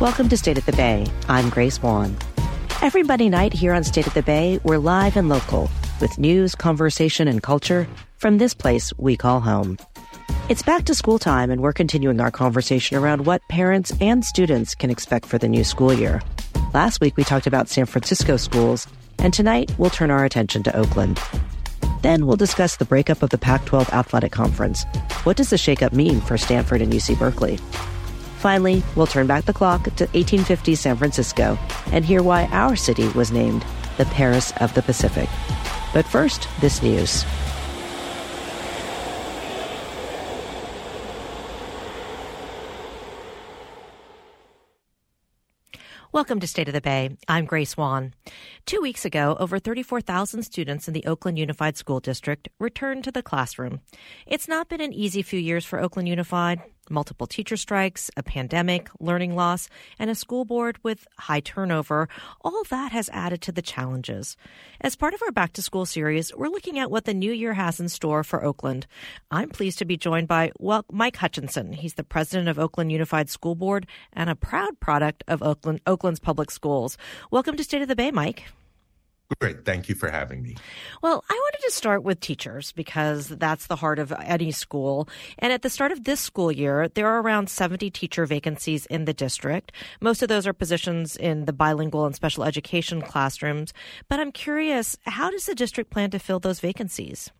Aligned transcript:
Welcome 0.00 0.30
to 0.30 0.36
State 0.38 0.56
of 0.56 0.64
the 0.64 0.72
Bay. 0.72 1.06
I'm 1.28 1.50
Grace 1.50 1.82
Wan. 1.82 2.16
Every 2.80 3.02
Monday 3.02 3.28
night 3.28 3.52
here 3.52 3.74
on 3.74 3.84
State 3.84 4.06
of 4.06 4.14
the 4.14 4.22
Bay, 4.22 4.58
we're 4.64 4.78
live 4.78 5.14
and 5.14 5.28
local 5.28 5.68
with 6.00 6.18
news, 6.18 6.54
conversation, 6.54 7.28
and 7.28 7.42
culture 7.42 7.86
from 8.16 8.38
this 8.38 8.54
place 8.54 8.94
we 8.96 9.14
call 9.18 9.40
home. 9.40 9.76
It's 10.48 10.62
back 10.62 10.86
to 10.86 10.94
school 10.94 11.18
time, 11.18 11.50
and 11.50 11.60
we're 11.60 11.74
continuing 11.74 12.18
our 12.18 12.30
conversation 12.30 12.96
around 12.96 13.26
what 13.26 13.46
parents 13.50 13.92
and 14.00 14.24
students 14.24 14.74
can 14.74 14.88
expect 14.88 15.26
for 15.26 15.36
the 15.36 15.48
new 15.48 15.64
school 15.64 15.92
year. 15.92 16.22
Last 16.72 17.02
week, 17.02 17.18
we 17.18 17.22
talked 17.22 17.46
about 17.46 17.68
San 17.68 17.84
Francisco 17.84 18.38
schools, 18.38 18.86
and 19.18 19.34
tonight 19.34 19.70
we'll 19.76 19.90
turn 19.90 20.10
our 20.10 20.24
attention 20.24 20.62
to 20.62 20.74
Oakland. 20.74 21.20
Then 22.00 22.24
we'll 22.24 22.36
discuss 22.36 22.76
the 22.76 22.86
breakup 22.86 23.22
of 23.22 23.28
the 23.28 23.36
Pac 23.36 23.66
12 23.66 23.90
Athletic 23.90 24.32
Conference. 24.32 24.84
What 25.24 25.36
does 25.36 25.50
the 25.50 25.56
shakeup 25.56 25.92
mean 25.92 26.22
for 26.22 26.38
Stanford 26.38 26.80
and 26.80 26.90
UC 26.90 27.18
Berkeley? 27.18 27.58
Finally, 28.40 28.82
we'll 28.96 29.06
turn 29.06 29.26
back 29.26 29.44
the 29.44 29.52
clock 29.52 29.82
to 29.84 30.04
1850 30.14 30.74
San 30.74 30.96
Francisco 30.96 31.58
and 31.92 32.06
hear 32.06 32.22
why 32.22 32.46
our 32.46 32.74
city 32.74 33.06
was 33.08 33.30
named 33.30 33.62
the 33.98 34.06
Paris 34.06 34.50
of 34.62 34.72
the 34.72 34.80
Pacific. 34.80 35.28
But 35.92 36.06
first, 36.06 36.48
this 36.62 36.82
news. 36.82 37.26
Welcome 46.12 46.40
to 46.40 46.46
State 46.46 46.66
of 46.66 46.74
the 46.74 46.80
Bay. 46.80 47.16
I'm 47.28 47.44
Grace 47.44 47.76
Wan. 47.76 48.14
Two 48.64 48.80
weeks 48.80 49.04
ago, 49.04 49.36
over 49.38 49.58
34,000 49.58 50.42
students 50.44 50.88
in 50.88 50.94
the 50.94 51.04
Oakland 51.04 51.38
Unified 51.38 51.76
School 51.76 52.00
District 52.00 52.48
returned 52.58 53.04
to 53.04 53.12
the 53.12 53.22
classroom. 53.22 53.80
It's 54.26 54.48
not 54.48 54.70
been 54.70 54.80
an 54.80 54.94
easy 54.94 55.20
few 55.20 55.38
years 55.38 55.66
for 55.66 55.78
Oakland 55.78 56.08
Unified 56.08 56.62
multiple 56.90 57.26
teacher 57.26 57.56
strikes, 57.56 58.10
a 58.16 58.22
pandemic, 58.22 58.88
learning 58.98 59.34
loss, 59.34 59.68
and 59.98 60.10
a 60.10 60.14
school 60.14 60.44
board 60.44 60.78
with 60.82 61.06
high 61.18 61.40
turnover, 61.40 62.08
all 62.42 62.62
that 62.70 62.92
has 62.92 63.08
added 63.12 63.40
to 63.42 63.52
the 63.52 63.62
challenges. 63.62 64.36
As 64.80 64.96
part 64.96 65.14
of 65.14 65.22
our 65.22 65.32
Back 65.32 65.52
to 65.54 65.62
School 65.62 65.86
series, 65.86 66.34
we're 66.34 66.48
looking 66.48 66.78
at 66.78 66.90
what 66.90 67.04
the 67.04 67.14
new 67.14 67.32
year 67.32 67.54
has 67.54 67.80
in 67.80 67.88
store 67.88 68.24
for 68.24 68.44
Oakland. 68.44 68.86
I'm 69.30 69.50
pleased 69.50 69.78
to 69.78 69.84
be 69.84 69.96
joined 69.96 70.28
by 70.28 70.52
well, 70.58 70.84
Mike 70.90 71.16
Hutchinson. 71.16 71.72
He's 71.72 71.94
the 71.94 72.04
president 72.04 72.48
of 72.48 72.58
Oakland 72.58 72.92
Unified 72.92 73.30
School 73.30 73.54
Board 73.54 73.86
and 74.12 74.28
a 74.28 74.34
proud 74.34 74.80
product 74.80 75.24
of 75.28 75.42
Oakland, 75.42 75.80
Oakland's 75.86 76.20
public 76.20 76.50
schools. 76.50 76.98
Welcome 77.30 77.56
to 77.56 77.64
State 77.64 77.82
of 77.82 77.88
the 77.88 77.96
Bay, 77.96 78.10
Mike. 78.10 78.44
Great. 79.38 79.64
Thank 79.64 79.88
you 79.88 79.94
for 79.94 80.10
having 80.10 80.42
me. 80.42 80.56
Well, 81.02 81.24
I 81.30 81.34
wanted 81.34 81.64
to 81.64 81.70
start 81.70 82.02
with 82.02 82.20
teachers 82.20 82.72
because 82.72 83.28
that's 83.28 83.68
the 83.68 83.76
heart 83.76 83.98
of 83.98 84.12
any 84.20 84.50
school. 84.50 85.08
And 85.38 85.52
at 85.52 85.62
the 85.62 85.70
start 85.70 85.92
of 85.92 86.04
this 86.04 86.20
school 86.20 86.50
year, 86.50 86.88
there 86.88 87.06
are 87.06 87.22
around 87.22 87.48
70 87.48 87.90
teacher 87.90 88.26
vacancies 88.26 88.86
in 88.86 89.04
the 89.04 89.14
district. 89.14 89.72
Most 90.00 90.22
of 90.22 90.28
those 90.28 90.46
are 90.46 90.52
positions 90.52 91.16
in 91.16 91.44
the 91.44 91.52
bilingual 91.52 92.06
and 92.06 92.14
special 92.14 92.44
education 92.44 93.00
classrooms. 93.00 93.72
But 94.08 94.18
I'm 94.18 94.32
curious, 94.32 94.96
how 95.06 95.30
does 95.30 95.46
the 95.46 95.54
district 95.54 95.90
plan 95.90 96.10
to 96.10 96.18
fill 96.18 96.40
those 96.40 96.60
vacancies? 96.60 97.30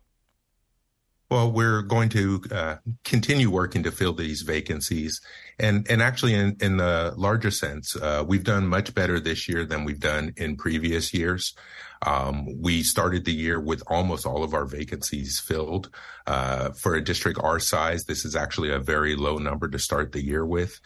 Well, 1.31 1.49
we're 1.49 1.81
going 1.81 2.09
to 2.09 2.41
uh, 2.51 2.75
continue 3.05 3.49
working 3.49 3.83
to 3.83 3.91
fill 3.91 4.11
these 4.11 4.41
vacancies, 4.41 5.21
and 5.57 5.89
and 5.89 6.01
actually, 6.01 6.33
in 6.33 6.57
in 6.59 6.75
the 6.75 7.13
larger 7.15 7.51
sense, 7.51 7.95
uh, 7.95 8.25
we've 8.27 8.43
done 8.43 8.67
much 8.67 8.93
better 8.93 9.17
this 9.17 9.47
year 9.47 9.63
than 9.63 9.85
we've 9.85 10.01
done 10.01 10.33
in 10.35 10.57
previous 10.57 11.13
years. 11.13 11.55
Um, 12.05 12.61
we 12.61 12.83
started 12.83 13.23
the 13.23 13.33
year 13.33 13.61
with 13.61 13.81
almost 13.87 14.25
all 14.25 14.43
of 14.43 14.53
our 14.53 14.65
vacancies 14.65 15.39
filled. 15.39 15.89
Uh, 16.27 16.71
for 16.71 16.95
a 16.95 17.03
district 17.03 17.39
our 17.41 17.61
size, 17.61 18.03
this 18.03 18.25
is 18.25 18.35
actually 18.35 18.71
a 18.71 18.79
very 18.79 19.15
low 19.15 19.37
number 19.37 19.69
to 19.69 19.79
start 19.79 20.11
the 20.11 20.25
year 20.25 20.45
with. 20.45 20.81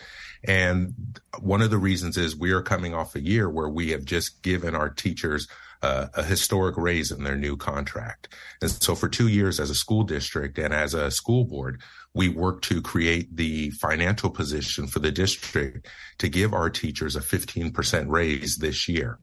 And 0.47 1.19
one 1.39 1.63
of 1.63 1.71
the 1.71 1.79
reasons 1.79 2.17
is 2.17 2.37
we 2.37 2.51
are 2.51 2.61
coming 2.61 2.93
off 2.93 3.15
a 3.15 3.21
year 3.21 3.49
where 3.49 3.69
we 3.69 3.89
have 3.91 4.05
just 4.05 4.43
given 4.43 4.75
our 4.75 4.89
teachers 4.89 5.47
a 5.85 6.23
historic 6.23 6.77
raise 6.77 7.11
in 7.11 7.23
their 7.23 7.35
new 7.35 7.57
contract. 7.57 8.27
And 8.61 8.71
so 8.71 8.95
for 8.95 9.07
two 9.07 9.27
years 9.27 9.59
as 9.59 9.69
a 9.69 9.75
school 9.75 10.03
district 10.03 10.57
and 10.57 10.73
as 10.73 10.93
a 10.93 11.11
school 11.11 11.45
board, 11.45 11.81
we 12.13 12.29
worked 12.29 12.63
to 12.65 12.81
create 12.81 13.35
the 13.35 13.71
financial 13.71 14.29
position 14.29 14.87
for 14.87 14.99
the 14.99 15.11
district 15.11 15.87
to 16.19 16.29
give 16.29 16.53
our 16.53 16.69
teachers 16.69 17.15
a 17.15 17.21
15% 17.21 18.05
raise 18.07 18.57
this 18.57 18.87
year. 18.87 19.19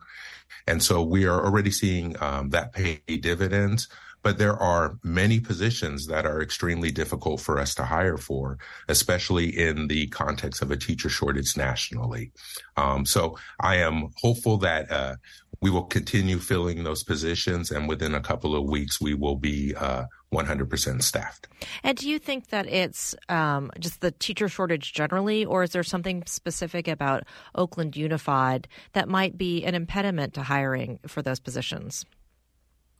And 0.66 0.82
so 0.82 1.02
we 1.02 1.24
are 1.24 1.44
already 1.44 1.70
seeing 1.70 2.16
um, 2.22 2.50
that 2.50 2.72
pay 2.72 3.00
dividends 3.06 3.88
but 4.22 4.38
there 4.38 4.56
are 4.56 4.98
many 5.02 5.40
positions 5.40 6.06
that 6.06 6.24
are 6.24 6.40
extremely 6.40 6.90
difficult 6.90 7.40
for 7.40 7.58
us 7.58 7.74
to 7.74 7.84
hire 7.84 8.16
for, 8.16 8.58
especially 8.88 9.46
in 9.46 9.88
the 9.88 10.06
context 10.08 10.62
of 10.62 10.70
a 10.70 10.76
teacher 10.76 11.08
shortage 11.08 11.56
nationally. 11.56 12.32
Um, 12.76 13.04
so 13.04 13.36
I 13.60 13.76
am 13.76 14.10
hopeful 14.16 14.58
that 14.58 14.90
uh, 14.90 15.16
we 15.62 15.70
will 15.70 15.84
continue 15.84 16.38
filling 16.38 16.82
those 16.82 17.04
positions, 17.04 17.70
and 17.70 17.88
within 17.88 18.14
a 18.14 18.20
couple 18.20 18.54
of 18.54 18.64
weeks, 18.64 19.00
we 19.00 19.14
will 19.14 19.36
be 19.36 19.74
uh, 19.76 20.04
100% 20.34 21.02
staffed. 21.02 21.46
And 21.84 21.96
do 21.96 22.10
you 22.10 22.18
think 22.18 22.48
that 22.48 22.66
it's 22.66 23.14
um, 23.28 23.70
just 23.78 24.00
the 24.00 24.10
teacher 24.10 24.48
shortage 24.48 24.92
generally, 24.92 25.44
or 25.44 25.62
is 25.62 25.70
there 25.70 25.84
something 25.84 26.24
specific 26.26 26.88
about 26.88 27.22
Oakland 27.54 27.96
Unified 27.96 28.66
that 28.92 29.08
might 29.08 29.38
be 29.38 29.64
an 29.64 29.76
impediment 29.76 30.34
to 30.34 30.42
hiring 30.42 30.98
for 31.06 31.22
those 31.22 31.38
positions? 31.38 32.04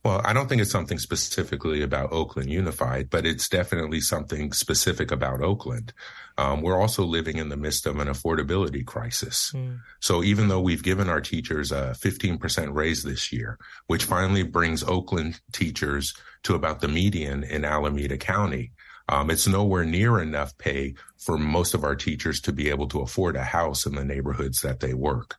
Well, 0.03 0.21
I 0.25 0.33
don't 0.33 0.49
think 0.49 0.61
it's 0.61 0.71
something 0.71 0.99
specifically 0.99 1.81
about 1.81 2.11
Oakland 2.11 2.49
Unified, 2.49 3.09
but 3.09 3.25
it's 3.25 3.47
definitely 3.47 4.01
something 4.01 4.51
specific 4.51 5.11
about 5.11 5.41
Oakland. 5.41 5.93
Um, 6.37 6.61
we're 6.61 6.79
also 6.79 7.05
living 7.05 7.37
in 7.37 7.47
the 7.47 7.55
midst 7.55 7.85
of 7.85 7.97
an 7.99 8.09
affordability 8.09 8.85
crisis. 8.85 9.53
Mm. 9.55 9.79
So 10.01 10.21
even 10.21 10.49
though 10.49 10.59
we've 10.59 10.83
given 10.83 11.07
our 11.07 11.21
teachers 11.21 11.71
a 11.71 11.95
15% 11.97 12.73
raise 12.73 13.03
this 13.03 13.31
year, 13.31 13.57
which 13.87 14.03
finally 14.03 14.43
brings 14.43 14.83
Oakland 14.83 15.39
teachers 15.53 16.13
to 16.43 16.53
about 16.53 16.81
the 16.81 16.89
median 16.89 17.43
in 17.43 17.63
Alameda 17.63 18.17
County, 18.17 18.73
um, 19.07 19.29
it's 19.29 19.47
nowhere 19.47 19.85
near 19.85 20.19
enough 20.19 20.57
pay 20.57 20.95
for 21.17 21.37
most 21.37 21.73
of 21.73 21.83
our 21.83 21.95
teachers 21.95 22.41
to 22.41 22.51
be 22.51 22.69
able 22.69 22.87
to 22.87 23.01
afford 23.01 23.35
a 23.35 23.43
house 23.43 23.85
in 23.85 23.95
the 23.95 24.03
neighborhoods 24.03 24.61
that 24.61 24.79
they 24.79 24.93
work. 24.93 25.35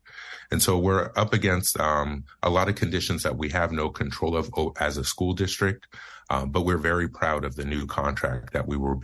And 0.51 0.63
so 0.63 0.79
we're 0.79 1.11
up 1.17 1.33
against 1.33 1.79
um, 1.81 2.25
a 2.43 2.51
lot 2.51 2.69
of 2.69 2.75
conditions 2.75 3.23
that 3.23 3.37
we 3.37 3.49
have 3.51 3.73
no 3.73 3.89
control 3.89 4.37
of 4.37 4.51
as 4.79 4.97
a 4.97 5.05
school 5.05 5.33
district. 5.35 5.87
Um, 6.31 6.51
but 6.51 6.63
we're 6.63 6.79
very 6.79 7.07
proud 7.07 7.45
of 7.45 7.57
the 7.57 7.67
new 7.67 7.87
contract 7.87 8.55
that 8.55 8.67
we 8.67 8.79
were 8.79 8.97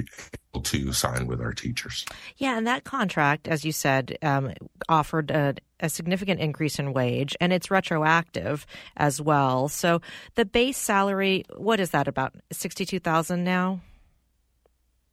able 0.54 0.62
to 0.62 0.92
sign 0.92 1.26
with 1.26 1.40
our 1.40 1.52
teachers. 1.52 2.06
Yeah, 2.38 2.56
and 2.56 2.66
that 2.66 2.84
contract, 2.84 3.46
as 3.46 3.62
you 3.62 3.72
said, 3.72 4.16
um, 4.22 4.54
offered 4.88 5.30
a, 5.30 5.54
a, 5.80 5.90
significant 5.90 6.40
increase 6.40 6.78
in 6.78 6.94
wage, 6.94 7.36
and 7.38 7.52
it's 7.52 7.70
retroactive 7.70 8.66
as 8.96 9.20
well. 9.20 9.68
So 9.68 10.00
the 10.34 10.46
base 10.46 10.78
salary, 10.78 11.44
what 11.56 11.78
is 11.78 11.90
that 11.90 12.08
about 12.08 12.34
sixty-two 12.52 13.00
thousand 13.00 13.44
now? 13.44 13.80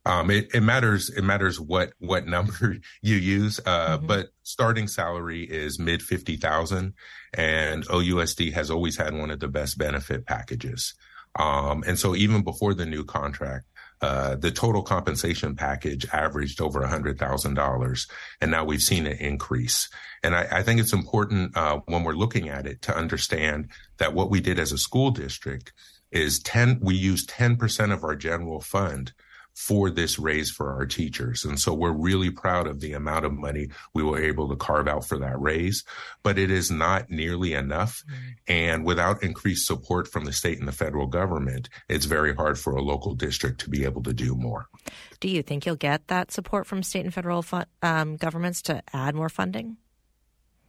Um, 0.08 0.32
it, 0.32 0.50
it, 0.54 0.62
matters. 0.62 1.10
It 1.10 1.24
matters 1.24 1.60
what 1.60 1.92
what 2.00 2.26
number 2.26 2.78
you 3.02 3.16
use. 3.16 3.60
Uh, 3.66 3.98
mm-hmm. 3.98 4.08
But 4.08 4.30
starting 4.44 4.88
salary 4.88 5.44
is 5.44 5.80
mid 5.80 6.02
fifty 6.02 6.38
thousand, 6.38 6.94
and 7.34 7.86
OUSD 7.88 8.54
has 8.54 8.72
always 8.72 8.98
had 8.98 9.14
one 9.14 9.32
of 9.32 9.42
the 9.42 9.50
best 9.50 9.78
benefit 9.78 10.26
packages. 10.26 10.94
Um, 11.38 11.84
and 11.86 12.00
so 12.00 12.16
even 12.16 12.44
before 12.44 12.74
the 12.74 12.86
new 12.86 13.04
contract, 13.04 13.66
uh, 14.02 14.36
the 14.36 14.50
total 14.50 14.82
compensation 14.82 15.56
package 15.56 16.08
averaged 16.14 16.62
over 16.62 16.82
a 16.82 16.88
hundred 16.88 17.20
thousand 17.20 17.56
dollars, 17.56 18.08
and 18.40 18.50
now 18.50 18.64
we've 18.64 18.82
seen 18.82 19.08
it 19.08 19.20
increase. 19.20 19.90
And 20.24 20.36
I, 20.36 20.48
I 20.52 20.64
think 20.64 20.80
it's 20.80 20.94
important 20.94 21.58
uh, 21.58 21.82
when 21.86 22.06
we're 22.06 22.14
looking 22.14 22.48
at 22.48 22.66
it 22.66 22.82
to 22.84 22.96
understand 22.96 23.70
that 23.98 24.14
what 24.14 24.30
we 24.30 24.40
did 24.40 24.58
as 24.58 24.72
a 24.72 24.78
school 24.78 25.12
district 25.12 25.74
is 26.12 26.40
ten. 26.40 26.80
We 26.82 26.96
used 26.96 27.28
ten 27.28 27.58
percent 27.58 27.92
of 27.92 28.06
our 28.06 28.16
general 28.16 28.62
fund 28.62 29.12
for 29.58 29.90
this 29.90 30.20
raise 30.20 30.52
for 30.52 30.72
our 30.72 30.86
teachers. 30.86 31.44
And 31.44 31.60
so 31.60 31.74
we're 31.74 31.92
really 31.92 32.30
proud 32.30 32.68
of 32.68 32.80
the 32.80 32.94
amount 32.94 33.26
of 33.26 33.34
money 33.34 33.70
we 33.96 34.04
were 34.04 34.22
able 34.22 34.48
to 34.50 34.56
carve 34.56 34.88
out 34.88 35.04
for 35.04 35.18
that 35.18 35.42
raise, 35.42 35.84
but 36.22 36.38
it 36.38 36.52
is 36.52 36.70
not 36.70 37.10
nearly 37.10 37.54
enough. 37.54 38.04
Mm-hmm. 38.06 38.28
And 38.48 38.86
without 38.86 39.24
increased 39.24 39.66
support 39.66 40.08
from 40.08 40.26
the 40.26 40.32
state 40.32 40.60
and 40.60 40.68
the 40.68 40.72
federal 40.72 41.08
government, 41.08 41.70
it's 41.90 42.06
very 42.06 42.36
hard 42.36 42.60
for 42.60 42.76
a 42.76 42.84
local 42.84 43.16
district 43.16 43.60
to 43.62 43.70
be 43.70 43.84
able 43.84 44.04
to 44.04 44.14
do 44.14 44.36
more. 44.36 44.68
Do 45.20 45.28
you 45.28 45.42
think 45.42 45.66
you'll 45.66 45.76
get 45.76 46.08
that 46.08 46.32
support 46.32 46.68
from 46.68 46.84
state 46.84 47.06
and 47.06 47.14
federal 47.14 47.44
um, 47.82 48.16
governments 48.16 48.62
to 48.64 48.84
add 48.94 49.16
more 49.16 49.30
funding? 49.30 49.78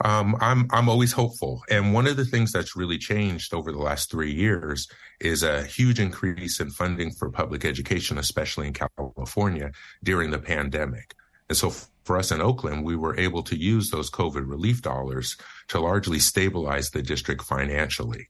Um, 0.04 0.36
I'm 0.40 0.68
I'm 0.70 0.88
always 0.88 1.12
hopeful, 1.12 1.62
and 1.68 1.92
one 1.92 2.06
of 2.06 2.16
the 2.16 2.24
things 2.24 2.52
that's 2.52 2.76
really 2.76 2.98
changed 2.98 3.52
over 3.52 3.72
the 3.72 3.78
last 3.78 4.10
three 4.10 4.32
years 4.32 4.86
is 5.20 5.42
a 5.42 5.64
huge 5.64 5.98
increase 5.98 6.60
in 6.60 6.70
funding 6.70 7.10
for 7.10 7.30
public 7.30 7.64
education, 7.64 8.16
especially 8.16 8.68
in 8.68 8.74
California 8.74 9.72
during 10.04 10.30
the 10.30 10.38
pandemic. 10.38 11.14
And 11.48 11.58
so, 11.58 11.70
for 12.04 12.16
us 12.16 12.30
in 12.30 12.40
Oakland, 12.40 12.84
we 12.84 12.94
were 12.94 13.18
able 13.18 13.42
to 13.42 13.56
use 13.56 13.90
those 13.90 14.10
COVID 14.10 14.48
relief 14.48 14.82
dollars 14.82 15.36
to 15.68 15.80
largely 15.80 16.20
stabilize 16.20 16.90
the 16.90 17.02
district 17.02 17.42
financially. 17.42 18.28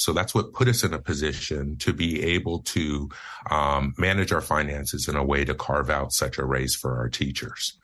So 0.00 0.12
that's 0.12 0.34
what 0.34 0.52
put 0.52 0.66
us 0.66 0.82
in 0.82 0.94
a 0.94 0.98
position 0.98 1.76
to 1.78 1.92
be 1.92 2.22
able 2.22 2.60
to 2.60 3.10
um, 3.50 3.94
manage 3.98 4.32
our 4.32 4.40
finances 4.40 5.08
in 5.08 5.16
a 5.16 5.24
way 5.24 5.44
to 5.44 5.54
carve 5.54 5.90
out 5.90 6.12
such 6.12 6.38
a 6.38 6.44
raise 6.44 6.74
for 6.74 6.96
our 6.96 7.08
teachers. 7.08 7.74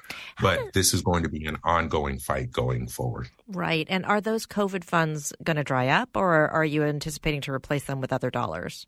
But 0.40 0.72
this 0.72 0.94
is 0.94 1.02
going 1.02 1.24
to 1.24 1.28
be 1.28 1.44
an 1.44 1.58
ongoing 1.62 2.18
fight 2.18 2.50
going 2.50 2.88
forward. 2.88 3.28
Right. 3.48 3.86
And 3.90 4.06
are 4.06 4.20
those 4.20 4.46
COVID 4.46 4.84
funds 4.84 5.32
going 5.44 5.56
to 5.56 5.64
dry 5.64 5.88
up, 5.88 6.10
or 6.14 6.48
are 6.48 6.64
you 6.64 6.84
anticipating 6.84 7.42
to 7.42 7.52
replace 7.52 7.84
them 7.84 8.00
with 8.00 8.12
other 8.12 8.30
dollars? 8.30 8.86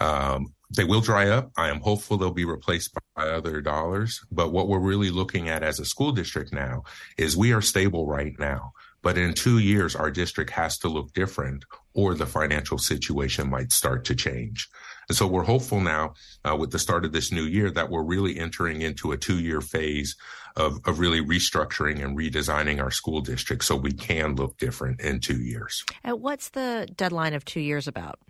Um, 0.00 0.54
they 0.74 0.84
will 0.84 1.00
dry 1.00 1.28
up. 1.28 1.50
I 1.56 1.68
am 1.68 1.80
hopeful 1.80 2.16
they'll 2.16 2.30
be 2.30 2.44
replaced 2.44 2.94
by 3.14 3.28
other 3.28 3.60
dollars. 3.60 4.24
But 4.32 4.52
what 4.52 4.68
we're 4.68 4.78
really 4.78 5.10
looking 5.10 5.48
at 5.48 5.62
as 5.62 5.78
a 5.78 5.84
school 5.84 6.12
district 6.12 6.52
now 6.52 6.84
is 7.18 7.36
we 7.36 7.52
are 7.52 7.60
stable 7.60 8.06
right 8.06 8.34
now. 8.38 8.72
But 9.02 9.16
in 9.16 9.34
two 9.34 9.58
years, 9.58 9.96
our 9.96 10.10
district 10.10 10.50
has 10.50 10.78
to 10.78 10.88
look 10.88 11.12
different 11.12 11.64
or 11.94 12.14
the 12.14 12.26
financial 12.26 12.78
situation 12.78 13.50
might 13.50 13.72
start 13.72 14.04
to 14.06 14.14
change. 14.14 14.68
And 15.08 15.16
so 15.16 15.26
we're 15.26 15.44
hopeful 15.44 15.80
now 15.80 16.14
uh, 16.48 16.54
with 16.56 16.70
the 16.70 16.78
start 16.78 17.04
of 17.04 17.12
this 17.12 17.32
new 17.32 17.42
year 17.42 17.70
that 17.70 17.90
we're 17.90 18.04
really 18.04 18.38
entering 18.38 18.82
into 18.82 19.10
a 19.12 19.16
two 19.16 19.40
year 19.40 19.60
phase 19.60 20.16
of, 20.56 20.78
of 20.84 21.00
really 21.00 21.20
restructuring 21.20 22.04
and 22.04 22.16
redesigning 22.16 22.80
our 22.80 22.90
school 22.90 23.20
district 23.20 23.64
so 23.64 23.74
we 23.74 23.92
can 23.92 24.36
look 24.36 24.56
different 24.58 25.00
in 25.00 25.20
two 25.20 25.40
years. 25.40 25.84
And 26.04 26.20
what's 26.20 26.50
the 26.50 26.88
deadline 26.94 27.34
of 27.34 27.44
two 27.44 27.60
years 27.60 27.88
about? 27.88 28.20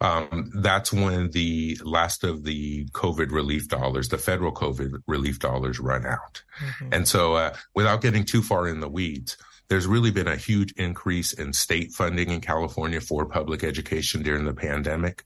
Um, 0.00 0.52
that's 0.56 0.92
when 0.92 1.30
the 1.30 1.78
last 1.82 2.22
of 2.22 2.44
the 2.44 2.86
COVID 2.88 3.30
relief 3.30 3.68
dollars, 3.68 4.08
the 4.08 4.18
federal 4.18 4.52
COVID 4.52 5.02
relief 5.06 5.38
dollars 5.38 5.80
run 5.80 6.04
out. 6.04 6.42
Mm-hmm. 6.60 6.88
And 6.92 7.08
so, 7.08 7.34
uh, 7.34 7.56
without 7.74 8.02
getting 8.02 8.24
too 8.24 8.42
far 8.42 8.68
in 8.68 8.80
the 8.80 8.88
weeds, 8.88 9.38
there's 9.68 9.86
really 9.86 10.10
been 10.10 10.28
a 10.28 10.36
huge 10.36 10.72
increase 10.72 11.32
in 11.32 11.52
state 11.52 11.92
funding 11.92 12.30
in 12.30 12.40
California 12.40 13.00
for 13.00 13.26
public 13.26 13.64
education 13.64 14.22
during 14.22 14.44
the 14.44 14.54
pandemic. 14.54 15.24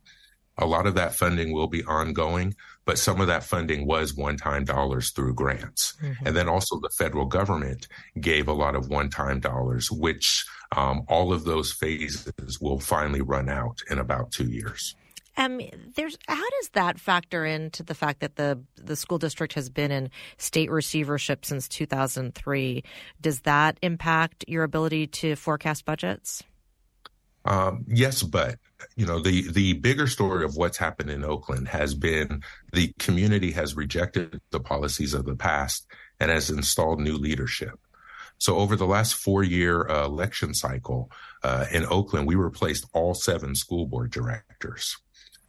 A 0.61 0.67
lot 0.67 0.87
of 0.87 0.97
that 0.97 1.15
funding 1.15 1.53
will 1.53 1.69
be 1.69 1.85
ongoing, 1.85 2.55
but 2.85 2.99
some 2.99 3.21
of 3.21 3.29
that 3.29 3.45
funding 3.45 3.87
was 3.87 4.15
one 4.15 4.37
time 4.37 4.65
dollars 4.65 5.11
through 5.11 5.35
grants. 5.35 5.95
Mm-hmm. 6.03 6.27
And 6.27 6.37
then 6.37 6.49
also 6.49 6.81
the 6.81 6.91
federal 6.91 7.27
government 7.27 7.87
gave 8.21 8.49
a 8.49 8.53
lot 8.53 8.75
of 8.75 8.89
one 8.89 9.09
time 9.09 9.39
dollars, 9.39 9.91
which 9.91 10.45
um, 10.77 11.05
all 11.09 11.33
of 11.33 11.45
those 11.45 11.73
phases 11.73 12.61
will 12.61 12.81
finally 12.81 13.21
run 13.21 13.49
out 13.49 13.81
in 13.89 13.99
about 13.99 14.33
two 14.33 14.49
years. 14.49 14.97
Um, 15.39 15.61
there's 15.95 16.19
how 16.27 16.51
does 16.51 16.71
that 16.73 16.99
factor 16.99 17.47
into 17.47 17.85
the 17.85 17.95
fact 17.95 18.21
that 18.21 18.35
the 18.35 18.61
the 18.75 18.97
school 18.97 19.19
district 19.19 19.55
has 19.55 19.71
been 19.71 19.93
in 19.93 20.11
state 20.37 20.71
receivership 20.71 21.47
since 21.47 21.69
2003? 21.69 22.83
Does 23.21 23.41
that 23.43 23.79
impact 23.81 24.45
your 24.49 24.65
ability 24.65 25.07
to 25.07 25.37
forecast 25.37 25.85
budgets? 25.85 26.43
Um, 27.45 27.85
yes, 27.87 28.25
but 28.25 28.57
you 28.97 29.07
know 29.07 29.23
the 29.23 29.51
the 29.53 29.75
bigger 29.75 30.09
story 30.09 30.45
of 30.45 30.57
what's 30.57 30.77
happened 30.77 31.09
in 31.09 31.25
Oakland 31.25 31.69
has 31.69 31.95
been 31.95 32.43
the 32.73 32.93
community 32.99 33.53
has 33.53 33.77
rejected 33.77 34.41
the 34.51 34.61
policies 34.61 35.15
of 35.15 35.25
the 35.25 35.37
past 35.37 35.87
and 36.19 36.33
has 36.33 36.51
installed 36.51 37.01
new 37.01 37.17
leadership. 37.17 37.79
So 38.39 38.57
over 38.57 38.77
the 38.77 38.87
last 38.87 39.15
four 39.15 39.45
year 39.45 39.89
uh, 39.89 40.05
election 40.05 40.53
cycle 40.53 41.11
uh, 41.45 41.67
in 41.73 41.85
Oakland, 41.87 42.27
we 42.27 42.35
replaced 42.35 42.87
all 42.93 43.15
seven 43.15 43.55
school 43.55 43.87
board 43.87 44.11
directors. 44.11 44.97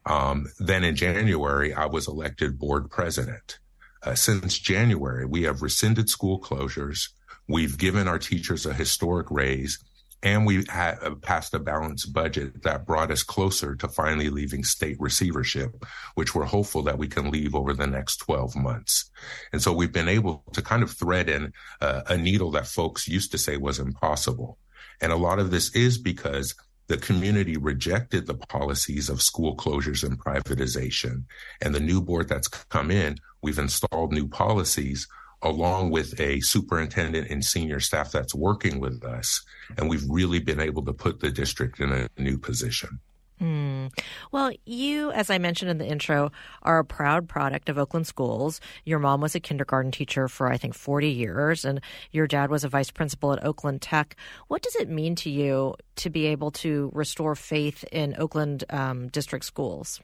Um, 0.05 0.47
then 0.59 0.83
in 0.83 0.95
January, 0.95 1.73
I 1.73 1.85
was 1.85 2.07
elected 2.07 2.59
board 2.59 2.89
president. 2.89 3.59
Uh, 4.01 4.15
since 4.15 4.57
January, 4.57 5.25
we 5.25 5.43
have 5.43 5.61
rescinded 5.61 6.09
school 6.09 6.39
closures. 6.39 7.09
We've 7.47 7.77
given 7.77 8.07
our 8.07 8.19
teachers 8.19 8.65
a 8.65 8.73
historic 8.73 9.29
raise 9.29 9.79
and 10.21 10.45
we 10.45 10.65
had 10.67 10.97
uh, 11.01 11.15
passed 11.15 11.53
a 11.53 11.59
balanced 11.59 12.11
budget 12.13 12.63
that 12.63 12.85
brought 12.85 13.11
us 13.11 13.23
closer 13.23 13.75
to 13.75 13.87
finally 13.87 14.29
leaving 14.29 14.63
state 14.63 14.97
receivership, 14.99 15.85
which 16.15 16.35
we're 16.35 16.45
hopeful 16.45 16.83
that 16.83 16.97
we 16.97 17.07
can 17.07 17.31
leave 17.31 17.55
over 17.55 17.73
the 17.73 17.87
next 17.87 18.17
12 18.17 18.55
months. 18.55 19.09
And 19.53 19.61
so 19.61 19.71
we've 19.71 19.93
been 19.93 20.09
able 20.09 20.43
to 20.53 20.61
kind 20.61 20.83
of 20.83 20.91
thread 20.91 21.29
in 21.29 21.53
uh, 21.79 22.01
a 22.07 22.17
needle 22.17 22.51
that 22.51 22.67
folks 22.67 23.07
used 23.07 23.31
to 23.31 23.37
say 23.37 23.55
was 23.55 23.79
impossible. 23.79 24.57
And 25.01 25.13
a 25.13 25.17
lot 25.17 25.39
of 25.39 25.51
this 25.51 25.73
is 25.73 25.97
because 25.97 26.53
the 26.89 26.97
community 26.97 27.55
rejected 27.55 28.25
the 28.25 28.33
policies 28.33 29.09
of 29.09 29.21
school 29.21 29.55
closures 29.55 30.03
and 30.03 30.19
privatization. 30.19 31.23
And 31.61 31.73
the 31.73 31.79
new 31.79 32.01
board 32.01 32.27
that's 32.27 32.47
come 32.47 32.89
in, 32.89 33.19
we've 33.43 33.59
installed 33.59 34.11
new 34.11 34.27
policies 34.27 35.07
along 35.43 35.91
with 35.91 36.19
a 36.19 36.41
superintendent 36.41 37.29
and 37.29 37.45
senior 37.45 37.79
staff 37.79 38.11
that's 38.11 38.35
working 38.35 38.79
with 38.79 39.05
us. 39.05 39.41
And 39.77 39.87
we've 39.87 40.03
really 40.09 40.39
been 40.39 40.59
able 40.59 40.83
to 40.85 40.91
put 40.91 41.19
the 41.19 41.29
district 41.29 41.79
in 41.79 41.91
a 41.93 42.09
new 42.17 42.39
position. 42.39 42.99
Mm. 43.41 43.97
Well, 44.31 44.51
you, 44.65 45.11
as 45.11 45.29
I 45.29 45.37
mentioned 45.37 45.71
in 45.71 45.77
the 45.77 45.87
intro, 45.87 46.31
are 46.61 46.79
a 46.79 46.85
proud 46.85 47.29
product 47.29 47.69
of 47.69 47.77
Oakland 47.77 48.05
schools. 48.05 48.59
Your 48.83 48.99
mom 48.99 49.21
was 49.21 49.33
a 49.33 49.39
kindergarten 49.39 49.91
teacher 49.91 50.27
for, 50.27 50.51
I 50.51 50.57
think, 50.57 50.73
40 50.73 51.09
years, 51.09 51.63
and 51.63 51.79
your 52.11 52.27
dad 52.27 52.49
was 52.49 52.63
a 52.63 52.69
vice 52.69 52.91
principal 52.91 53.31
at 53.31 53.43
Oakland 53.43 53.81
Tech. 53.81 54.17
What 54.47 54.61
does 54.61 54.75
it 54.75 54.89
mean 54.89 55.15
to 55.15 55.29
you 55.29 55.75
to 55.97 56.09
be 56.09 56.25
able 56.27 56.51
to 56.51 56.91
restore 56.93 57.35
faith 57.35 57.85
in 57.91 58.15
Oakland 58.17 58.65
um, 58.69 59.07
district 59.07 59.45
schools? 59.45 60.01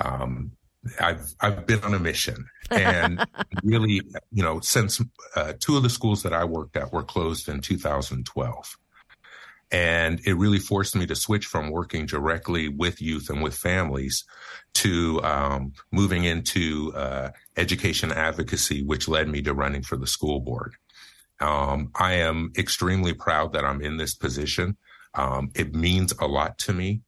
Um, 0.00 0.52
I've 1.00 1.34
I've 1.40 1.66
been 1.66 1.82
on 1.82 1.94
a 1.94 1.98
mission, 1.98 2.48
and 2.70 3.24
really, 3.62 4.02
you 4.32 4.42
know, 4.42 4.60
since 4.60 5.00
uh, 5.34 5.54
two 5.58 5.76
of 5.76 5.82
the 5.82 5.90
schools 5.90 6.22
that 6.22 6.32
I 6.32 6.44
worked 6.44 6.76
at 6.76 6.92
were 6.92 7.02
closed 7.02 7.48
in 7.48 7.60
2012. 7.60 8.76
And 9.72 10.20
it 10.24 10.34
really 10.34 10.60
forced 10.60 10.94
me 10.94 11.06
to 11.06 11.16
switch 11.16 11.46
from 11.46 11.70
working 11.70 12.06
directly 12.06 12.68
with 12.68 13.02
youth 13.02 13.28
and 13.28 13.42
with 13.42 13.54
families 13.54 14.24
to 14.74 15.20
um, 15.24 15.72
moving 15.90 16.24
into 16.24 16.92
uh, 16.94 17.30
education 17.56 18.12
advocacy, 18.12 18.84
which 18.84 19.08
led 19.08 19.28
me 19.28 19.42
to 19.42 19.54
running 19.54 19.82
for 19.82 19.96
the 19.96 20.06
school 20.06 20.40
board. 20.40 20.74
Um, 21.40 21.90
I 21.94 22.14
am 22.14 22.52
extremely 22.56 23.12
proud 23.12 23.52
that 23.52 23.64
I'm 23.64 23.82
in 23.82 23.96
this 23.96 24.14
position. 24.14 24.76
Um, 25.14 25.50
it 25.54 25.74
means 25.74 26.14
a 26.20 26.26
lot 26.26 26.58
to 26.58 26.72
me. 26.72 27.02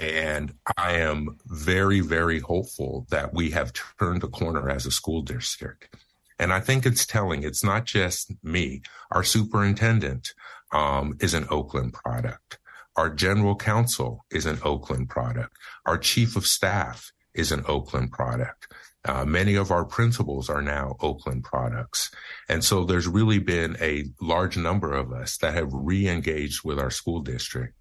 And 0.00 0.54
I 0.76 0.98
am 0.98 1.38
very, 1.46 2.00
very 2.00 2.40
hopeful 2.40 3.06
that 3.10 3.32
we 3.32 3.50
have 3.50 3.72
turned 3.98 4.22
a 4.22 4.28
corner 4.28 4.68
as 4.68 4.86
a 4.86 4.90
school 4.90 5.22
district. 5.22 5.96
And 6.38 6.52
I 6.52 6.60
think 6.60 6.86
it's 6.86 7.06
telling. 7.06 7.42
It's 7.42 7.64
not 7.64 7.84
just 7.84 8.32
me. 8.44 8.82
Our 9.10 9.24
superintendent, 9.24 10.34
um, 10.72 11.16
is 11.20 11.34
an 11.34 11.46
Oakland 11.50 11.92
product. 11.92 12.58
Our 12.96 13.10
general 13.10 13.54
counsel 13.54 14.24
is 14.30 14.44
an 14.46 14.58
Oakland 14.64 15.08
product. 15.08 15.56
Our 15.86 15.98
chief 15.98 16.36
of 16.36 16.46
staff 16.46 17.12
is 17.32 17.52
an 17.52 17.64
Oakland 17.68 18.10
product. 18.10 18.72
Uh, 19.04 19.24
many 19.24 19.54
of 19.54 19.70
our 19.70 19.84
principals 19.84 20.50
are 20.50 20.60
now 20.60 20.96
Oakland 21.00 21.44
products. 21.44 22.10
And 22.48 22.64
so 22.64 22.84
there's 22.84 23.06
really 23.06 23.38
been 23.38 23.76
a 23.80 24.06
large 24.20 24.56
number 24.56 24.92
of 24.92 25.12
us 25.12 25.38
that 25.38 25.54
have 25.54 25.72
re-engaged 25.72 26.64
with 26.64 26.78
our 26.78 26.90
school 26.90 27.20
district. 27.20 27.74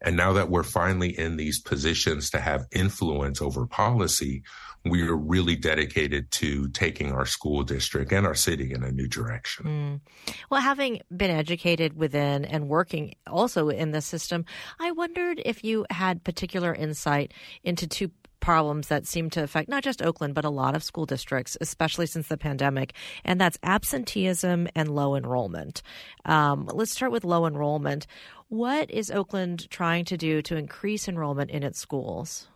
And 0.00 0.16
now 0.16 0.32
that 0.34 0.48
we're 0.50 0.62
finally 0.62 1.18
in 1.18 1.36
these 1.36 1.60
positions 1.60 2.30
to 2.30 2.40
have 2.40 2.66
influence 2.72 3.42
over 3.42 3.66
policy, 3.66 4.42
we 4.84 5.02
are 5.02 5.16
really 5.16 5.56
dedicated 5.56 6.30
to 6.30 6.68
taking 6.68 7.12
our 7.12 7.26
school 7.26 7.62
district 7.62 8.12
and 8.12 8.26
our 8.26 8.34
city 8.34 8.72
in 8.72 8.82
a 8.82 8.92
new 8.92 9.08
direction. 9.08 10.00
Mm. 10.26 10.34
Well, 10.50 10.60
having 10.60 11.00
been 11.14 11.30
educated 11.30 11.94
within 11.94 12.44
and 12.44 12.68
working 12.68 13.14
also 13.26 13.68
in 13.68 13.90
the 13.90 14.00
system, 14.00 14.44
I 14.78 14.92
wondered 14.92 15.42
if 15.44 15.64
you 15.64 15.84
had 15.90 16.24
particular 16.24 16.72
insight 16.72 17.34
into 17.64 17.86
two 17.86 18.10
problems 18.40 18.88
that 18.88 19.06
seem 19.06 19.30
to 19.30 19.42
affect 19.42 19.68
not 19.68 19.82
just 19.82 20.02
Oakland, 20.02 20.34
but 20.34 20.44
a 20.44 20.50
lot 20.50 20.74
of 20.74 20.82
school 20.82 21.06
districts, 21.06 21.56
especially 21.60 22.06
since 22.06 22.28
the 22.28 22.36
pandemic, 22.36 22.94
and 23.24 23.40
that's 23.40 23.58
absenteeism 23.62 24.68
and 24.74 24.88
low 24.88 25.14
enrollment. 25.14 25.82
Um, 26.24 26.68
let's 26.72 26.92
start 26.92 27.12
with 27.12 27.24
low 27.24 27.46
enrollment. 27.46 28.06
What 28.48 28.90
is 28.90 29.10
Oakland 29.10 29.68
trying 29.70 30.04
to 30.06 30.16
do 30.16 30.42
to 30.42 30.56
increase 30.56 31.08
enrollment 31.08 31.50
in 31.50 31.62
its 31.62 31.78
schools? 31.78 32.48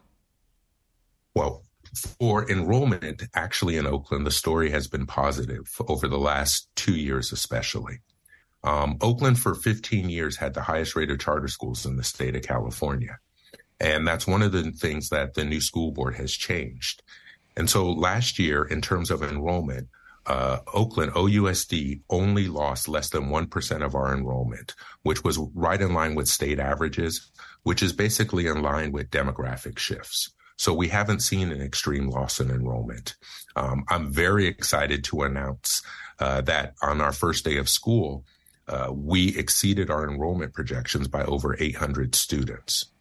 Well, 1.35 1.63
for 2.19 2.51
enrollment, 2.51 3.25
actually 3.35 3.77
in 3.77 3.87
Oakland, 3.87 4.27
the 4.27 4.31
story 4.31 4.71
has 4.71 4.89
been 4.89 5.07
positive 5.07 5.69
over 5.87 6.09
the 6.09 6.19
last 6.19 6.69
two 6.77 6.97
years, 6.97 7.33
especially. 7.33 8.01
Um, 8.65 8.97
Oakland 9.01 9.39
for 9.39 9.55
15 9.55 10.09
years 10.09 10.37
had 10.37 10.55
the 10.55 10.63
highest 10.63 10.95
rate 10.95 11.11
of 11.11 11.19
charter 11.19 11.49
schools 11.49 11.85
in 11.85 11.97
the 11.97 12.05
state 12.05 12.37
of 12.37 12.43
California. 12.43 13.19
And 13.83 14.07
that's 14.07 14.29
one 14.29 14.43
of 14.43 14.53
the 14.53 14.71
things 14.71 15.09
that 15.09 15.35
the 15.35 15.45
new 15.45 15.61
school 15.61 15.91
board 15.91 16.15
has 16.15 16.33
changed. 16.33 17.03
And 17.57 17.69
so 17.69 17.91
last 17.91 18.39
year, 18.39 18.65
in 18.65 18.81
terms 18.81 19.11
of 19.11 19.23
enrollment, 19.25 19.89
uh, 20.25 20.59
Oakland 20.73 21.13
OUSD 21.13 22.01
only 22.09 22.47
lost 22.47 22.89
less 22.89 23.11
than 23.11 23.25
1% 23.25 23.85
of 23.85 23.97
our 23.97 24.15
enrollment, 24.15 24.75
which 25.03 25.25
was 25.25 25.39
right 25.53 25.81
in 25.81 25.93
line 25.93 26.15
with 26.15 26.29
state 26.29 26.61
averages, 26.61 27.33
which 27.65 27.83
is 27.83 27.93
basically 27.93 28.47
in 28.47 28.63
line 28.63 28.93
with 28.93 29.11
demographic 29.11 29.81
shifts. 29.81 30.33
So 30.57 30.73
we 30.73 30.87
haven't 30.87 31.21
seen 31.21 31.51
an 31.51 31.61
extreme 31.61 32.09
loss 32.09 32.39
in 32.39 32.51
enrollment. 32.51 33.17
Um, 33.57 33.85
I'm 33.89 34.13
very 34.13 34.47
excited 34.47 35.03
to 35.05 35.23
announce 35.23 35.83
uh, 36.21 36.43
that 36.43 36.75
on 36.83 37.01
our 37.01 37.13
first 37.13 37.45
day 37.45 37.57
of 37.57 37.69
school, 37.69 38.25
uh, 38.69 38.93
we 38.95 39.37
exceeded 39.37 39.91
our 39.91 40.09
enrollment 40.09 40.55
projections 40.55 41.09
by 41.09 41.25
over 41.25 41.57
800 41.59 42.15
students. 42.15 42.92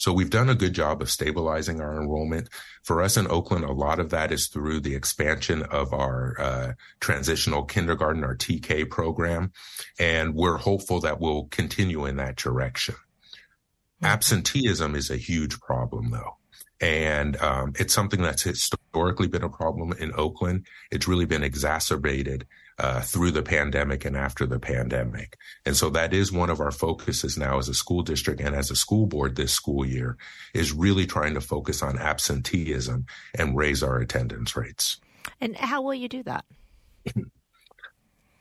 So 0.00 0.14
we've 0.14 0.30
done 0.30 0.48
a 0.48 0.54
good 0.54 0.72
job 0.72 1.02
of 1.02 1.10
stabilizing 1.10 1.82
our 1.82 2.00
enrollment. 2.00 2.48
For 2.82 3.02
us 3.02 3.18
in 3.18 3.30
Oakland, 3.30 3.66
a 3.66 3.72
lot 3.72 4.00
of 4.00 4.08
that 4.10 4.32
is 4.32 4.48
through 4.48 4.80
the 4.80 4.94
expansion 4.94 5.62
of 5.62 5.92
our 5.92 6.40
uh, 6.40 6.72
transitional 7.00 7.64
kindergarten, 7.64 8.24
our 8.24 8.34
TK 8.34 8.88
program, 8.88 9.52
and 9.98 10.34
we're 10.34 10.56
hopeful 10.56 11.00
that 11.00 11.20
we'll 11.20 11.48
continue 11.50 12.06
in 12.06 12.16
that 12.16 12.36
direction. 12.36 12.94
Mm-hmm. 12.94 14.06
Absenteeism 14.06 14.94
is 14.94 15.10
a 15.10 15.18
huge 15.18 15.60
problem, 15.60 16.10
though. 16.10 16.38
And 16.80 17.36
um, 17.36 17.74
it's 17.78 17.92
something 17.92 18.22
that's 18.22 18.42
historically 18.42 19.28
been 19.28 19.44
a 19.44 19.50
problem 19.50 19.92
in 19.92 20.12
Oakland. 20.14 20.66
It's 20.90 21.06
really 21.06 21.26
been 21.26 21.42
exacerbated 21.42 22.46
uh, 22.80 23.02
through 23.02 23.30
the 23.30 23.42
pandemic 23.42 24.06
and 24.06 24.16
after 24.16 24.46
the 24.46 24.58
pandemic. 24.58 25.36
And 25.66 25.76
so 25.76 25.90
that 25.90 26.14
is 26.14 26.32
one 26.32 26.48
of 26.48 26.60
our 26.60 26.70
focuses 26.70 27.36
now 27.36 27.58
as 27.58 27.68
a 27.68 27.74
school 27.74 28.00
district 28.00 28.40
and 28.40 28.56
as 28.56 28.70
a 28.70 28.76
school 28.76 29.06
board 29.06 29.36
this 29.36 29.52
school 29.52 29.84
year 29.84 30.16
is 30.54 30.72
really 30.72 31.06
trying 31.06 31.34
to 31.34 31.42
focus 31.42 31.82
on 31.82 31.98
absenteeism 31.98 33.04
and 33.34 33.54
raise 33.54 33.82
our 33.82 33.98
attendance 33.98 34.56
rates. 34.56 34.98
And 35.42 35.56
how 35.58 35.82
will 35.82 35.94
you 35.94 36.08
do 36.08 36.22
that? 36.22 36.46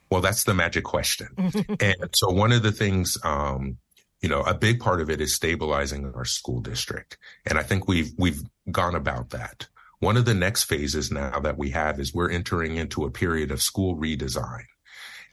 well, 0.10 0.22
that's 0.22 0.46
the 0.46 0.54
magic 0.54 0.86
question. 0.86 1.28
and 1.82 2.10
so 2.16 2.30
one 2.30 2.54
of 2.54 2.64
the 2.64 2.72
things, 2.72 3.18
um, 3.26 3.78
you 4.22 4.30
know, 4.30 4.42
a 4.44 4.54
big 4.54 4.80
part 4.80 5.02
of 5.02 5.10
it 5.10 5.20
is 5.20 5.36
stabilizing 5.36 6.14
our 6.16 6.24
school 6.24 6.62
district. 6.62 7.18
And 7.46 7.60
I 7.60 7.64
think 7.64 7.90
we've, 7.90 8.14
we've 8.18 8.42
gone 8.72 8.96
about 8.96 9.32
that. 9.32 9.68
One 10.00 10.18
of 10.18 10.26
the 10.26 10.34
next 10.34 10.64
phases 10.64 11.12
now 11.12 11.40
that 11.42 11.58
we 11.58 11.72
have 11.72 12.00
is 12.00 12.14
we're 12.14 12.32
entering 12.32 12.78
into 12.78 13.04
a 13.04 13.12
period 13.12 13.52
of 13.52 13.62
school 13.62 13.98
redesign. 13.98 14.64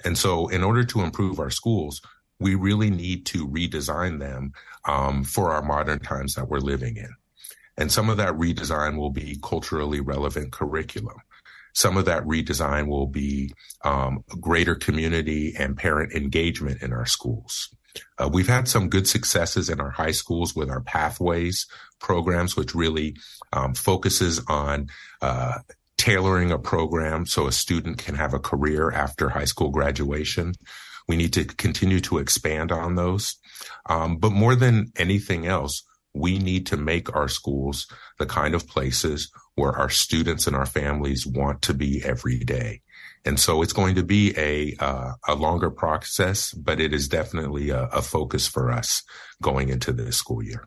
And 0.05 0.19
so 0.19 0.49
in 0.49 0.63
order 0.63 0.85
to 0.85 1.03
improve 1.03 1.39
our 1.39 1.51
schools, 1.51 2.01
we 2.39 2.55
really 2.55 2.91
need 2.91 3.27
to 3.27 3.49
redesign 3.49 4.19
them 4.19 4.53
um, 4.87 5.25
for 5.25 5.53
our 5.53 5.63
modern 5.63 6.01
times 6.01 6.35
that 6.35 6.49
we're 6.49 6.59
living 6.59 6.97
in. 6.97 7.15
And 7.79 7.93
some 7.93 8.11
of 8.11 8.17
that 8.17 8.35
redesign 8.35 8.97
will 8.97 9.11
be 9.11 9.39
culturally 9.43 10.01
relevant 10.01 10.53
curriculum. 10.53 11.17
Some 11.75 11.97
of 11.97 12.07
that 12.07 12.25
redesign 12.25 12.89
will 12.89 13.07
be 13.07 13.53
um, 13.85 14.25
greater 14.41 14.75
community 14.75 15.55
and 15.59 15.77
parent 15.77 16.13
engagement 16.13 16.83
in 16.83 16.93
our 16.93 17.07
schools. 17.07 17.69
Uh, 18.19 18.29
we've 18.33 18.49
had 18.49 18.69
some 18.69 18.89
good 18.89 19.07
successes 19.07 19.69
in 19.69 19.81
our 19.81 19.91
high 19.91 20.11
schools 20.11 20.55
with 20.55 20.71
our 20.71 20.81
pathways 20.81 21.67
programs, 22.01 22.57
which 22.57 22.75
really 22.75 23.17
um, 23.53 23.75
focuses 23.75 24.41
on 24.49 24.89
uh, 25.23 25.59
tailoring 25.97 26.51
a 26.51 26.59
program 26.59 27.27
so 27.27 27.47
a 27.47 27.53
student 27.53 27.99
can 27.99 28.15
have 28.15 28.35
a 28.35 28.39
career 28.39 28.91
after 28.91 29.29
high 29.29 29.45
school 29.45 29.71
graduation. 29.71 30.55
We 31.09 31.17
need 31.17 31.33
to 31.35 31.45
continue 31.45 32.01
to 32.01 32.19
expand 32.19 32.73
on 32.73 32.97
those. 32.97 33.37
Um, 33.89 34.19
but 34.19 34.33
more 34.33 34.55
than 34.55 34.93
anything 34.97 35.47
else, 35.47 35.83
we 36.15 36.39
need 36.39 36.67
to 36.67 36.77
make 36.77 37.15
our 37.15 37.29
schools 37.29 37.87
the 38.19 38.27
kind 38.27 38.55
of 38.55 38.67
places 38.67 39.31
where 39.55 39.73
our 39.73 39.91
students 39.91 40.47
and 40.47 40.57
our 40.57 40.67
families 40.67 41.27
want 41.27 41.63
to 41.63 41.75
be 41.75 42.03
every 42.05 42.39
day. 42.39 42.81
And 43.27 43.41
so 43.41 43.61
it's 43.61 43.73
going 43.73 43.97
to 43.97 44.05
be 44.05 44.33
a 44.37 44.77
uh, 44.79 45.13
a 45.27 45.35
longer 45.35 45.71
process, 45.71 46.53
but 46.53 46.81
it 46.81 46.95
is 46.95 47.09
definitely 47.09 47.71
a, 47.71 47.85
a 47.87 48.03
focus 48.03 48.47
for 48.47 48.71
us 48.71 49.03
going 49.43 49.69
into 49.69 49.93
this 49.93 50.17
school 50.17 50.43
year. 50.43 50.65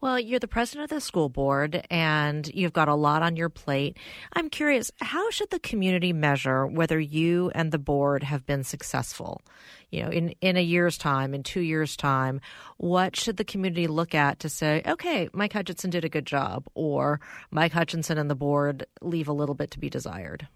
Well, 0.00 0.20
you're 0.20 0.38
the 0.38 0.46
president 0.46 0.84
of 0.84 0.90
the 0.90 1.00
school 1.00 1.28
board 1.28 1.84
and 1.90 2.48
you've 2.54 2.72
got 2.72 2.86
a 2.86 2.94
lot 2.94 3.22
on 3.22 3.34
your 3.34 3.48
plate. 3.48 3.96
I'm 4.32 4.48
curious, 4.48 4.92
how 5.00 5.28
should 5.30 5.50
the 5.50 5.58
community 5.58 6.12
measure 6.12 6.68
whether 6.68 7.00
you 7.00 7.50
and 7.52 7.72
the 7.72 7.80
board 7.80 8.22
have 8.22 8.46
been 8.46 8.62
successful? 8.62 9.42
You 9.90 10.04
know, 10.04 10.10
in, 10.10 10.28
in 10.40 10.56
a 10.56 10.62
year's 10.62 10.98
time, 10.98 11.34
in 11.34 11.42
two 11.42 11.62
years' 11.62 11.96
time, 11.96 12.40
what 12.76 13.16
should 13.16 13.38
the 13.38 13.44
community 13.44 13.88
look 13.88 14.14
at 14.14 14.38
to 14.40 14.48
say, 14.48 14.82
okay, 14.86 15.30
Mike 15.32 15.52
Hutchinson 15.52 15.90
did 15.90 16.04
a 16.04 16.08
good 16.08 16.26
job, 16.26 16.68
or 16.74 17.20
Mike 17.50 17.72
Hutchinson 17.72 18.18
and 18.18 18.30
the 18.30 18.36
board 18.36 18.86
leave 19.02 19.26
a 19.26 19.32
little 19.32 19.56
bit 19.56 19.72
to 19.72 19.80
be 19.80 19.90
desired? 19.90 20.46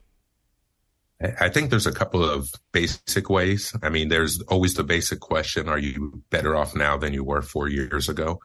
I 1.41 1.49
think 1.49 1.71
there's 1.71 1.87
a 1.87 1.93
couple 1.93 2.25
of 2.25 2.51
basic 2.73 3.31
ways. 3.31 3.73
I 3.83 3.89
mean, 3.89 4.09
there's 4.09 4.41
always 4.43 4.75
the 4.75 4.85
basic 4.85 5.21
question, 5.21 5.69
are 5.69 5.79
you 5.79 6.23
better 6.31 6.57
off 6.57 6.75
now 6.75 6.97
than 6.97 7.13
you 7.13 7.25
were 7.25 7.43
four 7.43 7.69
years 7.69 8.09
ago? 8.09 8.41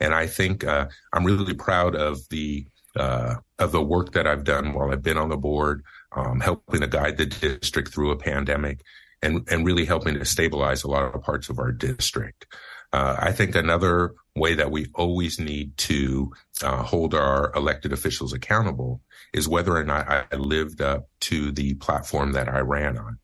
And 0.00 0.14
I 0.14 0.26
think 0.26 0.64
uh, 0.64 0.86
I'm 1.12 1.24
really 1.24 1.54
proud 1.54 1.94
of 1.94 2.18
the 2.30 2.66
uh, 2.96 3.36
of 3.58 3.72
the 3.72 3.82
work 3.82 4.12
that 4.12 4.26
I've 4.26 4.44
done 4.44 4.72
while 4.72 4.90
I've 4.90 5.02
been 5.02 5.18
on 5.18 5.28
the 5.28 5.36
board, 5.36 5.82
um, 6.12 6.40
helping 6.40 6.80
to 6.80 6.86
guide 6.86 7.18
the 7.18 7.26
district 7.26 7.92
through 7.92 8.10
a 8.10 8.16
pandemic 8.16 8.80
and, 9.22 9.46
and 9.50 9.66
really 9.66 9.84
helping 9.84 10.14
to 10.14 10.24
stabilize 10.24 10.82
a 10.82 10.88
lot 10.88 11.14
of 11.14 11.22
parts 11.22 11.50
of 11.50 11.58
our 11.58 11.72
district. 11.72 12.46
Uh, 12.92 13.16
I 13.18 13.32
think 13.32 13.54
another 13.54 14.14
way 14.36 14.54
that 14.54 14.70
we 14.70 14.86
always 14.94 15.40
need 15.40 15.76
to 15.78 16.32
uh, 16.62 16.82
hold 16.82 17.14
our 17.14 17.52
elected 17.54 17.92
officials 17.92 18.32
accountable 18.32 19.00
is 19.32 19.48
whether 19.48 19.74
or 19.74 19.84
not 19.84 20.08
I 20.08 20.36
lived 20.36 20.80
up 20.80 21.08
to 21.22 21.50
the 21.50 21.74
platform 21.74 22.32
that 22.32 22.48
I 22.48 22.60
ran 22.60 22.98
on. 22.98 23.18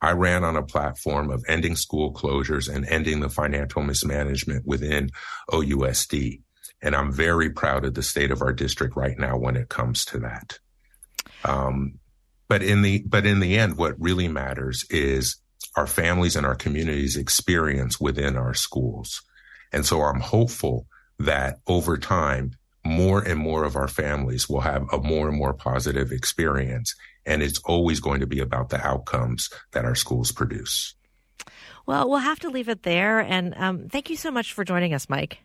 I 0.00 0.12
ran 0.12 0.42
on 0.42 0.56
a 0.56 0.64
platform 0.64 1.30
of 1.30 1.44
ending 1.48 1.76
school 1.76 2.12
closures 2.12 2.72
and 2.72 2.84
ending 2.86 3.20
the 3.20 3.28
financial 3.28 3.82
mismanagement 3.82 4.66
within 4.66 5.10
OUSD. 5.50 6.40
And 6.82 6.96
I'm 6.96 7.12
very 7.12 7.50
proud 7.50 7.84
of 7.84 7.94
the 7.94 8.02
state 8.02 8.32
of 8.32 8.42
our 8.42 8.52
district 8.52 8.96
right 8.96 9.16
now 9.16 9.36
when 9.36 9.56
it 9.56 9.68
comes 9.68 10.04
to 10.06 10.18
that. 10.20 10.58
Um, 11.44 12.00
but 12.48 12.62
in 12.62 12.82
the, 12.82 13.04
but 13.06 13.26
in 13.26 13.38
the 13.38 13.56
end, 13.56 13.76
what 13.76 13.94
really 14.00 14.26
matters 14.26 14.84
is 14.90 15.36
our 15.76 15.86
families 15.86 16.34
and 16.34 16.44
our 16.44 16.56
communities 16.56 17.16
experience 17.16 18.00
within 18.00 18.36
our 18.36 18.54
schools. 18.54 19.22
And 19.72 19.86
so 19.86 20.02
I'm 20.02 20.20
hopeful 20.20 20.86
that 21.18 21.58
over 21.66 21.96
time, 21.96 22.52
more 22.84 23.22
and 23.22 23.38
more 23.38 23.64
of 23.64 23.76
our 23.76 23.88
families 23.88 24.48
will 24.48 24.60
have 24.60 24.86
a 24.92 24.98
more 24.98 25.28
and 25.28 25.36
more 25.36 25.54
positive 25.54 26.10
experience. 26.10 26.94
And 27.24 27.42
it's 27.42 27.60
always 27.60 28.00
going 28.00 28.20
to 28.20 28.26
be 28.26 28.40
about 28.40 28.70
the 28.70 28.84
outcomes 28.84 29.50
that 29.72 29.84
our 29.84 29.94
schools 29.94 30.32
produce. 30.32 30.94
Well, 31.86 32.08
we'll 32.08 32.18
have 32.18 32.40
to 32.40 32.50
leave 32.50 32.68
it 32.68 32.82
there. 32.82 33.20
And 33.20 33.54
um, 33.56 33.88
thank 33.88 34.10
you 34.10 34.16
so 34.16 34.30
much 34.30 34.52
for 34.52 34.64
joining 34.64 34.94
us, 34.94 35.08
Mike. 35.08 35.38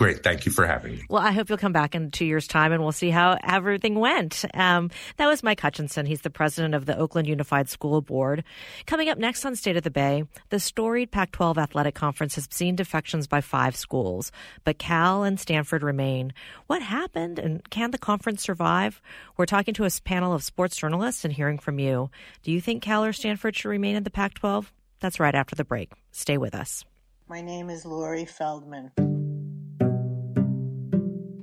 Great. 0.00 0.22
Thank 0.22 0.46
you 0.46 0.52
for 0.52 0.66
having 0.66 0.92
me. 0.92 1.02
Well, 1.10 1.20
I 1.20 1.32
hope 1.32 1.50
you'll 1.50 1.58
come 1.58 1.74
back 1.74 1.94
in 1.94 2.10
two 2.10 2.24
years' 2.24 2.46
time 2.46 2.72
and 2.72 2.82
we'll 2.82 2.90
see 2.90 3.10
how 3.10 3.36
everything 3.44 3.96
went. 3.96 4.46
Um, 4.54 4.90
that 5.18 5.26
was 5.26 5.42
Mike 5.42 5.60
Hutchinson. 5.60 6.06
He's 6.06 6.22
the 6.22 6.30
president 6.30 6.74
of 6.74 6.86
the 6.86 6.96
Oakland 6.96 7.28
Unified 7.28 7.68
School 7.68 8.00
Board. 8.00 8.42
Coming 8.86 9.10
up 9.10 9.18
next 9.18 9.44
on 9.44 9.54
State 9.56 9.76
of 9.76 9.82
the 9.82 9.90
Bay, 9.90 10.24
the 10.48 10.58
storied 10.58 11.10
Pac 11.10 11.32
12 11.32 11.58
athletic 11.58 11.94
conference 11.94 12.36
has 12.36 12.48
seen 12.50 12.76
defections 12.76 13.26
by 13.26 13.42
five 13.42 13.76
schools, 13.76 14.32
but 14.64 14.78
Cal 14.78 15.22
and 15.22 15.38
Stanford 15.38 15.82
remain. 15.82 16.32
What 16.66 16.80
happened 16.80 17.38
and 17.38 17.68
can 17.68 17.90
the 17.90 17.98
conference 17.98 18.42
survive? 18.42 19.02
We're 19.36 19.44
talking 19.44 19.74
to 19.74 19.84
a 19.84 19.90
panel 20.02 20.32
of 20.32 20.42
sports 20.42 20.76
journalists 20.76 21.26
and 21.26 21.34
hearing 21.34 21.58
from 21.58 21.78
you. 21.78 22.08
Do 22.42 22.52
you 22.52 22.62
think 22.62 22.82
Cal 22.82 23.04
or 23.04 23.12
Stanford 23.12 23.54
should 23.54 23.68
remain 23.68 23.96
in 23.96 24.04
the 24.04 24.10
Pac 24.10 24.32
12? 24.32 24.72
That's 25.00 25.20
right 25.20 25.34
after 25.34 25.54
the 25.54 25.64
break. 25.64 25.92
Stay 26.10 26.38
with 26.38 26.54
us. 26.54 26.86
My 27.28 27.42
name 27.42 27.68
is 27.68 27.84
Lori 27.84 28.24
Feldman. 28.24 28.92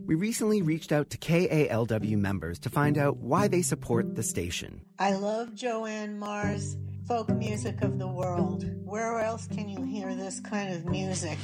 We 0.08 0.16
recently 0.16 0.62
reached 0.62 0.94
out 0.94 1.10
to 1.10 1.18
KALW 1.18 2.18
members 2.18 2.60
to 2.60 2.70
find 2.70 2.98
out 2.98 3.18
why 3.18 3.50
they 3.50 3.62
support 3.62 4.16
the 4.16 4.24
station. 4.24 4.80
I 4.98 5.16
love 5.16 5.54
Joanne 5.54 6.18
Mars, 6.18 6.78
folk 7.06 7.28
music 7.28 7.82
of 7.82 8.00
the 8.00 8.08
world. 8.08 8.64
Where 8.86 9.20
else 9.20 9.48
can 9.48 9.68
you 9.68 9.84
hear 9.84 10.16
this 10.16 10.40
kind 10.40 10.74
of 10.74 10.86
music? 10.86 11.38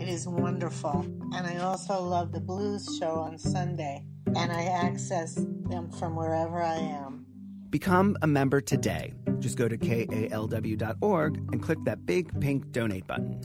It 0.00 0.08
is 0.08 0.26
wonderful. 0.26 1.06
And 1.32 1.46
I 1.46 1.58
also 1.58 2.02
love 2.02 2.32
the 2.32 2.40
blues 2.40 2.98
show 2.98 3.20
on 3.20 3.38
Sunday, 3.38 4.04
and 4.34 4.50
I 4.50 4.64
access 4.64 5.36
them 5.36 5.88
from 5.92 6.16
wherever 6.16 6.60
I 6.60 6.74
am. 6.74 7.24
Become 7.70 8.16
a 8.22 8.26
member 8.26 8.60
today. 8.60 9.14
Just 9.38 9.56
go 9.56 9.68
to 9.68 9.78
kalw.org 9.78 11.36
and 11.36 11.62
click 11.62 11.78
that 11.84 12.04
big 12.04 12.40
pink 12.40 12.72
donate 12.72 13.06
button. 13.06 13.40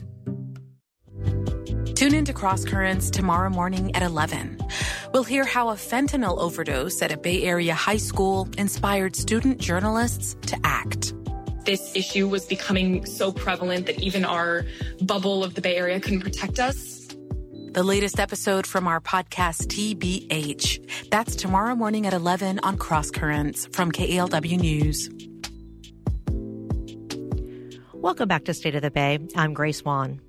Tune 2.04 2.16
into 2.16 2.34
Cross 2.34 2.66
Currents 2.66 3.08
tomorrow 3.08 3.48
morning 3.48 3.96
at 3.96 4.02
11. 4.02 4.58
We'll 5.14 5.24
hear 5.24 5.46
how 5.46 5.70
a 5.70 5.74
fentanyl 5.74 6.36
overdose 6.36 7.00
at 7.00 7.10
a 7.10 7.16
Bay 7.16 7.44
Area 7.44 7.72
high 7.72 7.96
school 7.96 8.46
inspired 8.58 9.16
student 9.16 9.56
journalists 9.56 10.36
to 10.48 10.58
act. 10.64 11.14
This 11.64 11.96
issue 11.96 12.28
was 12.28 12.44
becoming 12.44 13.06
so 13.06 13.32
prevalent 13.32 13.86
that 13.86 14.00
even 14.00 14.26
our 14.26 14.66
bubble 15.00 15.42
of 15.42 15.54
the 15.54 15.62
Bay 15.62 15.76
Area 15.76 15.98
couldn't 15.98 16.20
protect 16.20 16.58
us. 16.58 17.08
The 17.72 17.82
latest 17.82 18.20
episode 18.20 18.66
from 18.66 18.86
our 18.86 19.00
podcast, 19.00 19.68
TBH. 19.68 21.08
That's 21.08 21.34
tomorrow 21.34 21.74
morning 21.74 22.06
at 22.06 22.12
11 22.12 22.60
on 22.62 22.76
Cross 22.76 23.12
Currents 23.12 23.66
from 23.72 23.90
KALW 23.90 24.60
News. 24.60 25.08
Welcome 27.94 28.28
back 28.28 28.44
to 28.44 28.52
State 28.52 28.74
of 28.74 28.82
the 28.82 28.90
Bay. 28.90 29.18
I'm 29.34 29.54
Grace 29.54 29.82
Wan. 29.82 30.20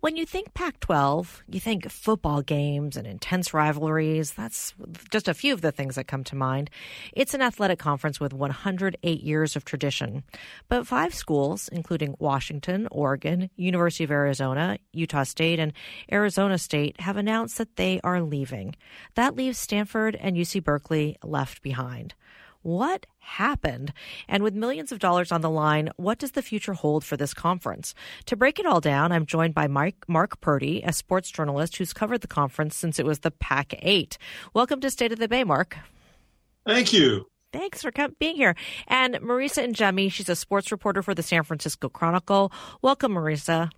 When 0.00 0.16
you 0.16 0.26
think 0.26 0.54
Pac 0.54 0.80
12, 0.80 1.44
you 1.48 1.60
think 1.60 1.90
football 1.90 2.42
games 2.42 2.96
and 2.96 3.06
intense 3.06 3.54
rivalries. 3.54 4.32
That's 4.32 4.74
just 5.10 5.28
a 5.28 5.34
few 5.34 5.52
of 5.52 5.60
the 5.60 5.72
things 5.72 5.96
that 5.96 6.06
come 6.06 6.24
to 6.24 6.36
mind. 6.36 6.70
It's 7.12 7.34
an 7.34 7.42
athletic 7.42 7.78
conference 7.78 8.20
with 8.20 8.32
108 8.32 9.22
years 9.22 9.56
of 9.56 9.64
tradition. 9.64 10.24
But 10.68 10.86
five 10.86 11.14
schools, 11.14 11.68
including 11.68 12.16
Washington, 12.18 12.88
Oregon, 12.90 13.50
University 13.56 14.04
of 14.04 14.10
Arizona, 14.10 14.78
Utah 14.92 15.24
State, 15.24 15.58
and 15.58 15.72
Arizona 16.10 16.58
State, 16.58 17.00
have 17.00 17.16
announced 17.16 17.58
that 17.58 17.76
they 17.76 18.00
are 18.02 18.22
leaving. 18.22 18.76
That 19.14 19.36
leaves 19.36 19.58
Stanford 19.58 20.16
and 20.16 20.36
UC 20.36 20.62
Berkeley 20.62 21.16
left 21.22 21.62
behind. 21.62 22.14
What 22.66 23.06
happened? 23.20 23.92
And 24.26 24.42
with 24.42 24.52
millions 24.52 24.90
of 24.90 24.98
dollars 24.98 25.30
on 25.30 25.40
the 25.40 25.48
line, 25.48 25.90
what 25.94 26.18
does 26.18 26.32
the 26.32 26.42
future 26.42 26.72
hold 26.72 27.04
for 27.04 27.16
this 27.16 27.32
conference? 27.32 27.94
To 28.24 28.34
break 28.34 28.58
it 28.58 28.66
all 28.66 28.80
down, 28.80 29.12
I'm 29.12 29.24
joined 29.24 29.54
by 29.54 29.68
Mike, 29.68 29.98
Mark 30.08 30.40
Purdy, 30.40 30.82
a 30.84 30.92
sports 30.92 31.30
journalist 31.30 31.76
who's 31.76 31.92
covered 31.92 32.22
the 32.22 32.26
conference 32.26 32.74
since 32.74 32.98
it 32.98 33.06
was 33.06 33.20
the 33.20 33.30
Pac 33.30 33.74
8. 33.78 34.18
Welcome 34.52 34.80
to 34.80 34.90
State 34.90 35.12
of 35.12 35.20
the 35.20 35.28
Bay, 35.28 35.44
Mark. 35.44 35.76
Thank 36.66 36.92
you. 36.92 37.28
Thanks 37.52 37.82
for 37.82 37.92
being 38.18 38.34
here. 38.34 38.56
And 38.88 39.14
Marisa 39.20 39.64
Ingemi, 39.64 40.10
she's 40.10 40.28
a 40.28 40.34
sports 40.34 40.72
reporter 40.72 41.04
for 41.04 41.14
the 41.14 41.22
San 41.22 41.44
Francisco 41.44 41.88
Chronicle. 41.88 42.50
Welcome, 42.82 43.14
Marisa. 43.14 43.70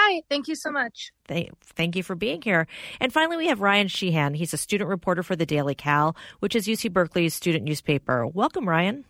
Hi, 0.00 0.22
thank 0.30 0.46
you 0.46 0.54
so 0.54 0.70
much. 0.70 1.10
Thank, 1.26 1.50
thank 1.60 1.96
you 1.96 2.04
for 2.04 2.14
being 2.14 2.40
here. 2.40 2.68
And 3.00 3.12
finally, 3.12 3.36
we 3.36 3.48
have 3.48 3.60
Ryan 3.60 3.88
Sheehan. 3.88 4.34
He's 4.34 4.54
a 4.54 4.56
student 4.56 4.88
reporter 4.88 5.24
for 5.24 5.34
the 5.34 5.44
Daily 5.44 5.74
Cal, 5.74 6.14
which 6.38 6.54
is 6.54 6.68
UC 6.68 6.92
Berkeley's 6.92 7.34
student 7.34 7.64
newspaper. 7.64 8.24
Welcome, 8.24 8.68
Ryan. 8.68 9.04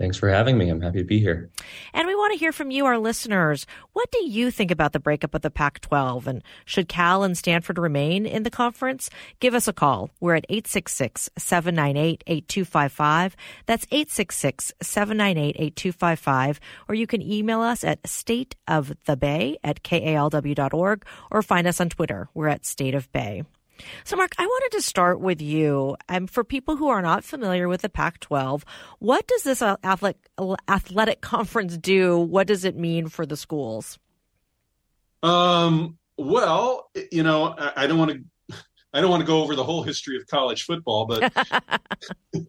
Thanks 0.00 0.16
for 0.16 0.30
having 0.30 0.56
me. 0.56 0.70
I'm 0.70 0.80
happy 0.80 1.00
to 1.00 1.04
be 1.04 1.20
here. 1.20 1.50
And 1.92 2.06
we 2.08 2.14
want 2.14 2.32
to 2.32 2.38
hear 2.38 2.52
from 2.52 2.70
you, 2.70 2.86
our 2.86 2.96
listeners. 2.96 3.66
What 3.92 4.10
do 4.10 4.24
you 4.24 4.50
think 4.50 4.70
about 4.70 4.94
the 4.94 4.98
breakup 4.98 5.34
of 5.34 5.42
the 5.42 5.50
Pac 5.50 5.78
12? 5.82 6.26
And 6.26 6.42
should 6.64 6.88
Cal 6.88 7.22
and 7.22 7.36
Stanford 7.36 7.76
remain 7.76 8.24
in 8.24 8.42
the 8.42 8.50
conference? 8.50 9.10
Give 9.40 9.54
us 9.54 9.68
a 9.68 9.74
call. 9.74 10.08
We're 10.18 10.36
at 10.36 10.46
866 10.48 11.28
798 11.36 12.24
8255. 12.26 13.36
That's 13.66 13.84
866 13.90 14.72
798 14.80 15.56
8255. 15.56 16.60
Or 16.88 16.94
you 16.94 17.06
can 17.06 17.20
email 17.20 17.60
us 17.60 17.84
at 17.84 18.02
stateofthebay 18.04 19.56
at 19.62 19.82
kalw.org 19.82 21.04
or 21.30 21.42
find 21.42 21.66
us 21.66 21.78
on 21.78 21.90
Twitter. 21.90 22.30
We're 22.32 22.48
at 22.48 22.64
State 22.64 22.94
of 22.94 23.12
Bay. 23.12 23.42
So, 24.04 24.16
Mark, 24.16 24.32
I 24.38 24.46
wanted 24.46 24.76
to 24.76 24.82
start 24.82 25.20
with 25.20 25.40
you. 25.40 25.96
Um, 26.08 26.26
for 26.26 26.44
people 26.44 26.76
who 26.76 26.88
are 26.88 27.02
not 27.02 27.24
familiar 27.24 27.68
with 27.68 27.82
the 27.82 27.88
Pac 27.88 28.20
12, 28.20 28.64
what 28.98 29.26
does 29.26 29.42
this 29.42 29.62
athletic, 29.62 30.28
athletic 30.68 31.20
conference 31.20 31.76
do? 31.76 32.18
What 32.18 32.46
does 32.46 32.64
it 32.64 32.76
mean 32.76 33.08
for 33.08 33.26
the 33.26 33.36
schools? 33.36 33.98
Um, 35.22 35.98
well, 36.16 36.90
you 37.12 37.22
know, 37.22 37.54
I, 37.56 37.84
I 37.84 37.86
don't 37.86 37.98
want 37.98 38.12
to. 38.12 38.56
I 38.92 39.00
don't 39.00 39.10
want 39.10 39.20
to 39.20 39.26
go 39.26 39.42
over 39.42 39.54
the 39.54 39.62
whole 39.62 39.84
history 39.84 40.16
of 40.16 40.26
college 40.26 40.64
football, 40.64 41.06
but 41.06 41.32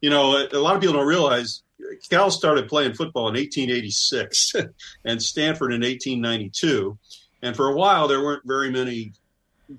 you 0.00 0.08
know, 0.08 0.48
a 0.50 0.58
lot 0.58 0.74
of 0.74 0.80
people 0.80 0.94
don't 0.94 1.06
realize 1.06 1.62
Cal 2.10 2.30
started 2.30 2.68
playing 2.68 2.94
football 2.94 3.28
in 3.28 3.34
1886 3.34 4.54
and 5.04 5.22
Stanford 5.22 5.72
in 5.72 5.82
1892. 5.82 6.98
And 7.42 7.56
for 7.56 7.68
a 7.68 7.74
while, 7.74 8.08
there 8.08 8.22
weren't 8.22 8.42
very 8.46 8.70
many 8.70 9.12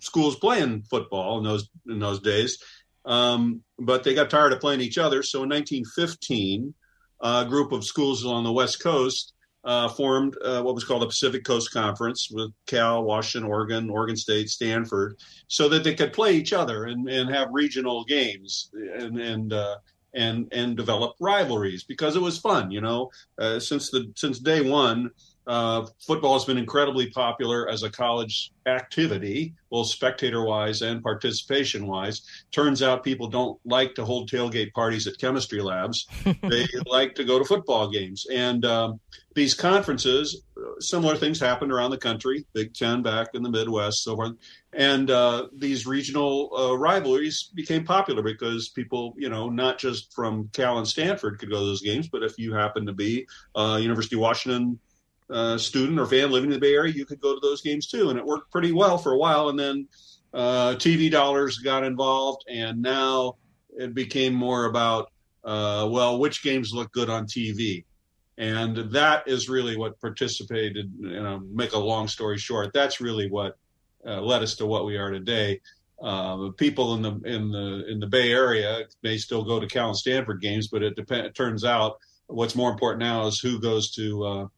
schools 0.02 0.36
playing 0.38 0.84
football 0.90 1.38
in 1.38 1.44
those 1.44 1.70
in 1.88 2.00
those 2.00 2.20
days, 2.20 2.58
um, 3.06 3.62
but 3.80 4.04
they 4.04 4.14
got 4.14 4.30
tired 4.30 4.54
of 4.54 4.60
playing 4.60 4.82
each 4.82 4.98
other. 4.98 5.24
So 5.24 5.44
in 5.44 5.50
1915, 5.50 6.74
a 7.22 7.46
group 7.46 7.72
of 7.72 7.86
schools 7.86 8.24
along 8.24 8.44
the 8.44 8.52
West 8.52 8.82
Coast 8.82 9.34
uh, 9.64 9.88
formed 9.88 10.36
uh, 10.44 10.62
what 10.62 10.76
was 10.76 10.84
called 10.84 11.02
the 11.02 11.08
Pacific 11.08 11.46
Coast 11.46 11.72
Conference 11.72 12.30
with 12.30 12.52
Cal, 12.68 13.04
Washington, 13.04 13.50
Oregon, 13.50 13.90
Oregon 13.90 14.18
State, 14.18 14.50
Stanford, 14.50 15.18
so 15.48 15.70
that 15.70 15.84
they 15.84 15.96
could 15.96 16.12
play 16.12 16.34
each 16.34 16.54
other 16.54 16.86
and, 16.86 17.08
and 17.10 17.34
have 17.34 17.48
regional 17.52 18.04
games 18.04 18.70
and 18.74 19.20
and 19.20 19.54
uh, 19.54 19.78
and 20.14 20.48
and 20.52 20.76
develop 20.76 21.16
rivalries 21.20 21.84
because 21.84 22.16
it 22.16 22.22
was 22.22 22.38
fun. 22.38 22.72
You 22.72 22.82
know, 22.82 23.10
uh, 23.38 23.60
since 23.60 23.90
the 23.90 24.12
since 24.16 24.40
day 24.40 24.70
one, 24.70 25.10
uh, 25.46 25.86
football 26.06 26.34
has 26.34 26.46
been 26.46 26.58
incredibly 26.58 27.10
popular 27.10 27.70
as 27.70 27.84
a 27.84 27.90
college 27.90 28.52
activity, 28.66 29.54
both 29.70 29.88
spectator 29.88 30.44
wise 30.46 30.82
and 30.82 31.04
participation 31.04 31.86
wise. 31.86 32.22
Turns 32.52 32.82
out 32.82 33.04
people 33.04 33.28
don't 33.28 33.60
like 33.66 33.94
to 33.96 34.06
hold 34.06 34.30
tailgate 34.30 34.72
parties 34.74 35.06
at 35.06 35.18
chemistry 35.18 35.62
labs. 35.62 36.08
they 36.44 36.66
like 36.86 37.16
to 37.16 37.26
go 37.26 37.40
to 37.40 37.46
football 37.46 37.90
games. 37.90 38.26
And 38.32 38.64
um, 38.64 39.02
these 39.36 39.54
conferences, 39.54 40.44
similar 40.80 41.18
things 41.18 41.42
happened 41.42 41.74
around 41.74 41.92
the 41.92 41.98
country, 41.98 42.46
Big 42.54 42.74
Ten 42.74 43.02
back 43.02 43.30
in 43.34 43.44
the 43.44 43.50
Midwest, 43.50 44.04
so 44.04 44.16
forth. 44.16 44.34
And 44.72 45.12
uh, 45.12 45.48
these 45.56 45.86
regional 45.86 46.52
uh, 46.58 46.78
rivalries 46.78 47.52
became 47.54 47.84
popular 47.84 48.24
because 48.24 48.70
people, 48.70 49.14
you 49.18 49.30
know, 49.30 49.50
not 49.50 49.78
just 49.78 50.14
from 50.14 50.50
Cal 50.54 50.78
and 50.78 50.88
Stanford 50.88 51.38
could 51.38 51.50
go 51.50 51.60
to 51.60 51.66
those 51.66 51.82
games, 51.82 52.08
but 52.08 52.24
if 52.24 52.38
you 52.38 52.54
happen 52.54 52.86
to 52.86 52.94
be 52.94 53.28
uh, 53.56 53.78
University 53.82 54.16
of 54.16 54.22
Washington, 54.22 54.80
uh, 55.30 55.58
student 55.58 56.00
or 56.00 56.06
fan 56.06 56.32
living 56.32 56.52
in 56.52 56.56
the 56.56 56.60
Bay 56.60 56.74
Area, 56.74 56.94
you 56.94 57.06
could 57.06 57.22
go 57.22 57.34
to 57.34 57.40
those 57.42 57.62
games 57.62 57.88
too. 57.88 58.10
And 58.10 58.20
it 58.20 58.26
worked 58.26 58.52
pretty 58.52 58.72
well 58.72 58.98
for 58.98 59.14
a 59.14 59.18
while. 59.18 59.50
And 59.50 59.60
then 59.60 59.88
uh, 60.34 60.76
TV 60.76 61.12
dollars 61.12 61.60
got 61.60 61.84
involved, 61.84 62.44
and 62.50 62.82
now 62.82 63.36
it 63.78 63.94
became 63.94 64.34
more 64.34 64.66
about, 64.66 65.12
uh, 65.44 65.88
well, 65.92 66.20
which 66.20 66.44
games 66.44 66.74
look 66.74 66.92
good 66.92 67.10
on 67.10 67.26
TV. 67.26 67.86
And 68.38 68.92
that 68.92 69.28
is 69.28 69.48
really 69.48 69.78
what 69.78 70.00
participated, 70.02 70.92
you 71.00 71.22
know, 71.22 71.44
make 71.52 71.74
a 71.74 71.80
long 71.80 72.08
story 72.08 72.40
short, 72.40 72.74
that's 72.74 73.00
really 73.00 73.30
what 73.30 73.58
uh, 74.06 74.22
led 74.22 74.42
us 74.42 74.56
to 74.56 74.66
what 74.66 74.86
we 74.86 74.98
are 74.98 75.12
today. 75.12 75.62
Uh, 76.02 76.50
people 76.58 76.96
in 76.96 77.02
the 77.02 77.12
in 77.24 77.52
the 77.52 77.86
in 77.90 78.00
the 78.00 78.08
Bay 78.08 78.32
Area 78.32 78.86
may 79.04 79.18
still 79.18 79.44
go 79.44 79.60
to 79.60 79.68
Cal 79.68 79.90
and 79.90 79.98
Stanford 79.98 80.42
games, 80.42 80.68
but 80.68 80.82
it, 80.82 80.96
dep- 80.96 81.12
it 81.12 81.36
turns 81.36 81.64
out 81.64 81.98
what's 82.26 82.56
more 82.56 82.72
important 82.72 83.00
now 83.00 83.28
is 83.28 83.40
who 83.40 83.60
goes 83.62 83.92
to 83.92 84.50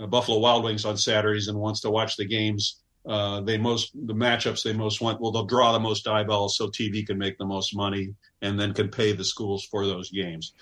uh, 0.00 0.06
Buffalo 0.06 0.38
Wild 0.38 0.64
Wings 0.64 0.84
on 0.84 0.96
Saturdays 0.96 1.48
and 1.48 1.58
wants 1.58 1.80
to 1.80 1.90
watch 1.90 2.16
the 2.16 2.24
games, 2.24 2.82
uh, 3.06 3.40
they 3.40 3.58
most 3.58 3.90
the 4.06 4.14
matchups 4.14 4.62
they 4.62 4.72
most 4.72 5.00
want. 5.00 5.20
Well, 5.20 5.32
they'll 5.32 5.44
draw 5.44 5.72
the 5.72 5.80
most 5.80 6.06
eyeballs 6.06 6.56
so 6.56 6.68
TV 6.68 7.06
can 7.06 7.18
make 7.18 7.36
the 7.38 7.44
most 7.44 7.74
money 7.74 8.14
and 8.42 8.58
then 8.58 8.72
can 8.72 8.88
pay 8.88 9.12
the 9.12 9.24
schools 9.24 9.64
for 9.70 9.86
those 9.86 10.10
games. 10.10 10.54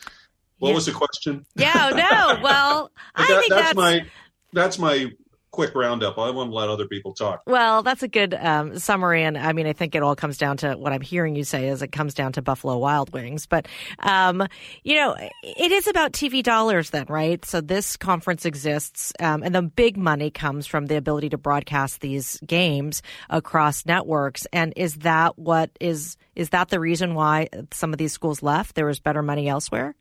What 0.59 0.71
yeah. 0.71 0.75
was 0.75 0.87
the 0.87 0.93
question? 0.93 1.45
Yeah, 1.55 1.91
no. 1.91 2.41
Well, 2.43 2.91
I 3.15 3.27
that, 3.27 3.41
think 3.41 3.51
that's, 3.51 3.63
that's 3.63 3.77
my 3.77 4.07
that's 4.53 4.79
my 4.79 5.11
quick 5.51 5.75
roundup. 5.75 6.19
I 6.19 6.31
want 6.31 6.51
to 6.51 6.55
let 6.55 6.69
other 6.69 6.87
people 6.87 7.13
talk. 7.13 7.43
Well, 7.47 7.83
that's 7.83 8.03
a 8.03 8.09
good 8.09 8.35
um, 8.35 8.79
summary, 8.79 9.25
and 9.25 9.37
I 9.37 9.53
mean, 9.53 9.67
I 9.67 9.73
think 9.73 9.95
it 9.95 10.03
all 10.03 10.17
comes 10.17 10.39
down 10.39 10.59
to 10.59 10.75
what 10.75 10.93
I'm 10.93 11.01
hearing 11.01 11.37
you 11.37 11.45
say 11.45 11.69
is 11.69 11.83
it 11.83 11.93
comes 11.93 12.15
down 12.15 12.33
to 12.33 12.43
Buffalo 12.43 12.79
Wild 12.79 13.13
Wings. 13.13 13.47
But 13.47 13.67
um, 13.99 14.47
you 14.85 14.97
know, 14.97 15.17
it 15.43 15.73
is 15.73 15.87
about 15.87 16.13
TV 16.13 16.43
dollars, 16.43 16.91
then, 16.91 17.07
right? 17.09 17.45
So 17.45 17.61
this 17.61 17.97
conference 17.97 18.45
exists, 18.45 19.13
um, 19.21 19.43
and 19.43 19.55
the 19.55 19.63
big 19.63 19.97
money 19.97 20.31
comes 20.31 20.67
from 20.67 20.87
the 20.87 20.97
ability 20.97 21.31
to 21.31 21.39
broadcast 21.39 22.01
these 22.01 22.39
games 22.47 23.03
across 23.29 23.87
networks. 23.87 24.47
And 24.53 24.73
is 24.77 24.97
that 24.97 25.39
what 25.39 25.71
is 25.81 26.17
is 26.35 26.51
that 26.51 26.69
the 26.69 26.81
reason 26.81 27.15
why 27.15 27.49
some 27.73 27.93
of 27.93 27.99
these 27.99 28.13
schools 28.13 28.43
left? 28.43 28.75
There 28.75 28.87
was 28.87 29.01
better 29.01 29.23
money 29.23 29.49
elsewhere. 29.49 29.95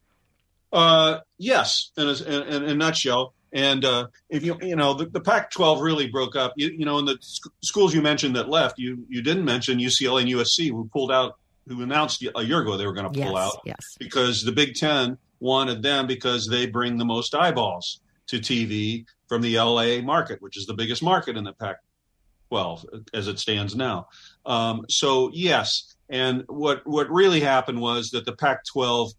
Uh, 0.72 1.20
yes, 1.38 1.92
in 1.98 2.08
a, 2.08 2.14
in, 2.14 2.64
in 2.64 2.70
a 2.70 2.76
nutshell. 2.76 3.34
And 3.52 3.84
uh, 3.84 4.08
if 4.30 4.44
you 4.44 4.58
you 4.62 4.76
know 4.76 4.94
the, 4.94 5.06
the 5.06 5.22
Pac-12 5.22 5.82
really 5.82 6.08
broke 6.08 6.36
up. 6.36 6.54
You, 6.56 6.70
you 6.70 6.86
know 6.86 7.00
in 7.00 7.06
the 7.06 7.18
sc- 7.22 7.52
schools 7.62 7.94
you 7.94 8.02
mentioned 8.02 8.36
that 8.36 8.50
left, 8.50 8.78
you 8.78 9.06
you 9.10 9.22
didn't 9.22 9.46
mention 9.46 9.80
UCLA 9.80 10.22
and 10.22 10.30
USC 10.30 10.70
who 10.70 10.90
pulled 10.92 11.12
out, 11.12 11.38
who 11.68 11.82
announced 11.82 12.24
a 12.24 12.44
year 12.44 12.62
ago 12.62 12.78
they 12.78 12.86
were 12.86 12.94
going 12.94 13.12
to 13.12 13.20
pull 13.20 13.34
yes, 13.34 13.38
out 13.38 13.62
yes. 13.66 13.96
because 13.98 14.44
the 14.44 14.52
Big 14.52 14.76
Ten 14.76 15.18
wanted 15.40 15.82
them 15.82 16.06
because 16.06 16.48
they 16.48 16.68
bring 16.68 16.98
the 16.98 17.06
most 17.06 17.34
eyeballs 17.34 18.02
to 18.28 18.38
TV 18.38 19.06
from 19.28 19.42
the 19.42 19.58
LA 19.58 20.02
market, 20.02 20.42
which 20.42 20.58
is 20.58 20.66
the 20.66 20.74
biggest 20.74 21.02
market 21.02 21.38
in 21.38 21.44
the 21.44 21.54
Pac-12 21.54 23.06
as 23.14 23.28
it 23.28 23.40
stands 23.40 23.76
now. 23.76 24.08
Um, 24.46 24.86
so 24.90 25.32
yes, 25.34 25.96
and 26.10 26.44
what 26.48 26.86
what 26.86 27.10
really 27.10 27.40
happened 27.40 27.82
was 27.82 28.12
that 28.12 28.26
the 28.26 28.36
Pac-12 28.36 29.14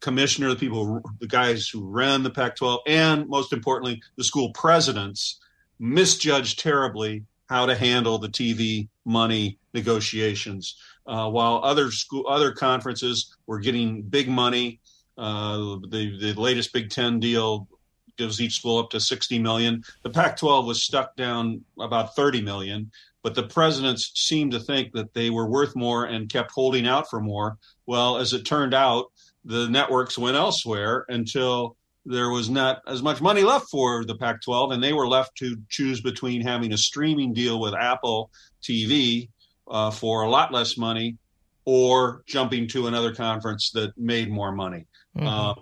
commissioner, 0.00 0.50
the 0.50 0.56
people, 0.56 1.02
the 1.20 1.26
guys 1.26 1.68
who 1.68 1.84
ran 1.84 2.22
the 2.22 2.30
Pac 2.30 2.56
12, 2.56 2.80
and 2.86 3.28
most 3.28 3.52
importantly, 3.52 4.00
the 4.16 4.24
school 4.24 4.52
presidents 4.52 5.40
misjudged 5.78 6.58
terribly 6.58 7.24
how 7.48 7.66
to 7.66 7.74
handle 7.74 8.18
the 8.18 8.28
TV 8.28 8.88
money 9.04 9.58
negotiations. 9.72 10.76
Uh, 11.06 11.30
while 11.30 11.60
other 11.62 11.90
school, 11.90 12.26
other 12.28 12.52
conferences 12.52 13.36
were 13.46 13.60
getting 13.60 14.02
big 14.02 14.28
money, 14.28 14.80
uh, 15.16 15.76
the 15.88 16.18
the 16.20 16.34
latest 16.34 16.72
Big 16.72 16.90
Ten 16.90 17.20
deal 17.20 17.68
gives 18.16 18.40
each 18.40 18.56
school 18.56 18.78
up 18.78 18.90
to 18.90 18.98
60 19.00 19.38
million. 19.38 19.82
The 20.02 20.10
Pac-12 20.10 20.66
was 20.66 20.82
stuck 20.82 21.14
down 21.16 21.62
about 21.78 22.16
30 22.16 22.40
million, 22.40 22.90
but 23.22 23.34
the 23.34 23.42
presidents 23.42 24.10
seemed 24.14 24.52
to 24.52 24.60
think 24.60 24.92
that 24.92 25.12
they 25.12 25.30
were 25.30 25.48
worth 25.48 25.76
more 25.76 26.06
and 26.06 26.30
kept 26.30 26.50
holding 26.50 26.86
out 26.86 27.10
for 27.10 27.20
more. 27.20 27.58
Well, 27.84 28.16
as 28.16 28.32
it 28.32 28.44
turned 28.44 28.72
out, 28.72 29.12
the 29.46 29.68
networks 29.68 30.18
went 30.18 30.36
elsewhere 30.36 31.06
until 31.08 31.76
there 32.04 32.30
was 32.30 32.50
not 32.50 32.82
as 32.86 33.02
much 33.02 33.20
money 33.20 33.42
left 33.42 33.68
for 33.70 34.04
the 34.04 34.16
Pac 34.16 34.42
12, 34.42 34.72
and 34.72 34.82
they 34.82 34.92
were 34.92 35.08
left 35.08 35.36
to 35.38 35.56
choose 35.68 36.00
between 36.00 36.40
having 36.40 36.72
a 36.72 36.78
streaming 36.78 37.32
deal 37.32 37.58
with 37.60 37.74
Apple 37.74 38.30
TV 38.62 39.28
uh, 39.68 39.90
for 39.90 40.22
a 40.22 40.28
lot 40.28 40.52
less 40.52 40.76
money 40.76 41.16
or 41.64 42.22
jumping 42.26 42.68
to 42.68 42.86
another 42.86 43.14
conference 43.14 43.70
that 43.72 43.96
made 43.96 44.30
more 44.30 44.52
money. 44.52 44.86
Mm-hmm. 45.16 45.26
Uh, 45.26 45.54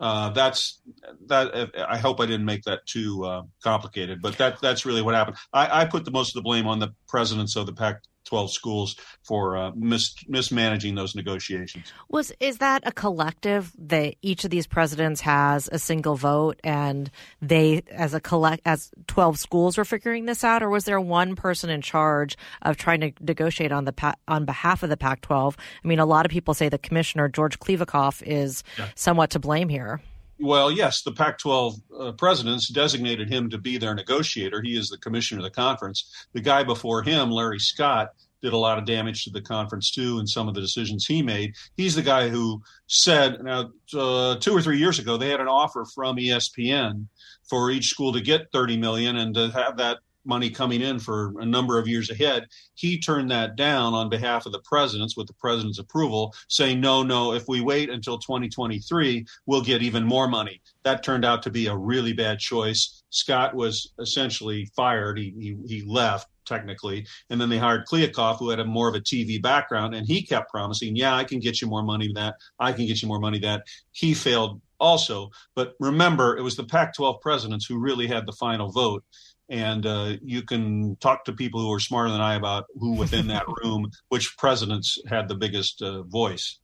uh, 0.00 0.30
that's 0.30 0.80
that. 1.26 1.72
I 1.88 1.98
hope 1.98 2.20
I 2.20 2.26
didn't 2.26 2.46
make 2.46 2.62
that 2.62 2.86
too 2.86 3.22
uh, 3.24 3.42
complicated, 3.62 4.22
but 4.22 4.38
that 4.38 4.58
that's 4.62 4.86
really 4.86 5.02
what 5.02 5.14
happened. 5.14 5.36
I, 5.52 5.82
I, 5.82 5.84
put 5.84 6.06
the 6.06 6.10
most 6.10 6.30
of 6.30 6.34
the 6.36 6.42
blame 6.42 6.66
on 6.66 6.78
the 6.78 6.94
presidents 7.06 7.54
of 7.54 7.66
the 7.66 7.74
Pac 7.74 8.00
12 8.30 8.52
schools 8.52 8.96
for 9.22 9.56
uh, 9.56 9.72
mis- 9.74 10.14
mismanaging 10.28 10.94
those 10.94 11.16
negotiations. 11.16 11.92
Was 12.08 12.32
is 12.38 12.58
that 12.58 12.86
a 12.86 12.92
collective 12.92 13.72
that 13.76 14.14
each 14.22 14.44
of 14.44 14.50
these 14.50 14.68
presidents 14.68 15.20
has 15.22 15.68
a 15.72 15.80
single 15.80 16.14
vote 16.14 16.60
and 16.62 17.10
they 17.42 17.82
as 17.90 18.14
a 18.14 18.20
collect 18.20 18.62
as 18.64 18.92
12 19.08 19.38
schools 19.38 19.76
were 19.76 19.84
figuring 19.84 20.26
this 20.26 20.44
out 20.44 20.62
or 20.62 20.70
was 20.70 20.84
there 20.84 21.00
one 21.00 21.34
person 21.34 21.70
in 21.70 21.82
charge 21.82 22.36
of 22.62 22.76
trying 22.76 23.00
to 23.00 23.12
negotiate 23.20 23.72
on 23.72 23.84
the 23.84 23.92
pa- 23.92 24.14
on 24.28 24.44
behalf 24.44 24.84
of 24.84 24.90
the 24.90 24.96
Pac-12? 24.96 25.56
I 25.84 25.88
mean 25.88 25.98
a 25.98 26.06
lot 26.06 26.24
of 26.24 26.30
people 26.30 26.54
say 26.54 26.68
the 26.68 26.78
commissioner 26.78 27.28
George 27.28 27.58
Kliavkoff 27.58 28.22
is 28.24 28.62
yeah. 28.78 28.86
somewhat 28.94 29.30
to 29.30 29.40
blame 29.40 29.68
here. 29.68 30.00
Well, 30.42 30.70
yes, 30.70 31.02
the 31.02 31.12
Pac 31.12 31.38
12 31.38 31.74
uh, 31.98 32.12
presidents 32.12 32.68
designated 32.68 33.30
him 33.30 33.50
to 33.50 33.58
be 33.58 33.76
their 33.76 33.94
negotiator. 33.94 34.62
He 34.62 34.76
is 34.76 34.88
the 34.88 34.96
commissioner 34.96 35.40
of 35.40 35.44
the 35.44 35.50
conference. 35.50 36.10
The 36.32 36.40
guy 36.40 36.62
before 36.62 37.02
him, 37.02 37.30
Larry 37.30 37.58
Scott, 37.58 38.08
did 38.40 38.54
a 38.54 38.56
lot 38.56 38.78
of 38.78 38.86
damage 38.86 39.24
to 39.24 39.30
the 39.30 39.42
conference 39.42 39.90
too, 39.90 40.18
and 40.18 40.26
some 40.26 40.48
of 40.48 40.54
the 40.54 40.62
decisions 40.62 41.04
he 41.04 41.22
made. 41.22 41.54
He's 41.76 41.94
the 41.94 42.02
guy 42.02 42.30
who 42.30 42.62
said, 42.86 43.42
now, 43.42 43.70
uh, 43.94 44.36
two 44.36 44.56
or 44.56 44.62
three 44.62 44.78
years 44.78 44.98
ago, 44.98 45.18
they 45.18 45.28
had 45.28 45.40
an 45.40 45.48
offer 45.48 45.84
from 45.94 46.16
ESPN 46.16 47.06
for 47.48 47.70
each 47.70 47.88
school 47.88 48.12
to 48.14 48.20
get 48.22 48.50
30 48.50 48.78
million 48.78 49.16
and 49.16 49.34
to 49.34 49.50
have 49.50 49.76
that 49.76 49.98
money 50.24 50.50
coming 50.50 50.80
in 50.80 50.98
for 50.98 51.34
a 51.40 51.46
number 51.46 51.78
of 51.78 51.88
years 51.88 52.10
ahead. 52.10 52.46
He 52.74 52.98
turned 52.98 53.30
that 53.30 53.56
down 53.56 53.94
on 53.94 54.08
behalf 54.08 54.46
of 54.46 54.52
the 54.52 54.60
presidents 54.60 55.16
with 55.16 55.26
the 55.26 55.34
president's 55.34 55.78
approval, 55.78 56.34
saying, 56.48 56.80
no, 56.80 57.02
no, 57.02 57.32
if 57.32 57.48
we 57.48 57.60
wait 57.60 57.90
until 57.90 58.18
2023, 58.18 59.24
we'll 59.46 59.62
get 59.62 59.82
even 59.82 60.04
more 60.04 60.28
money. 60.28 60.60
That 60.84 61.02
turned 61.02 61.24
out 61.24 61.42
to 61.44 61.50
be 61.50 61.66
a 61.66 61.76
really 61.76 62.12
bad 62.12 62.38
choice. 62.38 63.02
Scott 63.10 63.54
was 63.54 63.92
essentially 63.98 64.70
fired. 64.76 65.18
He, 65.18 65.34
he, 65.38 65.56
he 65.66 65.84
left 65.86 66.28
technically. 66.46 67.06
And 67.30 67.40
then 67.40 67.48
they 67.48 67.58
hired 67.58 67.86
Kliavkoff, 67.86 68.38
who 68.38 68.50
had 68.50 68.58
a 68.58 68.64
more 68.64 68.88
of 68.88 68.94
a 68.94 69.00
TV 69.00 69.40
background, 69.40 69.94
and 69.94 70.06
he 70.06 70.22
kept 70.22 70.50
promising, 70.50 70.96
yeah, 70.96 71.14
I 71.14 71.24
can 71.24 71.38
get 71.38 71.60
you 71.60 71.68
more 71.68 71.82
money 71.82 72.06
than 72.06 72.14
that. 72.14 72.34
I 72.58 72.72
can 72.72 72.86
get 72.86 73.00
you 73.00 73.08
more 73.08 73.20
money 73.20 73.38
than 73.38 73.50
that. 73.52 73.66
He 73.92 74.14
failed 74.14 74.60
also. 74.80 75.30
But 75.54 75.74
remember, 75.78 76.36
it 76.36 76.42
was 76.42 76.56
the 76.56 76.64
Pac 76.64 76.94
12 76.94 77.20
presidents 77.20 77.66
who 77.66 77.78
really 77.78 78.06
had 78.06 78.26
the 78.26 78.32
final 78.32 78.70
vote 78.70 79.04
and 79.50 79.84
uh, 79.84 80.16
you 80.22 80.42
can 80.42 80.96
talk 80.96 81.24
to 81.24 81.32
people 81.32 81.60
who 81.60 81.72
are 81.72 81.80
smarter 81.80 82.10
than 82.10 82.20
I 82.20 82.36
about 82.36 82.66
who 82.78 82.92
within 82.92 83.26
that 83.26 83.44
room, 83.64 83.90
which 84.08 84.36
presidents 84.38 84.98
had 85.08 85.28
the 85.28 85.34
biggest 85.34 85.82
uh, 85.82 86.02
voice. 86.04 86.58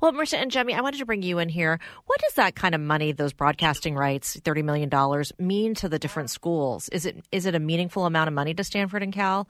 Well, 0.00 0.12
Marisa 0.12 0.40
Ingemi, 0.40 0.74
I 0.74 0.82
wanted 0.82 0.98
to 0.98 1.06
bring 1.06 1.22
you 1.22 1.38
in 1.38 1.48
here. 1.48 1.80
What 2.06 2.20
does 2.20 2.34
that 2.34 2.54
kind 2.54 2.74
of 2.74 2.80
money, 2.80 3.12
those 3.12 3.32
broadcasting 3.32 3.94
rights, 3.94 4.38
thirty 4.44 4.62
million 4.62 4.88
dollars, 4.88 5.32
mean 5.38 5.74
to 5.76 5.88
the 5.88 5.98
different 5.98 6.30
schools? 6.30 6.88
Is 6.90 7.06
it 7.06 7.24
is 7.32 7.46
it 7.46 7.54
a 7.54 7.60
meaningful 7.60 8.04
amount 8.04 8.28
of 8.28 8.34
money 8.34 8.54
to 8.54 8.62
Stanford 8.62 9.02
and 9.02 9.12
Cal? 9.12 9.48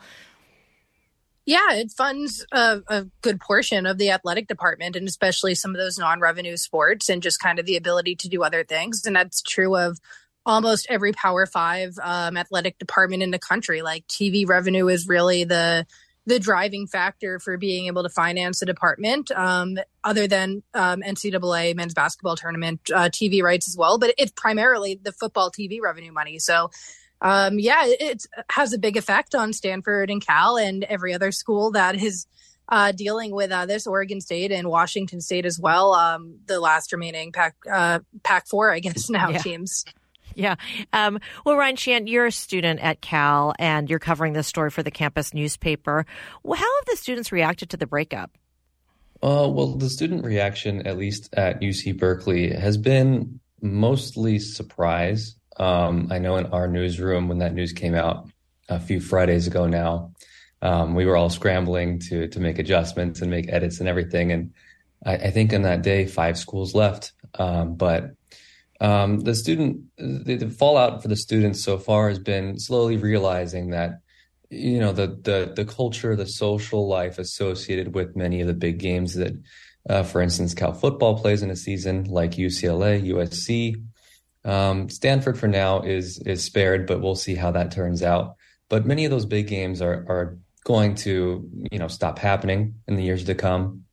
Yeah, 1.49 1.77
it 1.77 1.91
funds 1.93 2.45
a, 2.53 2.83
a, 2.89 3.07
good 3.23 3.41
portion 3.41 3.87
of 3.87 3.97
the 3.97 4.11
athletic 4.11 4.49
department 4.49 4.97
and 4.97 5.09
especially 5.09 5.55
some 5.55 5.71
of 5.71 5.79
those 5.79 5.97
non 5.97 6.21
revenue 6.21 6.59
sports 6.59 7.09
and 7.09 7.23
just 7.23 7.41
kind 7.41 7.59
of 7.59 7.65
the 7.65 7.77
ability 7.77 8.17
to 8.17 8.29
do 8.29 8.43
other 8.43 8.65
things. 8.65 9.07
And 9.07 9.17
that's 9.17 9.41
true 9.41 9.75
of 9.75 9.99
almost 10.45 10.87
every 10.91 11.13
Power 11.13 11.47
Five 11.47 11.95
um, 12.03 12.37
athletic 12.37 12.79
department 12.79 13.23
in 13.23 13.31
the 13.31 13.39
country. 13.39 13.81
Like 13.81 14.07
TV 14.09 14.47
revenue 14.47 14.89
is 14.89 15.09
really 15.09 15.45
the 15.45 15.87
the 16.27 16.39
driving 16.39 16.87
factor 16.87 17.39
for 17.39 17.57
being 17.57 17.87
able 17.87 18.03
to 18.03 18.11
finance 18.11 18.61
a 18.61 18.67
department, 18.67 19.31
um, 19.31 19.79
other 20.05 20.29
than 20.29 20.63
um, 20.75 21.01
NCAA 21.01 21.75
men's 21.75 21.95
basketball 21.95 22.37
tournament 22.37 22.83
uh, 22.95 23.09
TV 23.09 23.43
rights 23.43 23.67
as 23.71 23.75
well. 23.75 23.97
But 23.97 24.13
it's 24.19 24.33
primarily 24.33 25.01
the 25.03 25.13
football 25.13 25.51
TV 25.51 25.81
revenue 25.81 26.13
money. 26.13 26.41
So, 26.41 26.71
um, 27.21 27.59
yeah, 27.59 27.87
it, 27.87 28.01
it, 28.01 28.27
has 28.51 28.73
a 28.73 28.79
big 28.79 28.97
effect 28.97 29.35
on 29.35 29.53
Stanford 29.53 30.11
and 30.11 30.25
Cal 30.25 30.57
and 30.57 30.85
every 30.85 31.15
other 31.15 31.33
school 31.33 31.73
that 31.73 32.01
is 32.01 32.27
uh, 32.69 32.93
dealing 32.93 33.33
with 33.33 33.51
uh, 33.51 33.67
this 33.67 33.87
Oregon 33.87 34.21
State 34.21 34.53
and 34.53 34.69
Washington 34.69 35.21
State 35.21 35.47
as 35.47 35.59
well. 35.59 35.95
Um, 35.95 36.39
the 36.47 36.61
last 36.61 36.93
remaining 36.93 37.33
Pac 37.33 37.57
uh, 37.71 38.01
Pac 38.23 38.47
four, 38.47 38.73
I 38.73 38.81
guess 38.81 39.11
now 39.11 39.31
yeah. 39.31 39.39
teams. 39.39 39.85
Yeah. 40.35 40.55
Um, 40.93 41.19
well, 41.45 41.57
Ryan 41.57 41.77
Sheehan, 41.77 42.07
you're 42.07 42.27
a 42.27 42.33
student 42.33 42.79
at 42.81 43.01
Cal 43.01 43.55
and 43.59 43.91
you're 43.91 43.99
covering 43.99 44.35
this 44.35 44.47
story 44.47 44.71
for 44.71 44.85
the 44.85 44.91
campus 44.91 45.35
newspaper. 45.35 46.07
Well, 46.45 46.57
how 46.57 46.79
have 46.79 46.87
the 46.87 46.97
students 46.97 47.33
reacted 47.33 47.71
to 47.71 47.77
the 47.77 47.87
breakup? 47.87 48.31
Uh, 49.21 49.51
well, 49.51 49.75
the 49.75 49.91
student 49.91 50.25
reaction, 50.25 50.87
at 50.87 50.97
least 50.97 51.35
at 51.35 51.61
UC 51.61 51.99
Berkeley, 51.99 52.55
has 52.55 52.77
been 52.77 53.41
mostly 53.61 54.39
surprise. 54.39 55.35
Um, 55.59 56.09
I 56.11 56.19
know 56.19 56.37
in 56.37 56.47
our 56.47 56.69
newsroom, 56.69 57.29
when 57.29 57.39
that 57.39 57.55
news 57.55 57.73
came 57.73 57.95
out 57.95 58.29
a 58.69 58.79
few 58.79 59.01
Fridays 59.01 59.47
ago 59.47 59.67
now, 59.67 60.13
um, 60.63 60.95
we 60.95 61.07
were 61.07 61.17
all 61.17 61.31
scrambling 61.31 62.01
to 62.09 62.29
to 62.29 62.41
make 62.41 62.59
adjustments 62.59 63.21
and 63.21 63.31
make 63.31 63.53
edits 63.53 63.81
and 63.81 63.89
everything. 63.89 64.33
And 64.33 64.53
I, 65.05 65.15
I 65.15 65.31
think 65.31 65.53
on 65.53 65.63
that 65.63 65.83
day, 65.83 66.07
five 66.07 66.39
schools 66.39 66.75
left. 66.75 67.13
Um, 67.39 67.75
but 67.75 68.15
um, 68.81 69.21
the 69.21 69.35
student, 69.35 69.83
the, 69.97 70.37
the, 70.37 70.51
fallout 70.51 71.03
for 71.03 71.09
the 71.09 71.17
students 71.17 71.63
so 71.63 71.79
far 71.79 72.09
has 72.09 72.19
been 72.19 72.59
slowly 72.59 72.97
realizing 72.97 73.71
that, 73.71 74.01
you 74.51 74.79
know, 74.79 74.93
the 74.93 75.09
the 75.09 75.53
the 75.55 75.65
culture, 75.65 76.17
the 76.17 76.27
social 76.27 76.89
life 76.89 77.19
associated 77.19 77.95
with 77.95 78.17
many 78.17 78.41
of 78.41 78.47
the 78.47 78.55
big 78.55 78.79
games 78.79 79.15
that, 79.15 79.33
uh, 79.91 80.03
for 80.03 80.23
instance, 80.23 80.55
Cal 80.55 80.73
football 80.73 81.19
plays 81.19 81.43
in 81.43 81.51
a 81.51 81.57
season, 81.57 82.05
like 82.05 82.33
UCLA, 82.33 83.03
USC. 83.03 83.83
Um, 84.45 84.89
Stanford 84.89 85.39
for 85.39 85.49
now 85.49 85.81
is 85.83 86.19
is 86.21 86.43
spared, 86.45 86.87
but 86.87 87.01
we'll 87.01 87.17
see 87.17 87.35
how 87.35 87.51
that 87.53 87.71
turns 87.71 88.03
out. 88.03 88.37
But 88.69 88.87
many 88.87 89.05
of 89.05 89.11
those 89.11 89.27
big 89.27 89.47
games 89.49 89.83
are 89.83 90.05
are 90.09 90.39
going 90.65 90.95
to, 90.95 91.49
you 91.73 91.79
know, 91.79 91.89
stop 91.89 92.19
happening 92.19 92.75
in 92.87 92.97
the 92.97 93.03
years 93.03 93.25
to 93.25 93.35
come. 93.35 93.85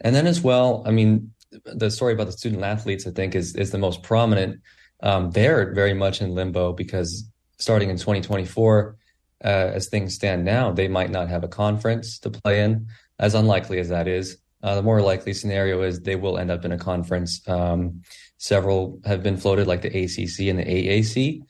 And 0.00 0.14
then 0.14 0.26
as 0.26 0.40
well, 0.40 0.84
I 0.86 0.90
mean, 0.92 1.32
the 1.64 1.90
story 1.90 2.12
about 2.12 2.26
the 2.26 2.32
student 2.32 2.62
athletes, 2.62 3.06
I 3.06 3.10
think, 3.10 3.34
is 3.34 3.54
is 3.56 3.70
the 3.70 3.78
most 3.78 4.02
prominent. 4.02 4.60
Um, 5.02 5.30
they're 5.30 5.74
very 5.74 5.94
much 5.94 6.20
in 6.22 6.34
limbo 6.34 6.72
because 6.72 7.28
starting 7.58 7.90
in 7.90 7.96
2024, 7.96 8.96
uh, 9.44 9.48
as 9.48 9.88
things 9.88 10.14
stand 10.14 10.44
now, 10.44 10.72
they 10.72 10.88
might 10.88 11.10
not 11.10 11.28
have 11.28 11.44
a 11.44 11.48
conference 11.48 12.18
to 12.20 12.30
play 12.30 12.62
in. 12.62 12.86
As 13.18 13.34
unlikely 13.34 13.78
as 13.78 13.90
that 13.90 14.08
is, 14.08 14.38
uh, 14.62 14.74
the 14.74 14.82
more 14.82 15.00
likely 15.02 15.34
scenario 15.34 15.82
is 15.82 16.00
they 16.00 16.16
will 16.16 16.38
end 16.38 16.50
up 16.50 16.64
in 16.64 16.72
a 16.72 16.78
conference. 16.78 17.46
Um, 17.48 18.02
several 18.38 19.00
have 19.04 19.22
been 19.22 19.36
floated, 19.36 19.66
like 19.66 19.82
the 19.82 19.88
ACC 19.88 20.48
and 20.48 20.58
the 20.58 20.64
AAC, 20.64 21.42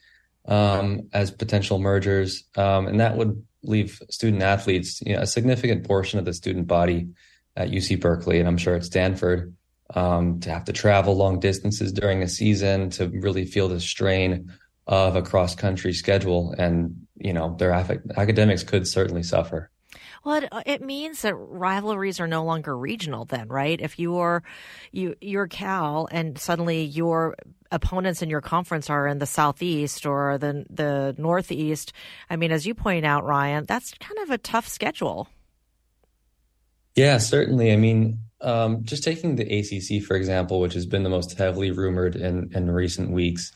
um, 0.46 1.08
as 1.12 1.30
potential 1.30 1.78
mergers, 1.78 2.44
um, 2.56 2.86
and 2.86 3.00
that 3.00 3.16
would 3.16 3.44
leave 3.62 4.02
student 4.10 4.42
athletes, 4.42 5.00
you 5.06 5.14
know, 5.14 5.22
a 5.22 5.26
significant 5.26 5.86
portion 5.86 6.18
of 6.18 6.24
the 6.24 6.34
student 6.34 6.66
body 6.66 7.08
at 7.56 7.70
UC 7.70 8.00
Berkeley, 8.00 8.38
and 8.40 8.48
I'm 8.48 8.58
sure 8.58 8.74
at 8.74 8.84
Stanford, 8.84 9.54
um, 9.94 10.40
to 10.40 10.50
have 10.50 10.64
to 10.64 10.72
travel 10.72 11.16
long 11.16 11.40
distances 11.40 11.92
during 11.92 12.22
a 12.22 12.28
season, 12.28 12.90
to 12.90 13.08
really 13.08 13.44
feel 13.44 13.68
the 13.68 13.80
strain 13.80 14.52
of 14.86 15.16
a 15.16 15.22
cross 15.22 15.54
country 15.54 15.92
schedule. 15.92 16.54
And, 16.58 17.06
you 17.16 17.32
know, 17.32 17.56
their 17.58 17.72
academics 17.72 18.62
could 18.62 18.86
certainly 18.86 19.22
suffer. 19.22 19.70
Well, 20.24 20.42
it, 20.42 20.48
it, 20.64 20.82
means 20.82 21.20
that 21.22 21.34
rivalries 21.34 22.18
are 22.18 22.26
no 22.26 22.44
longer 22.44 22.76
regional 22.76 23.26
then, 23.26 23.48
right? 23.48 23.78
If 23.78 23.98
you're 23.98 24.42
you 24.90 25.14
you're 25.20 25.46
Cal 25.46 26.08
and 26.10 26.38
suddenly 26.38 26.82
your 26.82 27.36
opponents 27.70 28.22
in 28.22 28.30
your 28.30 28.40
conference 28.40 28.88
are 28.88 29.06
in 29.06 29.18
the 29.18 29.26
southeast 29.26 30.06
or 30.06 30.38
the 30.38 30.64
the 30.70 31.14
northeast, 31.18 31.92
I 32.30 32.36
mean, 32.36 32.52
as 32.52 32.66
you 32.66 32.74
point 32.74 33.04
out, 33.04 33.24
Ryan, 33.24 33.66
that's 33.66 33.92
kind 33.94 34.18
of 34.20 34.30
a 34.30 34.38
tough 34.38 34.66
schedule. 34.66 35.28
Yeah, 36.94 37.18
certainly. 37.18 37.72
I 37.72 37.76
mean, 37.76 38.20
um, 38.40 38.82
just 38.84 39.04
taking 39.04 39.36
the 39.36 39.44
ACC 39.44 40.02
for 40.02 40.16
example, 40.16 40.58
which 40.58 40.74
has 40.74 40.86
been 40.86 41.02
the 41.02 41.10
most 41.10 41.36
heavily 41.36 41.70
rumored 41.70 42.16
in 42.16 42.50
in 42.54 42.70
recent 42.70 43.10
weeks, 43.10 43.52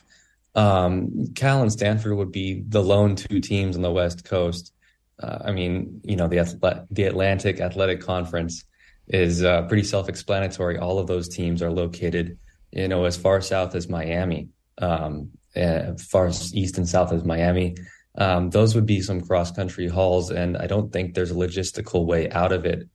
um, 0.55 1.29
Cal 1.35 1.63
and 1.63 1.73
Stanford 1.73 2.15
would 2.15 2.33
be 2.33 2.63
the 2.69 2.83
lone 2.83 3.17
two 3.17 3.41
teams 3.41 3.75
on 3.75 3.81
the 3.81 3.91
West 3.91 4.27
Coast. 4.27 4.73
Uh, 5.21 5.39
I 5.47 5.53
mean, 5.53 6.01
you 6.05 6.17
know, 6.17 6.29
the 6.29 6.87
the 6.91 7.05
Atlantic 7.05 7.61
Athletic 7.61 8.01
Conference 8.01 8.65
is 9.09 9.43
uh, 9.43 9.63
pretty 9.63 9.85
self-explanatory. 9.85 10.79
All 10.79 10.99
of 10.99 11.07
those 11.07 11.29
teams 11.29 11.63
are 11.63 11.71
located, 11.71 12.39
you 12.73 12.89
know, 12.89 13.05
as 13.05 13.17
far 13.17 13.41
south 13.41 13.75
as 13.75 13.89
Miami, 13.89 14.49
um, 14.79 15.31
as 15.55 16.05
far 16.05 16.29
east 16.29 16.79
and 16.79 16.89
south 16.89 17.13
as 17.13 17.25
Miami. 17.25 17.77
Um, 18.17 18.51
those 18.51 18.75
would 18.75 18.87
be 18.87 19.01
some 19.01 19.21
cross-country 19.21 19.89
hauls, 19.89 20.31
and 20.31 20.57
I 20.57 20.67
don't 20.67 20.93
think 20.93 21.15
there's 21.15 21.31
a 21.31 21.35
logistical 21.35 22.05
way 22.05 22.29
out 22.31 22.53
of 22.53 22.67
it 22.67 22.89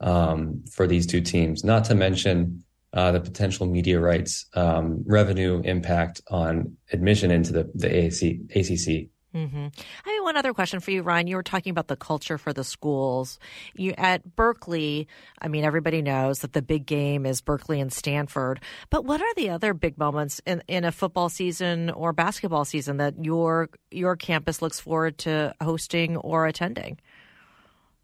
um, 0.00 0.64
for 0.70 0.86
these 0.86 1.06
two 1.06 1.20
teams. 1.20 1.64
Not 1.64 1.84
to 1.86 1.94
mention 1.94 2.64
uh, 2.92 3.12
the 3.12 3.20
potential 3.20 3.66
media 3.66 4.00
rights 4.00 4.46
um, 4.54 5.02
revenue 5.06 5.60
impact 5.64 6.20
on 6.30 6.76
admission 6.92 7.30
into 7.30 7.52
the, 7.52 7.70
the 7.74 7.88
AAC, 7.88 8.50
ACC. 8.54 9.08
Mm-hmm. 9.34 9.66
I 10.06 10.10
have 10.10 10.22
one 10.22 10.38
other 10.38 10.54
question 10.54 10.80
for 10.80 10.90
you, 10.90 11.02
Ryan. 11.02 11.26
You 11.26 11.36
were 11.36 11.42
talking 11.42 11.70
about 11.70 11.88
the 11.88 11.96
culture 11.96 12.38
for 12.38 12.54
the 12.54 12.64
schools. 12.64 13.38
You 13.74 13.92
at 13.98 14.36
Berkeley. 14.36 15.06
I 15.40 15.48
mean, 15.48 15.64
everybody 15.64 16.00
knows 16.00 16.38
that 16.38 16.54
the 16.54 16.62
big 16.62 16.86
game 16.86 17.26
is 17.26 17.42
Berkeley 17.42 17.80
and 17.80 17.92
Stanford. 17.92 18.60
But 18.88 19.04
what 19.04 19.20
are 19.20 19.34
the 19.36 19.50
other 19.50 19.74
big 19.74 19.98
moments 19.98 20.40
in, 20.46 20.62
in 20.66 20.84
a 20.84 20.92
football 20.92 21.28
season 21.28 21.90
or 21.90 22.14
basketball 22.14 22.64
season 22.64 22.96
that 22.96 23.22
your 23.22 23.68
your 23.90 24.16
campus 24.16 24.62
looks 24.62 24.80
forward 24.80 25.18
to 25.18 25.54
hosting 25.60 26.16
or 26.16 26.46
attending? 26.46 26.98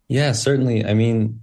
Yeah, 0.07 0.33
certainly. 0.33 0.85
I 0.85 0.93
mean, 0.93 1.41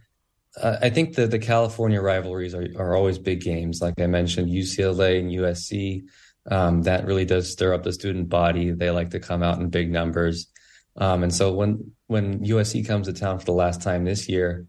uh, 0.60 0.76
I 0.80 0.90
think 0.90 1.16
that 1.16 1.30
the 1.30 1.38
California 1.38 2.00
rivalries 2.00 2.54
are, 2.54 2.68
are 2.76 2.94
always 2.94 3.18
big 3.18 3.40
games. 3.40 3.80
Like 3.80 4.00
I 4.00 4.06
mentioned, 4.06 4.50
UCLA 4.50 5.18
and 5.18 5.30
USC. 5.30 6.04
Um, 6.50 6.82
that 6.82 7.06
really 7.06 7.24
does 7.24 7.50
stir 7.50 7.72
up 7.72 7.82
the 7.82 7.92
student 7.92 8.28
body. 8.28 8.70
They 8.70 8.90
like 8.90 9.10
to 9.10 9.20
come 9.20 9.42
out 9.42 9.58
in 9.58 9.70
big 9.70 9.90
numbers. 9.90 10.48
Um, 10.96 11.22
and 11.22 11.34
so 11.34 11.52
when 11.52 11.92
when 12.06 12.44
USC 12.44 12.86
comes 12.86 13.06
to 13.06 13.12
town 13.12 13.38
for 13.38 13.44
the 13.44 13.52
last 13.52 13.80
time 13.80 14.04
this 14.04 14.28
year, 14.28 14.66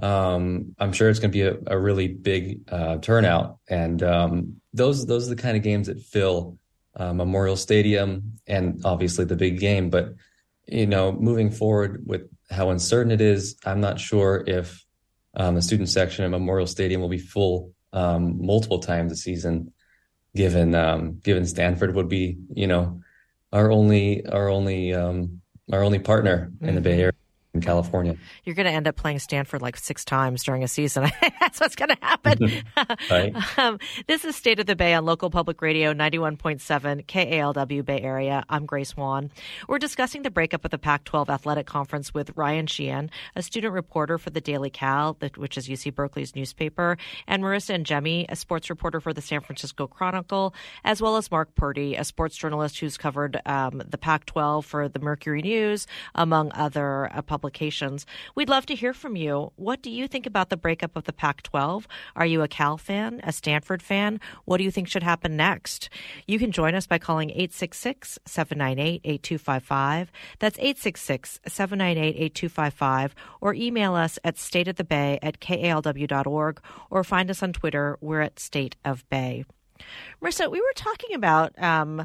um, 0.00 0.74
I'm 0.78 0.92
sure 0.92 1.08
it's 1.08 1.18
going 1.18 1.32
to 1.32 1.36
be 1.36 1.42
a, 1.42 1.74
a, 1.74 1.78
really 1.78 2.08
big 2.08 2.60
uh, 2.70 2.98
turnout. 2.98 3.58
And 3.68 4.02
um, 4.02 4.60
those 4.72 5.06
those 5.06 5.26
are 5.26 5.34
the 5.34 5.42
kind 5.42 5.56
of 5.56 5.62
games 5.62 5.86
that 5.86 6.00
fill 6.00 6.58
uh, 6.96 7.12
Memorial 7.12 7.56
Stadium 7.56 8.38
and 8.46 8.80
obviously 8.84 9.24
the 9.24 9.36
big 9.36 9.58
game. 9.58 9.90
But 9.90 10.14
you 10.66 10.86
know, 10.86 11.12
moving 11.12 11.50
forward 11.50 12.02
with 12.06 12.28
how 12.50 12.70
uncertain 12.70 13.12
it 13.12 13.20
is, 13.20 13.56
I'm 13.64 13.80
not 13.80 14.00
sure 14.00 14.44
if 14.46 14.84
um, 15.36 15.54
the 15.54 15.62
student 15.62 15.88
section 15.88 16.24
at 16.24 16.30
Memorial 16.30 16.66
Stadium 16.66 17.00
will 17.00 17.08
be 17.08 17.18
full 17.18 17.72
um, 17.92 18.44
multiple 18.44 18.78
times 18.78 19.12
a 19.12 19.16
season 19.16 19.72
given 20.34 20.74
um, 20.74 21.20
given 21.22 21.46
Stanford 21.46 21.94
would 21.94 22.08
be 22.08 22.38
you 22.52 22.66
know 22.66 23.00
our 23.52 23.70
only 23.70 24.26
our 24.26 24.48
only 24.48 24.92
um, 24.94 25.40
our 25.72 25.82
only 25.82 25.98
partner 25.98 26.50
mm-hmm. 26.54 26.68
in 26.68 26.74
the 26.74 26.80
Bay 26.80 26.92
mm-hmm. 26.92 27.00
Area 27.00 27.12
in 27.54 27.60
California. 27.60 28.16
You're 28.44 28.56
going 28.56 28.66
to 28.66 28.72
end 28.72 28.88
up 28.88 28.96
playing 28.96 29.20
Stanford 29.20 29.62
like 29.62 29.76
six 29.76 30.04
times 30.04 30.42
during 30.42 30.64
a 30.64 30.68
season. 30.68 31.04
That's 31.40 31.60
what's 31.60 31.76
going 31.76 31.90
to 31.90 31.98
happen. 32.00 32.62
um, 33.58 33.78
this 34.06 34.24
is 34.24 34.34
State 34.36 34.58
of 34.58 34.66
the 34.66 34.76
Bay 34.76 34.92
on 34.94 35.04
local 35.04 35.30
public 35.30 35.62
radio 35.62 35.94
91.7 35.94 37.06
KALW 37.06 37.84
Bay 37.84 38.00
Area. 38.00 38.44
I'm 38.48 38.66
Grace 38.66 38.96
Wan. 38.96 39.30
We're 39.68 39.78
discussing 39.78 40.22
the 40.22 40.30
breakup 40.30 40.64
of 40.64 40.72
the 40.72 40.78
Pac 40.78 41.04
12 41.04 41.30
athletic 41.30 41.66
conference 41.66 42.12
with 42.12 42.36
Ryan 42.36 42.66
Sheehan, 42.66 43.10
a 43.36 43.42
student 43.42 43.72
reporter 43.72 44.18
for 44.18 44.30
the 44.30 44.40
Daily 44.40 44.70
Cal, 44.70 45.16
which 45.36 45.56
is 45.56 45.68
UC 45.68 45.94
Berkeley's 45.94 46.34
newspaper, 46.34 46.98
and 47.28 47.42
Marisa 47.42 47.78
Ingemi, 47.78 48.26
a 48.28 48.36
sports 48.36 48.68
reporter 48.68 49.00
for 49.00 49.12
the 49.12 49.22
San 49.22 49.40
Francisco 49.40 49.86
Chronicle, 49.86 50.54
as 50.84 51.00
well 51.00 51.16
as 51.16 51.30
Mark 51.30 51.54
Purdy, 51.54 51.94
a 51.94 52.04
sports 52.04 52.36
journalist 52.36 52.80
who's 52.80 52.96
covered 52.96 53.40
um, 53.46 53.82
the 53.88 53.98
Pac 53.98 54.26
12 54.26 54.66
for 54.66 54.88
the 54.88 54.98
Mercury 54.98 55.42
News, 55.42 55.86
among 56.14 56.50
other 56.54 57.10
uh, 57.14 57.22
publications 57.22 57.43
We'd 58.34 58.48
love 58.48 58.66
to 58.66 58.74
hear 58.74 58.92
from 58.92 59.16
you. 59.16 59.52
What 59.56 59.82
do 59.82 59.90
you 59.90 60.08
think 60.08 60.26
about 60.26 60.50
the 60.50 60.56
breakup 60.56 60.96
of 60.96 61.04
the 61.04 61.12
Pac 61.12 61.42
12? 61.42 61.86
Are 62.16 62.26
you 62.26 62.42
a 62.42 62.48
Cal 62.48 62.76
fan, 62.76 63.20
a 63.24 63.32
Stanford 63.32 63.82
fan? 63.82 64.20
What 64.44 64.58
do 64.58 64.64
you 64.64 64.70
think 64.70 64.88
should 64.88 65.02
happen 65.02 65.36
next? 65.36 65.88
You 66.26 66.38
can 66.38 66.52
join 66.52 66.74
us 66.74 66.86
by 66.86 66.98
calling 66.98 67.30
866 67.30 68.18
798 68.26 69.00
8255. 69.04 70.12
That's 70.38 70.58
866 70.58 71.40
798 71.46 72.16
8255. 72.16 73.14
Or 73.40 73.54
email 73.54 73.94
us 73.94 74.18
at 74.24 74.36
stateofthebay 74.36 75.18
at 75.22 75.40
kalw.org 75.40 76.60
or 76.90 77.04
find 77.04 77.30
us 77.30 77.42
on 77.42 77.52
Twitter. 77.52 77.98
We're 78.00 78.22
at 78.22 78.38
State 78.38 78.76
of 78.84 79.08
Bay. 79.08 79.44
Marisa, 80.22 80.50
we 80.50 80.60
were 80.60 80.72
talking 80.74 81.14
about 81.14 81.52
um, 81.62 82.04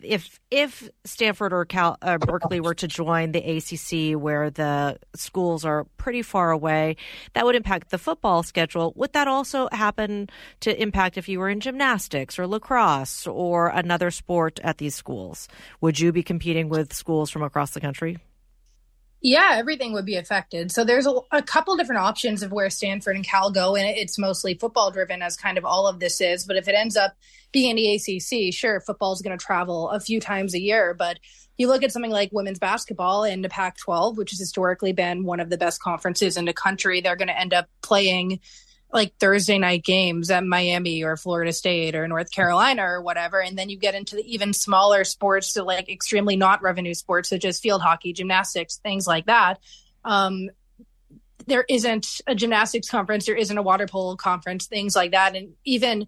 if 0.00 0.40
if 0.50 0.88
Stanford 1.04 1.52
or 1.52 1.64
Cal 1.64 1.96
uh, 2.02 2.18
Berkeley 2.18 2.60
were 2.60 2.74
to 2.74 2.88
join 2.88 3.32
the 3.32 3.38
ACC, 3.38 4.20
where 4.20 4.50
the 4.50 4.98
schools 5.14 5.64
are 5.64 5.84
pretty 5.96 6.22
far 6.22 6.50
away, 6.50 6.96
that 7.34 7.44
would 7.44 7.54
impact 7.54 7.90
the 7.90 7.98
football 7.98 8.42
schedule. 8.42 8.92
Would 8.96 9.12
that 9.12 9.28
also 9.28 9.68
happen 9.72 10.28
to 10.60 10.80
impact 10.80 11.18
if 11.18 11.28
you 11.28 11.38
were 11.38 11.48
in 11.48 11.60
gymnastics 11.60 12.38
or 12.38 12.46
lacrosse 12.46 13.26
or 13.26 13.68
another 13.68 14.10
sport 14.10 14.60
at 14.62 14.78
these 14.78 14.94
schools? 14.94 15.48
Would 15.80 16.00
you 16.00 16.12
be 16.12 16.22
competing 16.22 16.68
with 16.68 16.92
schools 16.92 17.30
from 17.30 17.42
across 17.42 17.72
the 17.72 17.80
country? 17.80 18.18
Yeah, 19.24 19.52
everything 19.54 19.92
would 19.92 20.04
be 20.04 20.16
affected. 20.16 20.72
So 20.72 20.82
there's 20.82 21.06
a, 21.06 21.14
a, 21.30 21.42
couple 21.42 21.76
different 21.76 22.00
options 22.00 22.42
of 22.42 22.50
where 22.50 22.68
Stanford 22.68 23.14
and 23.14 23.24
Cal 23.24 23.52
go, 23.52 23.76
and 23.76 23.88
it's 23.88 24.18
mostly 24.18 24.54
football 24.54 24.90
driven, 24.90 25.22
as 25.22 25.36
kind 25.36 25.56
of 25.56 25.64
all 25.64 25.86
of 25.86 26.00
this 26.00 26.20
is. 26.20 26.44
But 26.44 26.56
if 26.56 26.66
it 26.66 26.74
ends 26.74 26.96
up 26.96 27.14
being 27.52 27.76
the 27.76 27.94
ACC, 27.94 28.52
sure, 28.52 28.80
football 28.80 29.12
is 29.12 29.22
going 29.22 29.38
to 29.38 29.44
travel 29.44 29.90
a 29.90 30.00
few 30.00 30.18
times 30.18 30.54
a 30.54 30.60
year. 30.60 30.92
But 30.92 31.20
you 31.56 31.68
look 31.68 31.84
at 31.84 31.92
something 31.92 32.10
like 32.10 32.30
women's 32.32 32.58
basketball 32.58 33.22
in 33.22 33.42
the 33.42 33.48
Pac 33.48 33.76
12, 33.78 34.18
which 34.18 34.30
has 34.30 34.40
historically 34.40 34.92
been 34.92 35.22
one 35.22 35.38
of 35.38 35.50
the 35.50 35.58
best 35.58 35.80
conferences 35.80 36.36
in 36.36 36.44
the 36.44 36.52
country, 36.52 37.00
they're 37.00 37.14
going 37.14 37.28
to 37.28 37.38
end 37.38 37.54
up 37.54 37.68
playing 37.80 38.40
like 38.92 39.14
Thursday 39.18 39.58
night 39.58 39.84
games 39.84 40.30
at 40.30 40.44
Miami 40.44 41.02
or 41.02 41.16
Florida 41.16 41.52
State 41.52 41.94
or 41.94 42.06
North 42.06 42.30
Carolina 42.30 42.82
or 42.82 43.00
whatever. 43.00 43.40
And 43.40 43.56
then 43.56 43.70
you 43.70 43.78
get 43.78 43.94
into 43.94 44.16
the 44.16 44.34
even 44.34 44.52
smaller 44.52 45.04
sports 45.04 45.54
to 45.54 45.64
like 45.64 45.88
extremely 45.88 46.36
not 46.36 46.62
revenue 46.62 46.94
sports 46.94 47.30
such 47.30 47.44
as 47.44 47.58
field 47.58 47.80
hockey, 47.80 48.12
gymnastics, 48.12 48.76
things 48.76 49.06
like 49.06 49.26
that. 49.26 49.60
Um, 50.04 50.50
there 51.46 51.64
isn't 51.68 52.20
a 52.26 52.34
gymnastics 52.34 52.88
conference, 52.88 53.26
there 53.26 53.36
isn't 53.36 53.56
a 53.56 53.62
water 53.62 53.86
polo 53.86 54.14
conference, 54.16 54.66
things 54.66 54.94
like 54.94 55.12
that. 55.12 55.34
And 55.34 55.54
even 55.64 56.06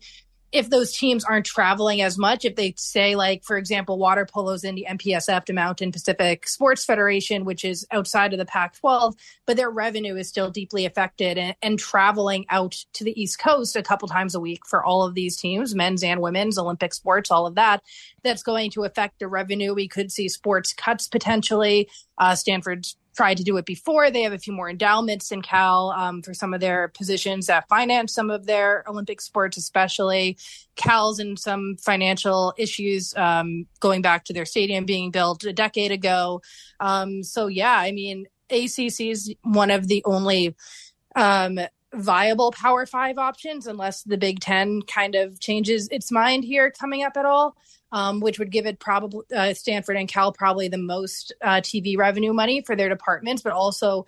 if 0.55 0.71
those 0.71 0.97
teams 0.97 1.25
aren't 1.25 1.45
traveling 1.45 2.01
as 2.01 2.17
much, 2.17 2.45
if 2.45 2.55
they 2.55 2.73
say, 2.77 3.17
like, 3.17 3.43
for 3.43 3.57
example, 3.57 3.99
water 3.99 4.25
polo's 4.25 4.63
in 4.63 4.77
the 4.77 4.87
MPSF, 4.89 5.47
the 5.47 5.53
Mountain 5.53 5.91
Pacific 5.91 6.47
Sports 6.47 6.85
Federation, 6.85 7.45
which 7.45 7.65
is 7.65 7.85
outside 7.91 8.33
of 8.33 8.39
the 8.39 8.47
Pac 8.47 8.79
12, 8.79 9.17
but 9.47 9.57
their 9.57 9.69
revenue 9.69 10.15
is 10.15 10.29
still 10.29 10.53
deeply 10.53 10.87
affected 10.87 11.39
and, 11.39 11.57
and, 11.61 11.75
traveling 11.81 12.47
out 12.51 12.77
to 12.93 13.03
the 13.03 13.21
East 13.21 13.41
Coast 13.41 13.75
a 13.75 13.83
couple 13.83 14.07
times 14.07 14.37
a 14.37 14.41
week 14.41 14.65
for 14.65 14.85
all 14.85 15.03
of 15.03 15.15
these 15.15 15.37
teams, 15.37 15.75
men's 15.75 16.05
and 16.05 16.21
women's, 16.21 16.57
Olympic 16.57 16.95
sports, 16.95 17.33
all 17.33 17.47
of 17.49 17.57
that, 17.57 17.83
that's 18.23 18.45
going 18.45 18.71
to 18.71 18.85
affect 18.85 19.19
the 19.19 19.27
revenue. 19.27 19.75
We 19.75 19.89
could 19.89 20.13
see 20.13 20.29
sports 20.29 20.73
cuts 20.73 21.09
potentially. 21.09 21.89
Uh, 22.17 22.37
Stanford's 22.37 22.97
tried 23.15 23.37
to 23.37 23.45
do 23.45 23.57
it 23.57 23.65
before. 23.65 24.11
They 24.11 24.23
have 24.23 24.33
a 24.33 24.39
few 24.39 24.53
more 24.53 24.69
endowments 24.69 25.33
in 25.33 25.43
Cal 25.43 25.91
um, 25.91 26.23
for 26.23 26.35
some 26.35 26.55
of 26.55 26.61
their 26.61 26.89
positions 26.89 27.47
that 27.47 27.69
finance 27.69 28.13
some 28.13 28.31
of 28.31 28.47
their 28.47 28.85
Olympic 28.89 29.21
sports, 29.21 29.57
especially. 29.57 30.37
Cal's 30.77 31.21
in 31.21 31.37
some 31.37 31.77
financial 31.77 32.53
issues 32.59 33.15
um, 33.17 33.67
going 33.81 34.03
back 34.03 34.25
to 34.25 34.33
their 34.33 34.45
stadium 34.45 34.85
being 34.85 35.11
built 35.11 35.45
a 35.45 35.53
decade 35.53 35.93
ago. 35.93 36.43
Um, 36.81 37.23
so, 37.23 37.47
yeah, 37.47 37.77
I 37.77 37.93
mean, 37.93 38.27
ACC 38.51 39.01
is 39.01 39.35
one 39.43 39.71
of 39.71 39.89
the 39.89 40.03
only 40.05 40.55
um, 41.15 41.61
viable 41.95 42.51
Power 42.51 42.87
Five 42.87 43.19
options, 43.19 43.67
unless 43.67 44.03
the 44.03 44.19
Big 44.19 44.41
Ten 44.41 44.83
kind 44.83 45.15
of 45.15 45.39
changes 45.41 45.89
its 45.89 46.11
mind 46.11 46.45
here 46.45 46.71
coming 46.71 47.05
up 47.05 47.17
at 47.17 47.25
all 47.25 47.57
um, 47.95 48.19
which 48.19 48.41
would 48.41 48.51
give 48.51 48.67
it 48.67 48.81
probably 48.81 49.25
uh, 49.35 49.55
Stanford 49.55 49.97
and 49.97 50.09
Cal 50.09 50.33
probably 50.33 50.67
the 50.67 50.77
most 50.77 51.33
uh, 51.41 51.61
TV 51.61 51.97
revenue 51.97 52.33
money 52.33 52.61
for 52.61 52.75
their 52.75 52.89
departments, 52.89 53.41
but 53.41 53.53
also 53.53 54.05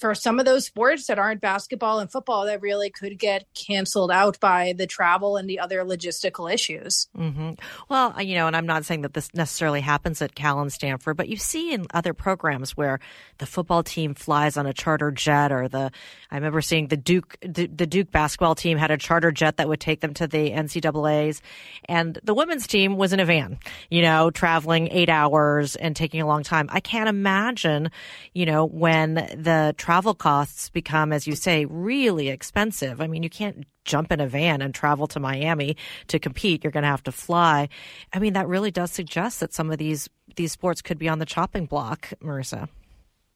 for 0.00 0.14
some 0.14 0.38
of 0.38 0.46
those 0.46 0.66
sports 0.66 1.06
that 1.06 1.18
aren't 1.18 1.42
basketball 1.42 1.98
and 1.98 2.10
football 2.10 2.46
that 2.46 2.62
really 2.62 2.88
could 2.88 3.18
get 3.18 3.46
canceled 3.54 4.10
out 4.10 4.40
by 4.40 4.72
the 4.76 4.86
travel 4.86 5.36
and 5.36 5.48
the 5.48 5.60
other 5.60 5.84
logistical 5.84 6.52
issues. 6.52 7.08
Mm-hmm. 7.16 7.52
Well, 7.90 8.20
you 8.20 8.34
know, 8.34 8.46
and 8.46 8.56
I'm 8.56 8.66
not 8.66 8.86
saying 8.86 9.02
that 9.02 9.12
this 9.12 9.32
necessarily 9.34 9.82
happens 9.82 10.22
at 10.22 10.34
Cal 10.34 10.60
and 10.60 10.72
Stanford, 10.72 11.18
but 11.18 11.28
you 11.28 11.36
see 11.36 11.74
in 11.74 11.86
other 11.92 12.14
programs 12.14 12.76
where 12.76 12.98
the 13.38 13.46
football 13.46 13.82
team 13.82 14.14
flies 14.14 14.56
on 14.56 14.66
a 14.66 14.72
charter 14.72 15.10
jet, 15.10 15.52
or 15.52 15.68
the 15.68 15.90
I 16.30 16.34
remember 16.34 16.62
seeing 16.62 16.88
the 16.88 16.96
Duke 16.96 17.36
the, 17.42 17.66
the 17.66 17.86
Duke 17.86 18.10
basketball 18.10 18.54
team 18.54 18.78
had 18.78 18.90
a 18.90 18.96
charter 18.96 19.30
jet 19.30 19.58
that 19.58 19.68
would 19.68 19.80
take 19.80 20.00
them 20.00 20.14
to 20.14 20.26
the 20.26 20.50
NCAA's, 20.50 21.42
and 21.84 22.18
the 22.24 22.34
women's 22.34 22.66
team 22.66 22.96
was 22.96 23.12
in 23.12 23.20
a 23.20 23.26
van, 23.26 23.58
you 23.90 24.00
know, 24.00 24.30
traveling 24.30 24.88
eight 24.90 25.10
hours 25.10 25.76
and 25.76 25.94
taking 25.94 26.22
a 26.22 26.26
long 26.26 26.42
time. 26.42 26.68
I 26.70 26.80
can't 26.80 27.08
imagine, 27.08 27.90
you 28.32 28.46
know, 28.46 28.64
when 28.64 29.14
the 29.14 29.74
travel 29.90 30.14
costs 30.14 30.68
become, 30.68 31.12
as 31.12 31.26
you 31.26 31.34
say, 31.34 31.64
really 31.64 32.28
expensive. 32.28 33.00
I 33.00 33.08
mean, 33.08 33.24
you 33.24 33.28
can't 33.28 33.66
jump 33.84 34.12
in 34.12 34.20
a 34.20 34.28
van 34.28 34.62
and 34.62 34.72
travel 34.72 35.08
to 35.08 35.18
Miami 35.18 35.76
to 36.06 36.20
compete. 36.20 36.62
You're 36.62 36.70
going 36.70 36.84
to 36.84 36.88
have 36.88 37.02
to 37.02 37.10
fly. 37.10 37.68
I 38.12 38.20
mean, 38.20 38.34
that 38.34 38.46
really 38.46 38.70
does 38.70 38.92
suggest 38.92 39.40
that 39.40 39.52
some 39.52 39.68
of 39.68 39.78
these 39.78 40.08
these 40.36 40.52
sports 40.52 40.80
could 40.80 40.96
be 40.96 41.08
on 41.08 41.18
the 41.18 41.26
chopping 41.26 41.66
block, 41.66 42.12
Marisa. 42.22 42.68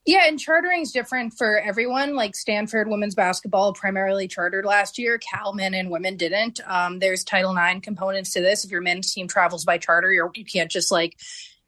Yeah, 0.05 0.29
and 0.29 0.39
chartering 0.39 0.79
is 0.79 0.93
different 0.93 1.33
for 1.33 1.59
everyone. 1.59 2.15
Like 2.15 2.37
Stanford 2.37 2.87
women's 2.87 3.15
basketball 3.15 3.73
primarily 3.73 4.29
chartered 4.29 4.63
last 4.63 4.97
year. 4.97 5.17
Cal 5.17 5.51
men 5.51 5.73
and 5.73 5.91
women 5.91 6.15
didn't. 6.15 6.61
Um, 6.65 6.99
there's 6.99 7.25
Title 7.25 7.53
IX 7.53 7.81
components 7.81 8.31
to 8.31 8.39
this. 8.39 8.63
If 8.63 8.71
your 8.71 8.79
men's 8.79 9.13
team 9.13 9.27
travels 9.27 9.65
by 9.65 9.77
charter, 9.77 10.13
you're, 10.13 10.31
you 10.35 10.45
can't 10.45 10.71
just 10.71 10.89
like 10.89 11.17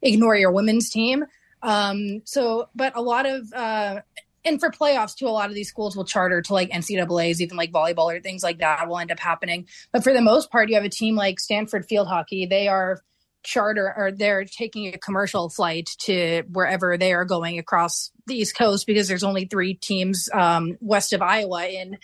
ignore 0.00 0.34
your 0.34 0.50
women's 0.50 0.88
team. 0.88 1.26
Um, 1.62 2.22
so, 2.24 2.70
but 2.74 2.96
a 2.96 3.02
lot 3.02 3.26
of 3.26 3.52
uh, 3.52 4.00
and 4.48 4.58
for 4.58 4.70
playoffs 4.70 5.14
too, 5.14 5.28
a 5.28 5.30
lot 5.30 5.48
of 5.48 5.54
these 5.54 5.68
schools 5.68 5.96
will 5.96 6.04
charter 6.04 6.42
to 6.42 6.52
like 6.52 6.70
NCAA's, 6.70 7.40
even 7.40 7.56
like 7.56 7.70
volleyball 7.70 8.12
or 8.12 8.20
things 8.20 8.42
like 8.42 8.58
that 8.58 8.88
will 8.88 8.98
end 8.98 9.12
up 9.12 9.20
happening. 9.20 9.66
But 9.92 10.02
for 10.02 10.12
the 10.12 10.22
most 10.22 10.50
part, 10.50 10.68
you 10.68 10.74
have 10.74 10.84
a 10.84 10.88
team 10.88 11.14
like 11.14 11.38
Stanford 11.38 11.86
Field 11.86 12.08
Hockey. 12.08 12.46
They 12.46 12.68
are 12.68 13.00
charter 13.44 13.92
or 13.96 14.10
they're 14.10 14.44
taking 14.44 14.92
a 14.92 14.98
commercial 14.98 15.48
flight 15.48 15.88
to 15.98 16.42
wherever 16.50 16.96
they 16.96 17.12
are 17.12 17.24
going 17.24 17.58
across 17.58 18.10
the 18.26 18.34
East 18.34 18.56
Coast 18.56 18.86
because 18.86 19.08
there's 19.08 19.24
only 19.24 19.44
three 19.44 19.74
teams 19.74 20.28
um, 20.32 20.76
west 20.80 21.12
of 21.12 21.22
Iowa 21.22 21.66
in 21.66 21.98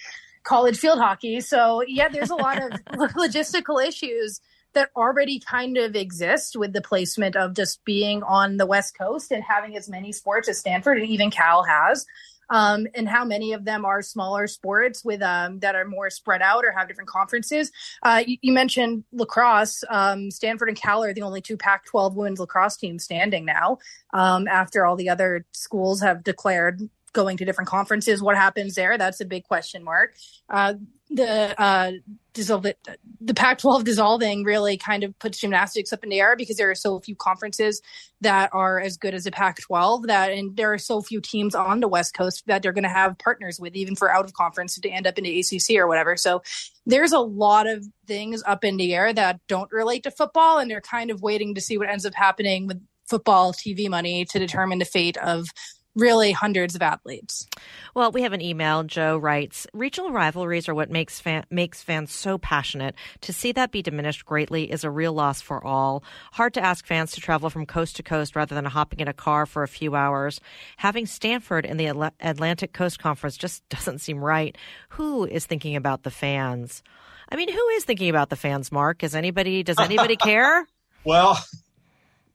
college 0.44 0.78
field 0.78 0.98
hockey. 0.98 1.40
So 1.40 1.82
yeah, 1.86 2.08
there's 2.08 2.30
a 2.30 2.36
lot 2.36 2.62
of 2.62 2.70
logistical 3.14 3.84
issues 3.84 4.40
that 4.74 4.90
already 4.96 5.40
kind 5.40 5.76
of 5.78 5.96
exist 5.96 6.56
with 6.56 6.72
the 6.72 6.82
placement 6.82 7.36
of 7.36 7.54
just 7.54 7.84
being 7.84 8.22
on 8.22 8.56
the 8.56 8.66
West 8.66 8.96
Coast 8.98 9.30
and 9.30 9.42
having 9.42 9.76
as 9.76 9.88
many 9.88 10.12
sports 10.12 10.48
as 10.48 10.58
Stanford 10.58 10.98
and 10.98 11.08
even 11.08 11.30
Cal 11.30 11.62
has 11.62 12.06
um, 12.50 12.86
and 12.94 13.08
how 13.08 13.24
many 13.24 13.52
of 13.52 13.64
them 13.64 13.84
are 13.84 14.02
smaller 14.02 14.46
sports 14.46 15.04
with 15.04 15.22
um, 15.22 15.58
that 15.60 15.74
are 15.74 15.84
more 15.84 16.10
spread 16.10 16.42
out 16.42 16.64
or 16.64 16.72
have 16.72 16.88
different 16.88 17.10
conferences. 17.10 17.70
Uh, 18.02 18.22
you, 18.26 18.36
you, 18.42 18.52
mentioned 18.52 19.04
lacrosse. 19.12 19.82
Um, 19.88 20.30
Stanford 20.30 20.68
and 20.68 20.76
Cal 20.76 21.02
are 21.02 21.12
the 21.12 21.22
only 21.22 21.40
two 21.40 21.56
Pac-12 21.56 22.14
women's 22.14 22.40
lacrosse 22.40 22.76
teams 22.76 23.04
standing 23.04 23.44
now. 23.44 23.78
Um, 24.12 24.46
after 24.48 24.86
all 24.86 24.96
the 24.96 25.08
other 25.08 25.44
schools 25.52 26.00
have 26.00 26.22
declared 26.22 26.80
going 27.12 27.36
to 27.36 27.44
different 27.44 27.68
conferences, 27.68 28.22
what 28.22 28.36
happens 28.36 28.74
there? 28.74 28.98
That's 28.98 29.20
a 29.20 29.24
big 29.24 29.44
question 29.44 29.82
mark. 29.82 30.14
Uh, 30.48 30.74
the 31.14 31.60
uh, 31.60 31.92
dissolve 32.32 32.66
it, 32.66 32.78
the 33.20 33.34
Pac-12 33.34 33.84
dissolving 33.84 34.42
really 34.42 34.76
kind 34.76 35.04
of 35.04 35.16
puts 35.18 35.38
gymnastics 35.38 35.92
up 35.92 36.02
in 36.02 36.10
the 36.10 36.20
air 36.20 36.34
because 36.36 36.56
there 36.56 36.70
are 36.70 36.74
so 36.74 36.98
few 36.98 37.14
conferences 37.14 37.80
that 38.20 38.50
are 38.52 38.80
as 38.80 38.96
good 38.96 39.14
as 39.14 39.24
the 39.24 39.30
Pac-12 39.30 40.06
that, 40.08 40.32
and 40.32 40.56
there 40.56 40.72
are 40.72 40.78
so 40.78 41.00
few 41.00 41.20
teams 41.20 41.54
on 41.54 41.80
the 41.80 41.88
West 41.88 42.14
Coast 42.14 42.42
that 42.46 42.62
they're 42.62 42.72
going 42.72 42.82
to 42.82 42.88
have 42.88 43.16
partners 43.18 43.60
with, 43.60 43.76
even 43.76 43.94
for 43.94 44.10
out 44.10 44.24
of 44.24 44.34
conference 44.34 44.78
to 44.78 44.88
end 44.90 45.06
up 45.06 45.16
in 45.16 45.24
the 45.24 45.40
ACC 45.40 45.76
or 45.76 45.86
whatever. 45.86 46.16
So 46.16 46.42
there's 46.84 47.12
a 47.12 47.20
lot 47.20 47.68
of 47.68 47.86
things 48.06 48.42
up 48.44 48.64
in 48.64 48.76
the 48.76 48.94
air 48.94 49.12
that 49.12 49.40
don't 49.46 49.70
relate 49.70 50.02
to 50.02 50.10
football, 50.10 50.58
and 50.58 50.70
they're 50.70 50.80
kind 50.80 51.10
of 51.10 51.22
waiting 51.22 51.54
to 51.54 51.60
see 51.60 51.78
what 51.78 51.88
ends 51.88 52.04
up 52.04 52.14
happening 52.14 52.66
with 52.66 52.84
football 53.08 53.52
TV 53.52 53.88
money 53.88 54.24
to 54.24 54.38
determine 54.38 54.78
the 54.78 54.84
fate 54.84 55.16
of 55.18 55.46
really 55.94 56.32
hundreds 56.32 56.74
of 56.74 56.82
athletes. 56.82 57.46
Well, 57.94 58.10
we 58.10 58.22
have 58.22 58.32
an 58.32 58.40
email. 58.40 58.82
Joe 58.84 59.16
writes, 59.16 59.66
"Regional 59.72 60.10
rivalries 60.10 60.68
are 60.68 60.74
what 60.74 60.90
makes 60.90 61.20
fan- 61.20 61.44
makes 61.50 61.82
fans 61.82 62.12
so 62.12 62.38
passionate. 62.38 62.94
To 63.22 63.32
see 63.32 63.52
that 63.52 63.70
be 63.70 63.82
diminished 63.82 64.24
greatly 64.24 64.70
is 64.70 64.84
a 64.84 64.90
real 64.90 65.12
loss 65.12 65.40
for 65.40 65.64
all. 65.64 66.02
Hard 66.32 66.54
to 66.54 66.64
ask 66.64 66.86
fans 66.86 67.12
to 67.12 67.20
travel 67.20 67.50
from 67.50 67.66
coast 67.66 67.96
to 67.96 68.02
coast 68.02 68.34
rather 68.34 68.54
than 68.54 68.64
hopping 68.64 69.00
in 69.00 69.08
a 69.08 69.12
car 69.12 69.46
for 69.46 69.62
a 69.62 69.68
few 69.68 69.94
hours. 69.94 70.40
Having 70.78 71.06
Stanford 71.06 71.64
in 71.64 71.76
the 71.76 71.86
Atlantic 72.20 72.72
Coast 72.72 72.98
Conference 72.98 73.36
just 73.36 73.68
doesn't 73.68 74.00
seem 74.00 74.18
right. 74.18 74.56
Who 74.90 75.24
is 75.24 75.46
thinking 75.46 75.76
about 75.76 76.02
the 76.02 76.10
fans? 76.10 76.82
I 77.30 77.36
mean, 77.36 77.50
who 77.50 77.68
is 77.70 77.84
thinking 77.84 78.10
about 78.10 78.30
the 78.30 78.36
fans? 78.36 78.70
Mark, 78.70 79.02
is 79.02 79.14
anybody? 79.14 79.62
Does 79.62 79.78
anybody 79.78 80.16
care? 80.30 80.66
Well, 81.04 81.38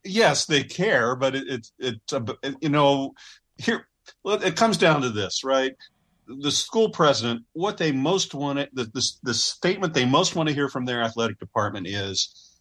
yes, 0.03 0.45
they 0.45 0.63
care, 0.63 1.15
but 1.15 1.35
it's 1.35 1.71
it, 1.79 1.99
it, 2.11 2.55
you 2.61 2.69
know 2.69 3.13
here 3.59 3.85
it 4.25 4.55
comes 4.55 4.77
down 4.77 5.01
to 5.01 5.09
this, 5.09 5.43
right? 5.43 5.75
The 6.27 6.51
school 6.51 6.89
president, 6.89 7.45
what 7.53 7.77
they 7.77 7.91
most 7.91 8.33
want 8.33 8.69
the, 8.73 8.85
the, 8.85 9.11
the 9.23 9.33
statement 9.33 9.93
they 9.93 10.05
most 10.05 10.35
want 10.35 10.49
to 10.49 10.55
hear 10.55 10.69
from 10.69 10.85
their 10.85 11.01
athletic 11.01 11.39
department 11.39 11.87
is, 11.87 12.59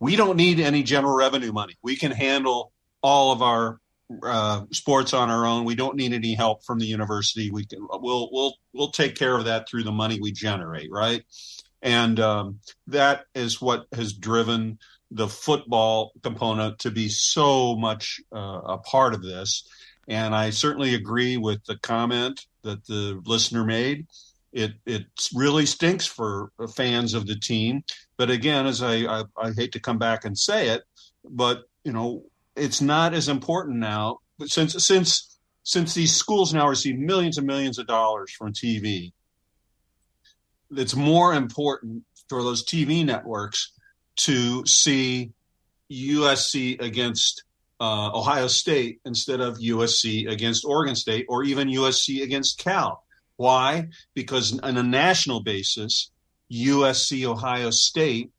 we 0.00 0.16
don't 0.16 0.36
need 0.36 0.60
any 0.60 0.82
general 0.82 1.16
revenue 1.16 1.52
money. 1.52 1.74
We 1.82 1.96
can 1.96 2.10
handle 2.10 2.72
all 3.02 3.32
of 3.32 3.42
our 3.42 3.78
uh, 4.22 4.64
sports 4.72 5.14
on 5.14 5.30
our 5.30 5.46
own. 5.46 5.64
We 5.64 5.76
don't 5.76 5.96
need 5.96 6.12
any 6.12 6.34
help 6.34 6.64
from 6.64 6.78
the 6.78 6.86
university. 6.86 7.50
We 7.50 7.64
can 7.64 7.86
we'll 7.90 8.28
we'll 8.32 8.54
we'll 8.72 8.90
take 8.90 9.14
care 9.14 9.36
of 9.36 9.44
that 9.46 9.68
through 9.68 9.84
the 9.84 9.92
money 9.92 10.20
we 10.20 10.32
generate, 10.32 10.90
right? 10.90 11.24
And 11.80 12.18
um, 12.18 12.60
that 12.88 13.24
is 13.34 13.60
what 13.60 13.86
has 13.94 14.12
driven 14.12 14.78
the 15.10 15.28
football 15.28 16.12
component 16.22 16.80
to 16.80 16.90
be 16.90 17.08
so 17.08 17.76
much 17.76 18.20
uh, 18.34 18.60
a 18.64 18.78
part 18.78 19.14
of 19.14 19.22
this. 19.22 19.68
And 20.08 20.34
I 20.34 20.50
certainly 20.50 20.94
agree 20.94 21.36
with 21.36 21.64
the 21.64 21.78
comment 21.78 22.46
that 22.62 22.86
the 22.86 23.20
listener 23.24 23.64
made. 23.64 24.06
It 24.52 24.72
it 24.86 25.06
really 25.34 25.66
stinks 25.66 26.06
for 26.06 26.50
fans 26.74 27.14
of 27.14 27.26
the 27.26 27.36
team. 27.36 27.82
But 28.16 28.30
again, 28.30 28.66
as 28.66 28.82
I, 28.82 28.94
I, 29.04 29.24
I 29.36 29.52
hate 29.52 29.72
to 29.72 29.80
come 29.80 29.98
back 29.98 30.24
and 30.24 30.38
say 30.38 30.68
it, 30.68 30.82
but 31.28 31.64
you 31.84 31.92
know 31.92 32.24
it's 32.56 32.80
not 32.80 33.14
as 33.14 33.28
important 33.28 33.78
now. 33.78 34.18
But 34.38 34.50
since 34.50 34.72
since 34.84 35.38
since 35.64 35.94
these 35.94 36.14
schools 36.14 36.54
now 36.54 36.68
receive 36.68 36.98
millions 36.98 37.38
and 37.38 37.46
millions 37.46 37.78
of 37.78 37.86
dollars 37.86 38.30
from 38.32 38.52
TV, 38.52 39.12
it's 40.70 40.94
more 40.94 41.34
important 41.34 42.04
for 42.28 42.42
those 42.42 42.64
TV 42.64 43.04
networks 43.04 43.72
to 44.16 44.64
see 44.66 45.32
USC 45.90 46.80
against 46.80 47.44
uh, 47.84 48.18
Ohio 48.18 48.46
State 48.46 49.00
instead 49.04 49.40
of 49.40 49.58
USC 49.58 50.30
against 50.30 50.64
Oregon 50.64 50.96
State 50.96 51.26
or 51.28 51.44
even 51.44 51.68
USC 51.68 52.22
against 52.22 52.58
Cal. 52.58 53.04
Why? 53.36 53.88
Because 54.14 54.58
on 54.60 54.78
a 54.78 54.82
national 54.82 55.42
basis, 55.42 56.10
USC 56.50 57.24
Ohio 57.26 57.70
State 57.70 58.30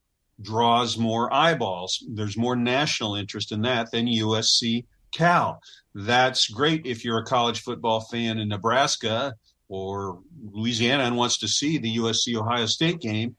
draws 0.42 0.98
more 0.98 1.32
eyeballs. 1.32 2.04
There's 2.10 2.38
more 2.38 2.56
national 2.56 3.16
interest 3.16 3.52
in 3.52 3.62
that 3.62 3.92
than 3.92 4.08
USC 4.08 4.86
Cal. 5.12 5.60
That's 5.94 6.50
great 6.50 6.88
if 6.88 7.06
you're 7.06 7.20
a 7.20 7.26
college 7.26 7.62
football 7.62 8.02
fan 8.02 8.40
in 8.40 8.48
Nebraska 8.48 9.36
or 9.68 10.22
Louisiana 10.52 11.04
and 11.04 11.18
wants 11.18 11.38
to 11.40 11.48
see 11.48 11.78
the 11.78 11.98
USC 11.98 12.36
Ohio 12.36 12.66
State 12.66 13.00
game 13.00 13.36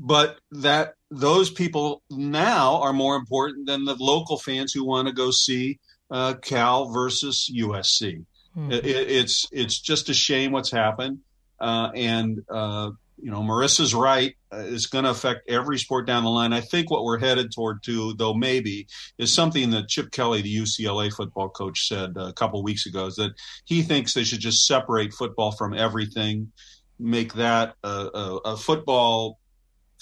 but 0.00 0.38
that 0.50 0.94
those 1.10 1.50
people 1.50 2.02
now 2.10 2.80
are 2.80 2.92
more 2.92 3.16
important 3.16 3.66
than 3.66 3.84
the 3.84 3.96
local 3.98 4.38
fans 4.38 4.72
who 4.72 4.84
want 4.84 5.08
to 5.08 5.14
go 5.14 5.30
see 5.30 5.78
uh, 6.10 6.34
Cal 6.40 6.90
versus 6.90 7.50
USC. 7.54 8.24
Mm-hmm. 8.56 8.72
It, 8.72 8.84
it's 8.84 9.46
it's 9.52 9.78
just 9.78 10.08
a 10.08 10.14
shame 10.14 10.52
what's 10.52 10.70
happened, 10.70 11.20
uh, 11.60 11.90
and 11.94 12.42
uh, 12.48 12.90
you 13.20 13.30
know 13.30 13.42
Marisa's 13.42 13.94
right. 13.94 14.34
Uh, 14.52 14.64
it's 14.66 14.86
going 14.86 15.04
to 15.04 15.10
affect 15.10 15.48
every 15.48 15.78
sport 15.78 16.06
down 16.06 16.24
the 16.24 16.30
line. 16.30 16.52
I 16.52 16.60
think 16.60 16.90
what 16.90 17.04
we're 17.04 17.20
headed 17.20 17.52
toward, 17.52 17.84
too, 17.84 18.14
though 18.14 18.34
maybe, 18.34 18.88
is 19.18 19.32
something 19.32 19.70
that 19.70 19.88
Chip 19.88 20.10
Kelly, 20.10 20.42
the 20.42 20.56
UCLA 20.56 21.12
football 21.12 21.48
coach, 21.48 21.86
said 21.86 22.14
a 22.16 22.32
couple 22.32 22.60
weeks 22.64 22.86
ago. 22.86 23.06
Is 23.06 23.16
that 23.16 23.32
he 23.64 23.82
thinks 23.82 24.14
they 24.14 24.24
should 24.24 24.40
just 24.40 24.66
separate 24.66 25.12
football 25.12 25.52
from 25.52 25.72
everything, 25.72 26.50
make 26.98 27.34
that 27.34 27.74
a, 27.84 27.88
a, 27.88 28.36
a 28.46 28.56
football 28.56 29.38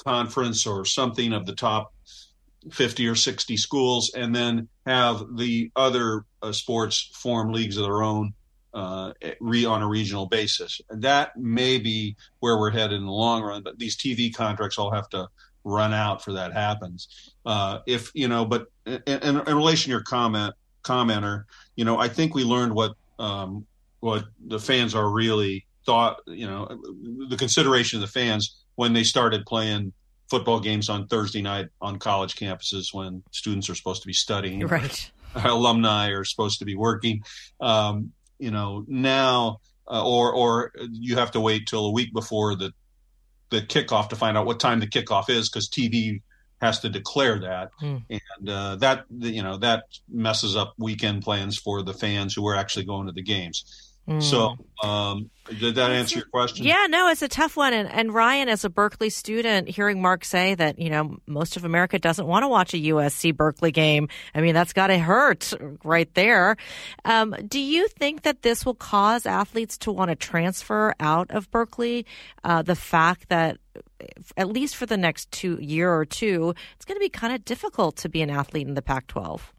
conference 0.05 0.67
or 0.67 0.85
something 0.85 1.33
of 1.33 1.47
the 1.47 1.55
top 1.55 1.93
50 2.73 3.07
or 3.07 3.15
60 3.15 3.57
schools 3.57 4.13
and 4.15 4.35
then 4.35 4.69
have 4.87 5.25
the 5.37 5.71
other 5.77 6.25
uh, 6.43 6.53
sports 6.53 7.11
form 7.15 7.53
leagues 7.53 7.77
of 7.77 7.85
their 7.85 8.03
own 8.03 8.33
uh, 8.75 9.13
re, 9.41 9.65
on 9.65 9.83
a 9.83 9.89
regional 9.89 10.27
basis. 10.27 10.81
That 10.91 11.37
may 11.37 11.79
be 11.79 12.17
where 12.41 12.59
we're 12.59 12.71
headed 12.71 12.99
in 12.99 13.07
the 13.07 13.13
long 13.13 13.43
run, 13.43 13.63
but 13.63 13.79
these 13.79 13.97
TV 13.97 14.35
contracts 14.35 14.79
all 14.79 14.91
have 14.91 15.09
to 15.11 15.29
run 15.65 15.93
out 15.93 16.23
for 16.23 16.33
that 16.35 16.53
happens. 16.53 17.33
Uh, 17.45 17.79
if, 17.87 18.11
you 18.15 18.29
know, 18.29 18.45
but 18.45 18.67
in, 18.87 19.03
in, 19.07 19.41
in, 19.41 19.57
relation 19.57 19.85
to 19.85 19.91
your 19.91 20.03
comment, 20.03 20.55
commenter, 20.83 21.45
you 21.77 21.85
know, 21.85 21.99
I 21.99 22.09
think 22.09 22.35
we 22.35 22.45
learned 22.45 22.75
what, 22.75 22.93
um, 23.19 23.67
what 24.01 24.25
the 24.47 24.59
fans 24.59 24.95
are 24.95 25.11
really 25.11 25.67
thought, 25.85 26.21
you 26.27 26.47
know, 26.47 26.69
the 27.29 27.37
consideration 27.37 27.97
of 27.97 28.03
the 28.03 28.13
fans 28.13 28.65
when 28.79 28.93
they 28.93 29.03
started 29.03 29.45
playing 29.45 29.93
football 30.31 30.61
games 30.61 30.88
on 30.88 31.09
Thursday 31.09 31.43
night 31.43 31.67
on 31.81 31.99
college 31.99 32.37
campuses 32.37 32.95
when 32.95 33.25
students 33.33 33.69
are 33.69 33.75
supposed 33.75 34.03
to 34.03 34.07
be 34.07 34.12
studying, 34.12 34.64
right? 34.69 35.11
Alumni 35.35 36.11
are 36.11 36.23
supposed 36.23 36.61
to 36.61 36.64
be 36.64 36.77
working. 36.77 37.25
Um, 37.61 38.12
you 38.38 38.53
know 38.53 38.85
now, 38.87 39.59
uh, 39.91 40.07
or 40.07 40.33
or 40.33 40.73
you 40.93 41.17
have 41.17 41.33
to 41.33 41.41
wait 41.41 41.67
till 41.67 41.87
a 41.87 41.91
week 41.91 42.14
before 42.14 42.55
the 42.55 42.73
the 43.51 43.62
kickoff 43.62 44.11
to 44.11 44.17
find 44.17 44.38
out 44.38 44.47
what 44.47 44.61
time 44.61 44.79
the 44.79 44.87
kickoff 44.87 45.29
is 45.29 45.49
because 45.49 45.69
TV 45.69 46.23
has 46.61 46.79
to 46.79 46.88
declare 46.88 47.41
that, 47.41 47.71
mm. 47.83 48.05
and 48.09 48.49
uh, 48.49 48.77
that 48.77 49.07
you 49.11 49.43
know 49.43 49.57
that 49.57 49.87
messes 50.09 50.55
up 50.55 50.75
weekend 50.79 51.25
plans 51.25 51.59
for 51.59 51.83
the 51.83 51.95
fans 51.95 52.33
who 52.33 52.47
are 52.47 52.55
actually 52.55 52.85
going 52.85 53.09
to 53.09 53.12
the 53.12 53.25
games. 53.25 53.88
Mm. 54.09 54.23
So, 54.23 54.57
um, 54.83 55.31
did 55.61 55.75
that 55.75 55.90
answer 55.90 56.18
your 56.18 56.27
question? 56.27 56.64
Yeah, 56.64 56.87
no, 56.88 57.09
it's 57.09 57.21
a 57.21 57.29
tough 57.29 57.57
one. 57.57 57.75
And, 57.75 57.90
and 57.90 58.13
Ryan, 58.13 58.48
as 58.48 58.65
a 58.65 58.71
Berkeley 58.71 59.11
student, 59.11 59.69
hearing 59.69 60.00
Mark 60.00 60.25
say 60.25 60.54
that, 60.54 60.79
you 60.79 60.88
know, 60.88 61.19
most 61.27 61.59
of 61.59 61.65
America 61.65 61.98
doesn't 61.98 62.27
want 62.27 62.42
to 62.42 62.48
watch 62.48 62.73
a 62.73 62.79
USC 62.79 63.37
Berkeley 63.37 63.71
game, 63.71 64.09
I 64.35 64.40
mean, 64.40 64.54
that's 64.54 64.73
got 64.73 64.87
to 64.87 64.98
hurt 64.98 65.52
right 65.85 66.13
there. 66.15 66.56
Um, 67.04 67.37
do 67.46 67.61
you 67.61 67.87
think 67.88 68.23
that 68.23 68.42
this 68.42 68.65
will 68.65 68.75
cause 68.75 69.27
athletes 69.27 69.77
to 69.79 69.92
want 69.92 70.09
to 70.09 70.17
transfer 70.17 70.94
out 71.00 71.31
of 71.31 71.50
Berkeley? 71.50 72.06
Uh, 72.42 72.63
the 72.63 72.77
fact 72.77 73.29
that 73.29 73.59
at 74.37 74.48
least 74.48 74.77
for 74.77 74.87
the 74.87 74.96
next 74.96 75.31
two 75.31 75.59
year 75.61 75.92
or 75.92 76.06
two, 76.06 76.54
it's 76.77 76.85
going 76.85 76.96
to 76.96 77.04
be 77.04 77.11
kind 77.11 77.35
of 77.35 77.44
difficult 77.44 77.96
to 77.96 78.09
be 78.09 78.23
an 78.23 78.31
athlete 78.31 78.67
in 78.67 78.75
the 78.75 78.83
Pac 78.83 79.06
12. 79.09 79.52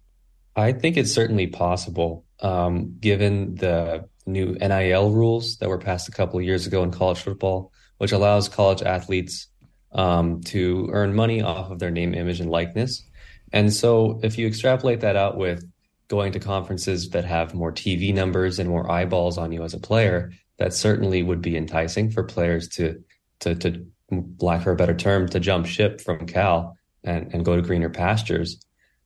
I 0.55 0.73
think 0.73 0.97
it's 0.97 1.11
certainly 1.11 1.47
possible, 1.47 2.25
um, 2.41 2.97
given 2.99 3.55
the 3.55 4.09
new 4.29 4.53
NIL 4.53 5.11
rules 5.11 5.57
that 5.57 5.69
were 5.69 5.77
passed 5.77 6.07
a 6.07 6.11
couple 6.11 6.39
of 6.39 6.45
years 6.45 6.67
ago 6.67 6.83
in 6.83 6.91
college 6.91 7.19
football, 7.19 7.71
which 7.97 8.11
allows 8.11 8.47
college 8.49 8.81
athletes 8.81 9.47
um, 9.91 10.41
to 10.41 10.89
earn 10.91 11.15
money 11.15 11.41
off 11.41 11.71
of 11.71 11.79
their 11.79 11.91
name, 11.91 12.13
image, 12.13 12.39
and 12.39 12.49
likeness. 12.49 13.03
And 13.51 13.73
so, 13.73 14.19
if 14.23 14.37
you 14.37 14.47
extrapolate 14.47 15.01
that 15.01 15.15
out 15.15 15.37
with 15.37 15.65
going 16.07 16.31
to 16.33 16.39
conferences 16.39 17.09
that 17.09 17.25
have 17.25 17.53
more 17.53 17.71
TV 17.71 18.13
numbers 18.13 18.59
and 18.59 18.69
more 18.69 18.89
eyeballs 18.91 19.37
on 19.37 19.51
you 19.51 19.63
as 19.63 19.73
a 19.73 19.79
player, 19.79 20.31
that 20.57 20.73
certainly 20.73 21.23
would 21.23 21.41
be 21.41 21.55
enticing 21.55 22.11
for 22.11 22.23
players 22.23 22.67
to, 22.67 23.03
to, 23.39 23.55
to 23.55 23.85
lack 24.39 24.65
a 24.65 24.75
better 24.75 24.95
term, 24.95 25.27
to 25.29 25.39
jump 25.39 25.65
ship 25.65 26.01
from 26.01 26.25
Cal 26.25 26.77
and, 27.03 27.33
and 27.33 27.45
go 27.45 27.55
to 27.55 27.61
greener 27.61 27.89
pastures. 27.89 28.59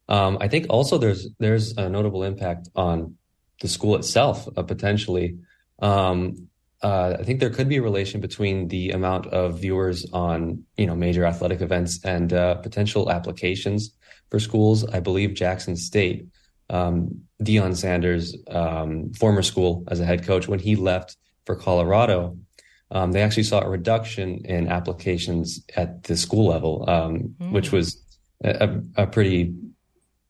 Um, 0.09 0.37
I 0.41 0.47
think 0.47 0.65
also 0.69 0.97
there's 0.97 1.29
there's 1.39 1.77
a 1.77 1.87
notable 1.87 2.23
impact 2.23 2.69
on 2.75 3.15
the 3.63 3.69
school 3.69 3.95
itself, 3.95 4.47
uh, 4.55 4.61
potentially. 4.61 5.39
Um, 5.79 6.49
uh, 6.83 7.15
I 7.19 7.23
think 7.23 7.39
there 7.39 7.49
could 7.49 7.69
be 7.69 7.77
a 7.77 7.81
relation 7.81 8.19
between 8.19 8.67
the 8.67 8.91
amount 8.91 9.27
of 9.27 9.61
viewers 9.61 10.05
on 10.11 10.65
you 10.75 10.85
know 10.85 10.95
major 10.95 11.25
athletic 11.25 11.61
events 11.61 12.03
and 12.03 12.31
uh, 12.33 12.55
potential 12.55 13.09
applications 13.09 13.91
for 14.29 14.39
schools. 14.39 14.83
I 14.83 14.99
believe 14.99 15.33
Jackson 15.33 15.77
State, 15.77 16.27
um, 16.69 17.21
Deion 17.41 17.75
Sanders' 17.75 18.35
um, 18.49 19.13
former 19.13 19.41
school 19.41 19.85
as 19.87 20.01
a 20.01 20.05
head 20.05 20.25
coach, 20.25 20.45
when 20.49 20.59
he 20.59 20.75
left 20.75 21.15
for 21.45 21.55
Colorado, 21.55 22.37
um, 22.91 23.13
they 23.13 23.21
actually 23.21 23.43
saw 23.43 23.61
a 23.61 23.69
reduction 23.69 24.43
in 24.43 24.67
applications 24.67 25.63
at 25.77 26.03
the 26.03 26.17
school 26.17 26.47
level, 26.49 26.85
mm. 26.85 27.51
which 27.51 27.71
was 27.71 28.03
a, 28.43 28.81
a, 28.97 29.07
pretty 29.07 29.55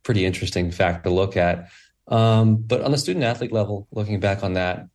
pretty 0.03 0.23
interesting 0.23 0.69
fact 0.69 1.03
to 1.05 1.09
look 1.09 1.35
at. 1.35 1.69
Um, 2.07 2.57
but 2.57 2.81
on 2.81 2.91
the 2.91 2.97
student 2.97 3.23
athlete 3.23 3.51
level, 3.51 3.87
looking 3.91 4.19
back 4.19 4.43
on 4.43 4.53
that, 4.53 4.87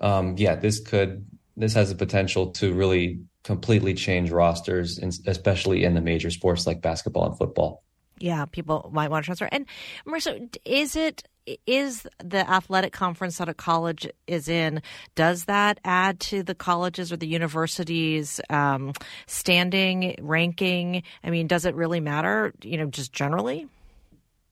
um, 0.00 0.36
yeah, 0.36 0.56
this 0.56 0.80
could 0.80 1.26
this 1.56 1.74
has 1.74 1.88
the 1.88 1.94
potential 1.96 2.52
to 2.52 2.72
really 2.72 3.20
completely 3.42 3.94
change 3.94 4.30
rosters, 4.30 4.98
especially 5.26 5.84
in 5.84 5.94
the 5.94 6.00
major 6.00 6.30
sports 6.30 6.66
like 6.66 6.80
basketball 6.80 7.26
and 7.26 7.36
football. 7.36 7.82
Yeah, 8.20 8.44
people 8.46 8.90
might 8.92 9.10
want 9.10 9.24
to 9.24 9.26
transfer. 9.26 9.48
And 9.50 9.66
Marisa, 10.06 10.54
is 10.64 10.96
it 10.96 11.22
is 11.66 12.06
the 12.22 12.48
athletic 12.48 12.92
conference 12.92 13.38
that 13.38 13.48
a 13.48 13.54
college 13.54 14.06
is 14.26 14.48
in? 14.48 14.82
Does 15.14 15.46
that 15.46 15.80
add 15.84 16.20
to 16.20 16.42
the 16.42 16.54
colleges 16.54 17.10
or 17.10 17.16
the 17.16 17.26
universities' 17.26 18.40
um, 18.50 18.92
standing 19.26 20.16
ranking? 20.20 21.02
I 21.24 21.30
mean, 21.30 21.46
does 21.46 21.64
it 21.64 21.74
really 21.74 22.00
matter? 22.00 22.52
You 22.62 22.78
know, 22.78 22.86
just 22.86 23.12
generally. 23.12 23.66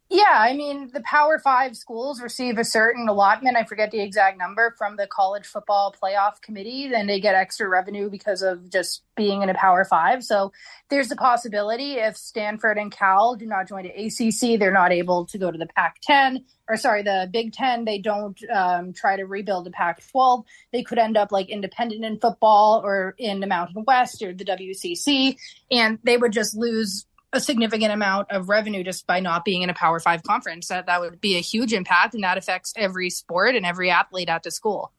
Yeah, 0.08 0.24
I 0.30 0.52
mean, 0.52 0.90
the 0.92 1.00
Power 1.00 1.40
Five 1.40 1.76
schools 1.76 2.20
receive 2.22 2.58
a 2.58 2.64
certain 2.64 3.08
allotment. 3.08 3.56
I 3.56 3.64
forget 3.64 3.90
the 3.90 4.00
exact 4.00 4.38
number 4.38 4.72
from 4.78 4.96
the 4.96 5.08
college 5.08 5.46
football 5.46 5.92
playoff 6.00 6.40
committee. 6.40 6.88
Then 6.88 7.08
they 7.08 7.18
get 7.18 7.34
extra 7.34 7.68
revenue 7.68 8.08
because 8.08 8.40
of 8.40 8.70
just 8.70 9.02
being 9.16 9.42
in 9.42 9.48
a 9.48 9.54
Power 9.54 9.84
Five. 9.84 10.22
So 10.22 10.52
there's 10.90 11.10
a 11.10 11.16
possibility 11.16 11.94
if 11.94 12.16
Stanford 12.16 12.78
and 12.78 12.92
Cal 12.92 13.34
do 13.34 13.46
not 13.46 13.66
join 13.66 13.82
the 13.82 13.90
ACC, 13.90 14.60
they're 14.60 14.70
not 14.70 14.92
able 14.92 15.26
to 15.26 15.38
go 15.38 15.50
to 15.50 15.58
the 15.58 15.66
Pac 15.66 15.96
10 16.02 16.44
or 16.68 16.76
sorry, 16.76 17.02
the 17.02 17.28
Big 17.32 17.52
Ten. 17.52 17.84
They 17.84 17.98
don't 17.98 18.38
um, 18.54 18.92
try 18.92 19.16
to 19.16 19.24
rebuild 19.24 19.66
the 19.66 19.70
Pac 19.70 20.06
12. 20.08 20.44
They 20.72 20.82
could 20.82 20.98
end 20.98 21.16
up 21.16 21.32
like 21.32 21.48
independent 21.48 22.04
in 22.04 22.18
football 22.18 22.80
or 22.84 23.14
in 23.18 23.40
the 23.40 23.46
Mountain 23.46 23.84
West 23.86 24.22
or 24.22 24.32
the 24.32 24.44
WCC, 24.44 25.36
and 25.70 25.98
they 26.04 26.16
would 26.16 26.32
just 26.32 26.56
lose 26.56 27.06
a 27.36 27.40
significant 27.40 27.92
amount 27.92 28.30
of 28.30 28.48
revenue 28.48 28.82
just 28.82 29.06
by 29.06 29.20
not 29.20 29.44
being 29.44 29.62
in 29.62 29.70
a 29.70 29.74
Power 29.74 30.00
Five 30.00 30.22
conference. 30.22 30.68
That 30.68 30.86
that 30.86 31.00
would 31.00 31.20
be 31.20 31.36
a 31.36 31.40
huge 31.40 31.72
impact, 31.72 32.14
and 32.14 32.24
that 32.24 32.38
affects 32.38 32.72
every 32.76 33.10
sport 33.10 33.54
and 33.54 33.64
every 33.64 33.90
athlete 33.90 34.28
at 34.28 34.42
the 34.42 34.50
school. 34.50 34.92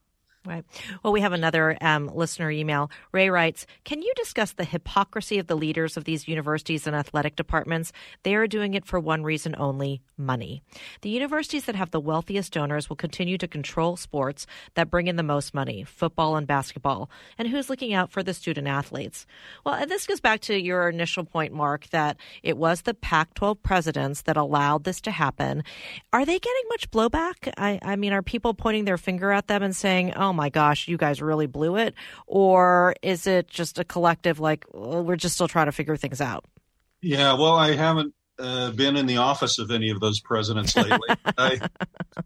Right. 0.47 0.63
Well, 1.03 1.11
we 1.11 1.19
have 1.19 1.33
another 1.33 1.77
um, 1.81 2.07
listener 2.07 2.49
email. 2.49 2.89
Ray 3.11 3.29
writes 3.29 3.67
Can 3.83 4.01
you 4.01 4.13
discuss 4.15 4.53
the 4.53 4.63
hypocrisy 4.63 5.39
of 5.39 5.47
the 5.47 5.57
leaders 5.57 5.97
of 5.97 6.05
these 6.05 6.25
universities 6.25 6.87
and 6.87 6.95
athletic 6.95 7.35
departments? 7.35 7.91
They 8.23 8.33
are 8.33 8.47
doing 8.47 8.73
it 8.73 8.85
for 8.85 8.97
one 8.97 9.23
reason 9.23 9.55
only 9.57 10.01
money. 10.17 10.63
The 11.01 11.09
universities 11.09 11.65
that 11.65 11.75
have 11.75 11.91
the 11.91 11.99
wealthiest 11.99 12.53
donors 12.53 12.87
will 12.87 12.95
continue 12.95 13.37
to 13.37 13.47
control 13.47 13.97
sports 13.97 14.47
that 14.75 14.89
bring 14.89 15.07
in 15.07 15.17
the 15.17 15.21
most 15.21 15.53
money, 15.53 15.83
football 15.83 16.37
and 16.37 16.47
basketball. 16.47 17.09
And 17.37 17.49
who's 17.49 17.69
looking 17.69 17.93
out 17.93 18.13
for 18.13 18.23
the 18.23 18.33
student 18.33 18.69
athletes? 18.69 19.25
Well, 19.65 19.85
this 19.85 20.07
goes 20.07 20.21
back 20.21 20.39
to 20.41 20.57
your 20.57 20.87
initial 20.87 21.25
point, 21.25 21.51
Mark, 21.51 21.89
that 21.89 22.15
it 22.41 22.57
was 22.57 22.83
the 22.83 22.93
Pac 22.93 23.33
12 23.33 23.61
presidents 23.61 24.21
that 24.21 24.37
allowed 24.37 24.85
this 24.85 25.01
to 25.01 25.11
happen. 25.11 25.65
Are 26.13 26.23
they 26.23 26.39
getting 26.39 26.63
much 26.69 26.89
blowback? 26.89 27.51
I, 27.57 27.79
I 27.81 27.97
mean, 27.97 28.13
are 28.13 28.21
people 28.21 28.53
pointing 28.53 28.85
their 28.85 28.97
finger 28.97 29.31
at 29.33 29.47
them 29.47 29.61
and 29.61 29.75
saying, 29.75 30.13
oh, 30.13 30.36
my 30.37 30.49
gosh, 30.49 30.87
you 30.87 30.97
guys 30.97 31.21
really 31.21 31.47
blew 31.47 31.75
it? 31.75 31.95
Or 32.27 32.95
is 33.01 33.27
it 33.27 33.47
just 33.47 33.79
a 33.79 33.83
collective, 33.83 34.39
like, 34.39 34.65
well, 34.71 35.03
we're 35.03 35.17
just 35.17 35.35
still 35.35 35.47
trying 35.47 35.65
to 35.65 35.71
figure 35.71 35.97
things 35.97 36.21
out? 36.21 36.45
Yeah, 37.01 37.33
well, 37.33 37.55
I 37.55 37.75
haven't 37.75 38.13
uh, 38.39 38.71
been 38.71 38.95
in 38.95 39.07
the 39.07 39.17
office 39.17 39.59
of 39.59 39.71
any 39.71 39.89
of 39.89 39.99
those 39.99 40.19
presidents 40.21 40.75
lately. 40.77 41.09
I, 41.37 41.59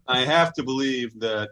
I 0.06 0.20
have 0.20 0.52
to 0.54 0.62
believe 0.62 1.18
that, 1.20 1.50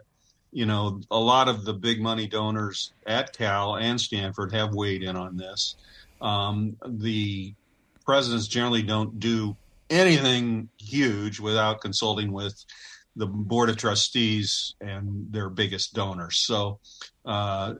you 0.51 0.65
know, 0.65 1.01
a 1.09 1.19
lot 1.19 1.47
of 1.47 1.65
the 1.65 1.73
big 1.73 1.99
money 1.99 2.27
donors 2.27 2.93
at 3.05 3.35
Cal 3.35 3.75
and 3.75 3.99
Stanford 3.99 4.53
have 4.53 4.73
weighed 4.73 5.01
in 5.01 5.17
on 5.17 5.37
this. 5.37 5.75
Um, 6.21 6.77
the 6.85 7.55
presidents 8.05 8.47
generally 8.47 8.83
don't 8.83 9.19
do 9.19 9.57
anything 9.89 10.69
huge 10.79 11.39
without 11.39 11.81
consulting 11.81 12.31
with 12.31 12.63
the 13.15 13.27
board 13.27 13.69
of 13.69 13.77
trustees 13.77 14.75
and 14.79 15.31
their 15.31 15.49
biggest 15.49 15.93
donors. 15.93 16.43
So, 16.45 16.79
uh, 17.25 17.75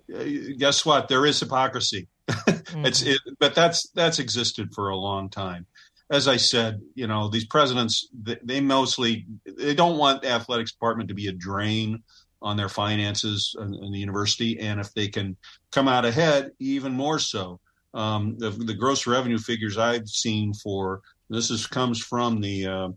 guess 0.57 0.85
what? 0.85 1.07
There 1.07 1.25
is 1.25 1.39
hypocrisy. 1.39 2.07
mm-hmm. 2.29 2.85
It's, 2.85 3.01
it, 3.01 3.19
but 3.39 3.55
that's 3.55 3.89
that's 3.91 4.19
existed 4.19 4.73
for 4.73 4.89
a 4.89 4.97
long 4.97 5.29
time. 5.29 5.65
As 6.09 6.27
I 6.27 6.37
said, 6.37 6.81
you 6.93 7.07
know, 7.07 7.29
these 7.29 7.45
presidents 7.45 8.09
they, 8.13 8.37
they 8.43 8.61
mostly 8.61 9.25
they 9.45 9.73
don't 9.73 9.97
want 9.97 10.21
the 10.21 10.29
athletics 10.29 10.73
department 10.73 11.09
to 11.09 11.15
be 11.15 11.27
a 11.27 11.33
drain 11.33 12.03
on 12.41 12.57
their 12.57 12.69
finances 12.69 13.55
in, 13.59 13.73
in 13.75 13.91
the 13.91 13.99
university, 13.99 14.59
and 14.59 14.79
if 14.79 14.93
they 14.93 15.07
can 15.07 15.37
come 15.71 15.87
out 15.87 16.05
ahead, 16.05 16.51
even 16.59 16.91
more 16.91 17.19
so. 17.19 17.59
Um, 17.93 18.35
the, 18.37 18.51
the, 18.51 18.73
gross 18.73 19.05
revenue 19.05 19.37
figures 19.37 19.77
I've 19.77 20.07
seen 20.07 20.53
for 20.53 21.01
this 21.29 21.51
is 21.51 21.67
comes 21.67 21.99
from 21.99 22.39
the 22.39 22.67
uh, 22.67 22.89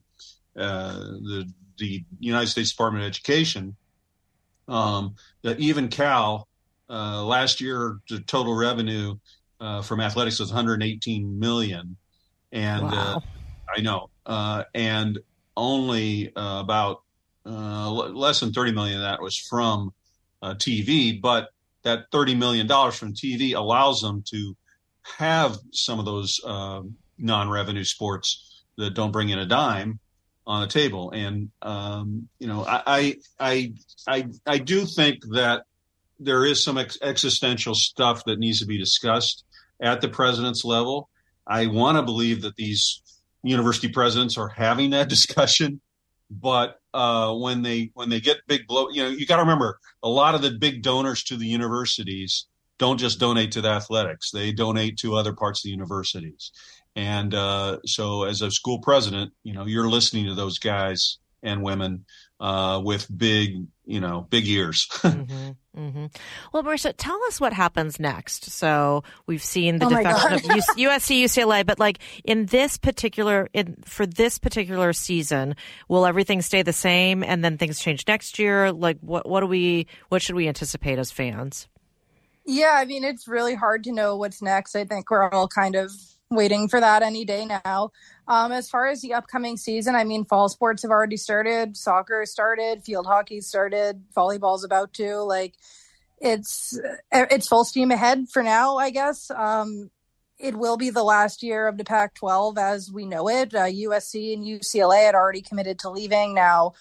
uh, 0.57 0.99
the 0.99 1.53
the 1.79 2.05
United 2.21 2.49
States 2.49 2.71
Department 2.71 3.05
of 3.05 3.09
Education 3.09 3.77
um, 4.69 5.17
that 5.43 5.59
even 5.61 5.89
Cal 5.89 6.49
uh, 6.89 7.25
last 7.25 7.61
year 7.61 7.99
the 8.09 8.21
total 8.21 8.55
revenue 8.55 9.17
uh, 9.61 9.83
from 9.83 10.01
athletics 10.01 10.39
was 10.39 10.51
118 10.51 11.39
million, 11.39 11.97
and 12.53 12.85
uh, 12.85 12.89
wow. 12.91 13.23
I 13.75 13.81
know, 13.81 14.11
uh, 14.27 14.65
and 14.75 15.19
only 15.57 16.35
uh, 16.35 16.61
about 16.61 17.03
less 17.45 18.41
than 18.41 18.53
30 18.53 18.73
million 18.73 18.97
of 18.97 19.03
that 19.03 19.21
was 19.21 19.37
from 19.37 19.93
TV, 20.43 21.21
but 21.21 21.51
that 21.83 22.07
30 22.11 22.35
million 22.35 22.67
dollars 22.67 22.97
from 22.97 23.13
TV 23.13 23.55
allows 23.55 24.01
them 24.01 24.23
to 24.31 24.57
have 25.19 25.59
some 25.71 25.99
of 25.99 26.05
those 26.05 26.41
non-revenue 27.19 27.85
sports 27.85 28.65
that 28.77 28.95
don't 28.95 29.13
bring 29.13 29.29
in 29.29 29.39
a 29.39 29.47
dime 29.47 30.01
on 30.47 30.61
the 30.63 30.67
table. 30.67 31.11
And 31.11 31.51
um, 31.63 32.29
you 32.39 32.47
know, 32.47 32.65
I, 32.65 33.17
I 33.37 33.73
I 34.07 34.29
I 34.47 34.59
do 34.59 34.85
think 34.85 35.25
that 35.33 35.65
there 36.19 36.45
is 36.45 36.63
some 36.63 36.79
ex- 36.79 36.99
existential 37.03 37.75
stuff 37.75 38.25
that 38.27 38.39
needs 38.39 38.61
to 38.61 38.67
be 38.67 38.79
discussed 38.79 39.45
at 39.81 40.01
the 40.01 40.09
president's 40.09 40.65
level. 40.65 41.09
I 41.47 41.67
want 41.67 41.97
to 41.97 42.03
believe 42.03 42.43
that 42.43 42.57
these 42.57 43.03
university 43.43 43.89
presidents 43.89 44.39
are 44.39 44.49
having 44.49 44.91
that 44.91 45.09
discussion, 45.17 45.81
but 46.31 46.81
uh, 46.93 47.35
when 47.35 47.63
they 47.63 47.91
when 47.95 48.09
they 48.09 48.21
get 48.21 48.39
big 48.47 48.67
blow, 48.67 48.89
you 48.91 49.03
know, 49.03 49.09
you 49.09 49.27
got 49.27 49.37
to 49.37 49.43
remember 49.43 49.79
a 50.03 50.09
lot 50.09 50.35
of 50.35 50.43
the 50.43 50.53
big 50.53 50.83
donors 50.83 51.25
to 51.25 51.37
the 51.37 51.47
universities 51.47 52.47
don't 52.79 52.99
just 52.99 53.21
donate 53.21 53.53
to 53.53 53.61
the 53.61 53.69
athletics; 53.69 54.31
they 54.31 54.53
donate 54.53 54.99
to 54.99 55.15
other 55.15 55.33
parts 55.33 55.61
of 55.61 55.65
the 55.65 55.71
universities. 55.71 56.53
And 56.97 57.35
uh, 57.35 57.79
so, 57.85 58.25
as 58.25 58.41
a 58.41 58.51
school 58.51 58.79
president, 58.79 59.33
you 59.43 59.53
know, 59.53 59.67
you're 59.67 59.89
listening 59.89 60.27
to 60.27 60.35
those 60.35 60.59
guys 60.59 61.19
and 61.43 61.63
women 61.63 62.05
uh, 62.41 62.81
with 62.83 63.07
big, 63.17 63.67
you 63.85 64.01
know, 64.01 64.27
big 64.31 64.47
ears. 64.47 64.89
mm-hmm, 64.93 65.51
mm-hmm. 65.79 66.07
Well, 66.53 66.63
Marisa, 66.63 66.95
tell 66.97 67.21
us 67.29 67.41
what 67.41 67.53
happens 67.53 68.01
next. 68.01 68.51
So 68.51 69.05
we've 69.27 69.43
seen 69.43 69.79
the 69.79 69.87
oh 69.87 69.91
defection 69.91 70.33
of 70.35 70.43
USC, 70.43 71.23
UCLA, 71.25 71.65
but 71.67 71.79
like 71.79 71.99
in 72.25 72.47
this 72.47 72.79
particular, 72.79 73.49
in 73.53 73.77
for 73.85 74.07
this 74.07 74.39
particular 74.39 74.93
season, 74.93 75.57
will 75.89 76.07
everything 76.07 76.43
stay 76.43 76.63
the 76.63 76.73
same 76.73 77.23
and 77.23 77.45
then 77.45 77.59
things 77.59 77.79
change 77.79 78.05
next 78.09 78.39
year? 78.39 78.73
Like, 78.73 78.99
what 79.01 79.29
what 79.29 79.41
do 79.41 79.47
we, 79.47 79.87
what 80.09 80.23
should 80.23 80.37
we 80.37 80.49
anticipate 80.49 80.99
as 80.99 81.11
fans? 81.11 81.69
Yeah, 82.47 82.75
I 82.75 82.85
mean, 82.85 83.05
it's 83.05 83.27
really 83.27 83.55
hard 83.55 83.85
to 83.85 83.93
know 83.93 84.17
what's 84.17 84.43
next. 84.43 84.77
I 84.77 84.85
think 84.85 85.11
we're 85.11 85.31
all 85.31 85.49
kind 85.49 85.77
of 85.77 85.91
waiting 86.35 86.69
for 86.69 86.81
that 86.81 87.03
any 87.03 87.25
day 87.25 87.47
now. 87.47 87.91
Um, 88.27 88.53
as 88.53 88.69
far 88.71 88.87
as 88.87 89.03
the 89.03 89.15
upcoming 89.15 89.57
season, 89.57 89.95
I 89.95 90.05
mean, 90.05 90.25
fall 90.25 90.49
sports 90.49 90.83
have 90.83 90.91
already 90.91 91.17
started, 91.17 91.77
soccer 91.77 92.25
started, 92.27 92.85
field 92.85 93.07
hockey 93.07 93.41
started, 93.41 94.03
volleyball's 94.17 94.65
about 94.65 94.93
to. 94.95 95.19
Like, 95.19 95.55
it's 96.21 96.79
it's 97.13 97.49
full 97.49 97.65
steam 97.65 97.91
ahead 97.91 98.27
for 98.33 98.43
now, 98.43 98.79
I 98.79 98.91
guess. 98.91 99.31
Um, 99.31 99.91
it 100.39 100.57
will 100.57 100.77
be 100.77 100.91
the 100.91 101.05
last 101.05 101.43
year 101.43 101.69
of 101.69 101.77
the 101.77 101.85
Pac 101.85 102.15
12 102.15 102.59
as 102.59 102.91
we 102.91 103.07
know 103.07 103.29
it. 103.29 103.55
Uh, 103.55 103.65
USC 103.65 104.33
and 104.33 104.45
UCLA 104.45 105.07
had 105.07 105.15
already 105.15 105.43
committed 105.43 105.79
to 105.81 105.91
leaving. 105.91 106.35
Now, 106.35 106.73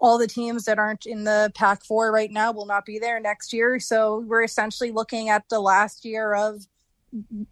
all 0.00 0.18
the 0.18 0.26
teams 0.26 0.64
that 0.64 0.78
aren't 0.78 1.06
in 1.06 1.24
the 1.24 1.52
Pac 1.54 1.84
4 1.84 2.10
right 2.12 2.30
now 2.30 2.52
will 2.52 2.66
not 2.66 2.84
be 2.84 2.98
there 2.98 3.20
next 3.20 3.52
year. 3.52 3.78
So, 3.78 4.20
we're 4.26 4.42
essentially 4.42 4.90
looking 4.90 5.28
at 5.28 5.48
the 5.48 5.60
last 5.60 6.04
year 6.04 6.34
of 6.34 6.66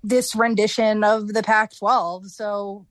this 0.02 0.34
rendition 0.34 1.04
of 1.04 1.32
the 1.32 1.42
Pac 1.42 1.76
12. 1.76 2.30
So, 2.30 2.86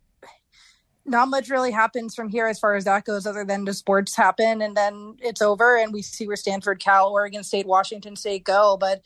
not 1.06 1.28
much 1.28 1.50
really 1.50 1.72
happens 1.72 2.16
from 2.16 2.30
here 2.30 2.48
as 2.48 2.60
far 2.60 2.76
as 2.76 2.86
that 2.86 3.06
goes, 3.06 3.28
other 3.28 3.46
than 3.46 3.66
the 3.66 3.74
sports 3.74 4.16
happen 4.16 4.62
and 4.62 4.76
then 4.76 5.18
it's 5.20 5.42
over 5.42 5.78
and 5.78 5.94
we 5.94 6.02
see 6.02 6.26
where 6.26 6.36
Stanford, 6.36 6.80
Cal, 6.80 7.12
Oregon 7.12 7.44
State, 7.44 7.68
Washington 7.68 8.16
State 8.16 8.44
go. 8.44 8.76
But 8.76 9.04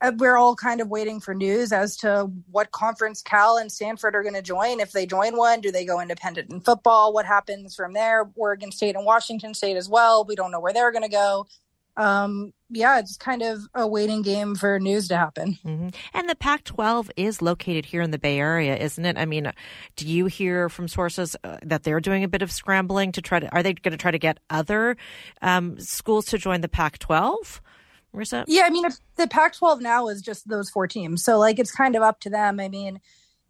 uh, 0.00 0.12
we're 0.16 0.36
all 0.36 0.56
kind 0.56 0.80
of 0.80 0.88
waiting 0.88 1.20
for 1.20 1.34
news 1.34 1.72
as 1.72 1.96
to 1.98 2.30
what 2.50 2.72
conference 2.72 3.22
Cal 3.22 3.56
and 3.56 3.70
Stanford 3.70 4.16
are 4.16 4.22
going 4.22 4.34
to 4.34 4.42
join. 4.42 4.80
If 4.80 4.90
they 4.92 5.06
join 5.06 5.36
one, 5.36 5.60
do 5.60 5.70
they 5.70 5.84
go 5.84 6.00
independent 6.00 6.52
in 6.52 6.60
football? 6.60 7.12
What 7.12 7.26
happens 7.26 7.76
from 7.76 7.92
there? 7.92 8.28
Oregon 8.34 8.72
State 8.72 8.96
and 8.96 9.04
Washington 9.04 9.54
State 9.54 9.76
as 9.76 9.88
well. 9.88 10.24
We 10.24 10.34
don't 10.34 10.50
know 10.50 10.60
where 10.60 10.72
they're 10.72 10.92
going 10.92 11.04
to 11.04 11.08
go 11.08 11.46
um, 11.98 12.52
yeah, 12.70 13.00
it's 13.00 13.16
kind 13.16 13.42
of 13.42 13.62
a 13.74 13.86
waiting 13.86 14.22
game 14.22 14.54
for 14.54 14.78
news 14.78 15.08
to 15.08 15.16
happen. 15.16 15.58
Mm-hmm. 15.64 15.88
And 16.14 16.28
the 16.28 16.36
Pac 16.36 16.64
12 16.64 17.10
is 17.16 17.42
located 17.42 17.86
here 17.86 18.02
in 18.02 18.12
the 18.12 18.18
Bay 18.18 18.38
Area, 18.38 18.76
isn't 18.76 19.04
it? 19.04 19.18
I 19.18 19.24
mean, 19.24 19.52
do 19.96 20.06
you 20.06 20.26
hear 20.26 20.68
from 20.68 20.86
sources 20.86 21.34
uh, 21.42 21.58
that 21.62 21.82
they're 21.82 22.00
doing 22.00 22.22
a 22.22 22.28
bit 22.28 22.40
of 22.40 22.52
scrambling 22.52 23.10
to 23.12 23.22
try 23.22 23.40
to, 23.40 23.52
are 23.52 23.62
they 23.62 23.74
going 23.74 23.92
to 23.92 23.98
try 23.98 24.12
to 24.12 24.18
get 24.18 24.38
other 24.48 24.96
um, 25.42 25.78
schools 25.80 26.26
to 26.26 26.38
join 26.38 26.60
the 26.60 26.68
Pac 26.68 26.98
12? 26.98 27.60
Marisa? 28.14 28.44
Yeah, 28.46 28.62
I 28.64 28.70
mean, 28.70 28.84
if 28.84 28.96
the 29.16 29.26
Pac 29.26 29.54
12 29.54 29.80
now 29.80 30.08
is 30.08 30.22
just 30.22 30.48
those 30.48 30.70
four 30.70 30.86
teams. 30.86 31.24
So, 31.24 31.38
like, 31.38 31.58
it's 31.58 31.72
kind 31.72 31.96
of 31.96 32.02
up 32.02 32.20
to 32.20 32.30
them. 32.30 32.60
I 32.60 32.68
mean, 32.68 33.00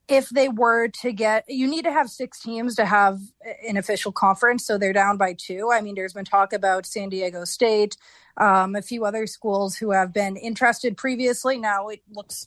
if 0.09 0.31
they 0.31 0.49
were 0.49 0.89
to 0.89 1.13
get 1.13 1.45
you 1.49 1.69
need 1.69 1.85
to 1.85 1.93
have 1.93 2.09
six 2.09 2.41
teams 2.41 2.75
to 2.75 2.87
have 2.87 3.21
an 3.67 3.77
official 3.77 4.11
conference 4.11 4.67
so 4.67 4.79
they're 4.79 4.93
down 4.93 5.17
by 5.17 5.35
two. 5.35 5.71
I 5.73 5.81
mean 5.81 5.95
there's 5.95 6.15
been 6.15 6.25
talk 6.25 6.53
about 6.53 6.87
san 6.87 7.09
diego 7.11 7.45
state 7.45 7.97
um, 8.39 8.75
a 8.75 8.83
few 8.83 9.05
other 9.05 9.27
schools 9.27 9.77
who 9.77 9.91
have 9.91 10.13
been 10.13 10.37
interested 10.37 10.97
previously. 10.97 11.59
Now 11.59 11.89
it 11.89 12.01
looks 12.11 12.47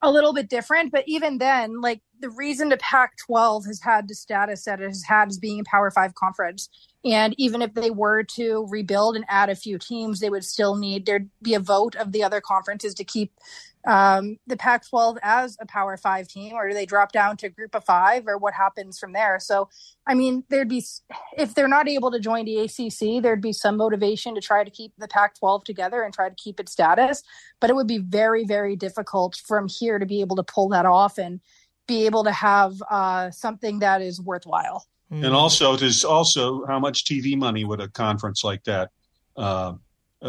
a 0.00 0.10
little 0.10 0.32
bit 0.32 0.48
different 0.48 0.92
but 0.92 1.04
even 1.06 1.38
then 1.38 1.80
like 1.80 2.00
the 2.20 2.30
reason 2.30 2.70
the 2.70 2.76
pac 2.78 3.16
12 3.26 3.66
has 3.66 3.80
had 3.82 4.08
the 4.08 4.14
status 4.14 4.64
that 4.64 4.80
it 4.80 4.86
has 4.86 5.04
had 5.04 5.28
as 5.28 5.38
being 5.38 5.60
a 5.60 5.64
power 5.64 5.90
five 5.90 6.14
conference. 6.14 6.70
And 7.04 7.34
even 7.36 7.60
if 7.60 7.74
they 7.74 7.90
were 7.90 8.22
to 8.22 8.66
rebuild 8.70 9.14
and 9.14 9.26
add 9.28 9.50
a 9.50 9.54
few 9.54 9.78
teams 9.78 10.20
they 10.20 10.30
would 10.30 10.44
still 10.44 10.76
need 10.76 11.04
there'd 11.04 11.28
be 11.42 11.52
a 11.52 11.60
vote 11.60 11.96
of 11.96 12.12
the 12.12 12.22
other 12.22 12.40
conferences 12.40 12.94
to 12.94 13.04
keep 13.04 13.32
um, 13.86 14.38
the 14.46 14.56
Pac 14.56 14.88
12 14.88 15.18
as 15.22 15.56
a 15.60 15.66
Power 15.66 15.96
Five 15.96 16.28
team, 16.28 16.54
or 16.54 16.68
do 16.68 16.74
they 16.74 16.86
drop 16.86 17.12
down 17.12 17.36
to 17.38 17.48
Group 17.48 17.74
of 17.74 17.84
Five, 17.84 18.26
or 18.26 18.38
what 18.38 18.54
happens 18.54 18.98
from 18.98 19.12
there? 19.12 19.38
So, 19.40 19.68
I 20.06 20.14
mean, 20.14 20.44
there'd 20.48 20.68
be, 20.68 20.84
if 21.36 21.54
they're 21.54 21.68
not 21.68 21.88
able 21.88 22.10
to 22.10 22.18
join 22.18 22.44
the 22.44 22.58
ACC, 22.58 23.22
there'd 23.22 23.40
be 23.40 23.52
some 23.52 23.76
motivation 23.76 24.34
to 24.34 24.40
try 24.40 24.64
to 24.64 24.70
keep 24.70 24.92
the 24.98 25.08
Pac 25.08 25.38
12 25.38 25.64
together 25.64 26.02
and 26.02 26.14
try 26.14 26.28
to 26.28 26.34
keep 26.36 26.58
its 26.60 26.72
status. 26.72 27.22
But 27.60 27.70
it 27.70 27.76
would 27.76 27.86
be 27.86 27.98
very, 27.98 28.44
very 28.44 28.76
difficult 28.76 29.36
from 29.36 29.68
here 29.68 29.98
to 29.98 30.06
be 30.06 30.20
able 30.20 30.36
to 30.36 30.42
pull 30.42 30.68
that 30.70 30.86
off 30.86 31.18
and 31.18 31.40
be 31.86 32.06
able 32.06 32.24
to 32.24 32.32
have 32.32 32.74
uh, 32.90 33.30
something 33.30 33.80
that 33.80 34.00
is 34.00 34.20
worthwhile. 34.20 34.86
And 35.10 35.26
also, 35.26 35.76
there's 35.76 36.04
also 36.04 36.64
how 36.66 36.80
much 36.80 37.04
TV 37.04 37.36
money 37.36 37.64
would 37.64 37.80
a 37.80 37.88
conference 37.88 38.42
like 38.42 38.64
that 38.64 38.90
uh, 39.36 39.74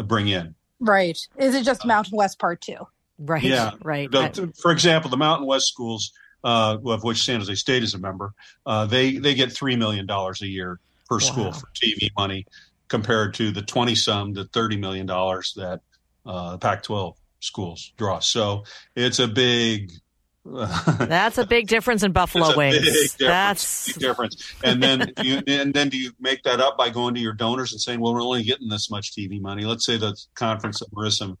bring 0.04 0.28
in? 0.28 0.54
Right. 0.80 1.18
Is 1.38 1.54
it 1.54 1.64
just 1.64 1.84
Mountain 1.84 2.16
West 2.16 2.38
Part 2.38 2.60
Two? 2.60 2.86
Right. 3.18 3.42
Yeah. 3.42 3.72
Right. 3.82 4.10
The, 4.10 4.52
for 4.60 4.70
example, 4.70 5.10
the 5.10 5.16
Mountain 5.16 5.46
West 5.46 5.68
schools, 5.68 6.12
uh, 6.44 6.76
of 6.84 7.02
which 7.02 7.24
San 7.24 7.40
Jose 7.40 7.54
State 7.54 7.82
is 7.82 7.94
a 7.94 7.98
member, 7.98 8.32
uh, 8.64 8.86
they 8.86 9.16
they 9.16 9.34
get 9.34 9.52
three 9.52 9.76
million 9.76 10.06
dollars 10.06 10.42
a 10.42 10.46
year 10.46 10.78
per 11.08 11.16
wow. 11.16 11.20
school 11.20 11.52
for 11.52 11.66
TV 11.74 12.10
money, 12.16 12.46
compared 12.88 13.34
to 13.34 13.50
the 13.50 13.62
twenty 13.62 13.94
some 13.94 14.34
to 14.34 14.44
thirty 14.44 14.76
million 14.76 15.06
dollars 15.06 15.54
that 15.56 15.80
uh, 16.26 16.58
Pac-12 16.58 17.14
schools 17.40 17.92
draw. 17.96 18.18
So 18.18 18.64
it's 18.94 19.18
a 19.18 19.28
big. 19.28 19.92
That's 20.98 21.38
a 21.38 21.46
big 21.46 21.66
difference 21.66 22.04
in 22.04 22.12
Buffalo 22.12 22.56
wings. 22.56 23.16
That's 23.18 23.86
big 23.88 23.96
difference. 23.96 24.54
And 24.62 24.80
then 24.80 25.12
you 25.20 25.42
and 25.48 25.74
then 25.74 25.88
do 25.88 25.98
you 25.98 26.12
make 26.20 26.44
that 26.44 26.60
up 26.60 26.78
by 26.78 26.90
going 26.90 27.14
to 27.14 27.20
your 27.20 27.32
donors 27.32 27.72
and 27.72 27.80
saying, 27.80 27.98
"Well, 27.98 28.14
we're 28.14 28.22
only 28.22 28.44
getting 28.44 28.68
this 28.68 28.88
much 28.88 29.10
TV 29.12 29.40
money." 29.40 29.64
Let's 29.64 29.84
say 29.84 29.96
the 29.96 30.16
conference 30.36 30.78
that 30.78 30.92
Marisa 30.92 31.36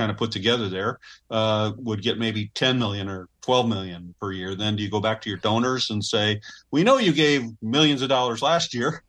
kind 0.00 0.10
of 0.10 0.16
put 0.16 0.32
together 0.32 0.70
there 0.70 0.98
uh, 1.30 1.72
would 1.76 2.00
get 2.00 2.18
maybe 2.18 2.50
10 2.54 2.78
million 2.78 3.06
or 3.06 3.28
12 3.42 3.68
million 3.68 4.14
per 4.18 4.32
year 4.32 4.54
then 4.54 4.74
do 4.74 4.82
you 4.82 4.88
go 4.88 4.98
back 4.98 5.20
to 5.20 5.28
your 5.28 5.38
donors 5.40 5.90
and 5.90 6.02
say 6.02 6.40
we 6.70 6.82
know 6.82 6.96
you 6.96 7.12
gave 7.12 7.44
millions 7.60 8.00
of 8.00 8.08
dollars 8.08 8.40
last 8.40 8.72
year 8.72 9.02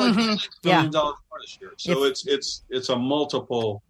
you 0.00 0.04
like 0.06 0.14
mm-hmm. 0.16 0.68
yeah. 0.68 0.84
dollars 0.88 1.14
more 1.30 1.38
this 1.40 1.56
year 1.60 1.70
so 1.78 2.02
it's 2.02 2.26
it's 2.26 2.64
it's 2.70 2.88
a 2.88 2.96
multiple 2.96 3.84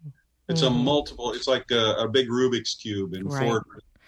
it's 0.47 0.61
mm. 0.61 0.67
a 0.67 0.69
multiple 0.69 1.31
it's 1.31 1.47
like 1.47 1.65
a, 1.71 1.95
a 1.97 2.07
big 2.07 2.29
rubik's 2.29 2.75
cube 2.75 3.15
in 3.15 3.27
right. 3.27 3.41
Ford 3.41 3.63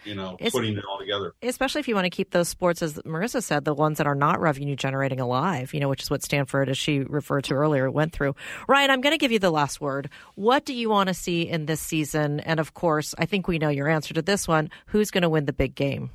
you 0.05 0.15
know, 0.15 0.37
it's, 0.39 0.53
putting 0.53 0.77
it 0.77 0.85
all 0.85 0.99
together. 0.99 1.33
Especially 1.41 1.79
if 1.79 1.87
you 1.87 1.95
want 1.95 2.05
to 2.05 2.09
keep 2.09 2.31
those 2.31 2.47
sports, 2.47 2.81
as 2.81 2.93
Marisa 2.99 3.41
said, 3.41 3.65
the 3.65 3.73
ones 3.73 3.97
that 3.97 4.07
are 4.07 4.15
not 4.15 4.39
revenue 4.39 4.75
generating 4.75 5.19
alive, 5.19 5.73
you 5.73 5.79
know, 5.79 5.89
which 5.89 6.03
is 6.03 6.09
what 6.09 6.23
Stanford, 6.23 6.69
as 6.69 6.77
she 6.77 6.99
referred 6.99 7.43
to 7.45 7.53
earlier, 7.53 7.89
went 7.89 8.13
through. 8.13 8.35
Ryan, 8.67 8.91
I'm 8.91 9.01
going 9.01 9.13
to 9.13 9.17
give 9.17 9.31
you 9.31 9.39
the 9.39 9.51
last 9.51 9.81
word. 9.81 10.09
What 10.35 10.65
do 10.65 10.73
you 10.73 10.89
want 10.89 11.07
to 11.07 11.13
see 11.13 11.43
in 11.43 11.65
this 11.65 11.81
season? 11.81 12.39
And 12.41 12.59
of 12.59 12.73
course, 12.73 13.15
I 13.17 13.25
think 13.25 13.47
we 13.47 13.59
know 13.59 13.69
your 13.69 13.87
answer 13.87 14.13
to 14.13 14.21
this 14.21 14.47
one. 14.47 14.69
Who's 14.87 15.11
going 15.11 15.23
to 15.23 15.29
win 15.29 15.45
the 15.45 15.53
big 15.53 15.75
game? 15.75 16.11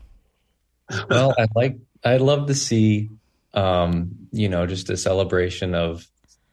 Well, 1.08 1.34
I'd 1.38 1.50
like, 1.54 1.76
I'd 2.04 2.20
love 2.20 2.46
to 2.48 2.54
see, 2.54 3.10
um, 3.54 4.10
you 4.32 4.48
know, 4.48 4.66
just 4.66 4.90
a 4.90 4.96
celebration 4.96 5.74
of, 5.74 6.06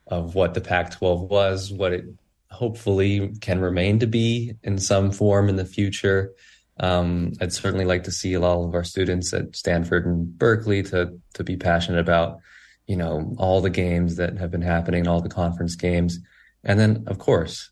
of 0.06 0.34
what 0.34 0.54
the 0.54 0.60
Pac-12 0.60 1.28
was, 1.28 1.72
what 1.72 1.92
it 1.92 2.04
hopefully 2.50 3.32
can 3.40 3.60
remain 3.60 3.98
to 3.98 4.06
be 4.06 4.54
in 4.62 4.78
some 4.78 5.10
form 5.10 5.48
in 5.48 5.56
the 5.56 5.64
future. 5.64 6.32
Um, 6.80 7.32
I'd 7.40 7.52
certainly 7.52 7.84
like 7.84 8.04
to 8.04 8.12
see 8.12 8.36
all 8.36 8.66
of 8.66 8.74
our 8.74 8.84
students 8.84 9.32
at 9.32 9.56
Stanford 9.56 10.06
and 10.06 10.38
Berkeley 10.38 10.82
to 10.84 11.18
to 11.34 11.44
be 11.44 11.56
passionate 11.56 12.00
about, 12.00 12.38
you 12.86 12.96
know, 12.96 13.34
all 13.38 13.60
the 13.60 13.70
games 13.70 14.16
that 14.16 14.38
have 14.38 14.50
been 14.50 14.62
happening, 14.62 15.06
all 15.06 15.20
the 15.20 15.28
conference 15.28 15.74
games, 15.74 16.18
and 16.64 16.78
then 16.78 17.04
of 17.06 17.18
course, 17.18 17.70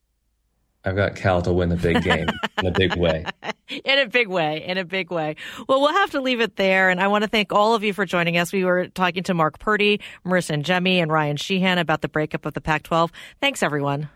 I've 0.87 0.95
got 0.95 1.17
Cal 1.17 1.43
to 1.43 1.53
win 1.53 1.69
the 1.69 1.77
big 1.77 2.03
game 2.03 2.29
in 2.59 2.67
a 2.67 2.71
big 2.71 2.97
way. 2.97 3.25
In 3.85 3.99
a 3.99 4.07
big 4.07 4.29
way, 4.29 4.65
in 4.65 4.79
a 4.79 4.85
big 4.85 5.11
way. 5.11 5.35
Well, 5.69 5.81
we'll 5.81 5.93
have 5.93 6.13
to 6.13 6.21
leave 6.21 6.41
it 6.41 6.55
there. 6.55 6.91
And 6.91 7.01
I 7.01 7.09
want 7.09 7.23
to 7.23 7.29
thank 7.29 7.53
all 7.53 7.75
of 7.75 7.83
you 7.83 7.93
for 7.93 8.07
joining 8.07 8.39
us. 8.39 8.53
We 8.53 8.65
were 8.65 8.87
talking 8.87 9.25
to 9.25 9.35
Mark 9.35 9.59
Purdy, 9.59 10.01
Marisa 10.25 10.57
Ingemi, 10.57 11.03
and 11.03 11.11
Ryan 11.11 11.37
Sheehan 11.37 11.79
about 11.79 12.03
the 12.03 12.09
breakup 12.09 12.47
of 12.47 12.55
the 12.55 12.61
Pac 12.61 12.85
12. 12.85 13.11
Thanks, 13.41 13.65
everyone. 13.65 14.09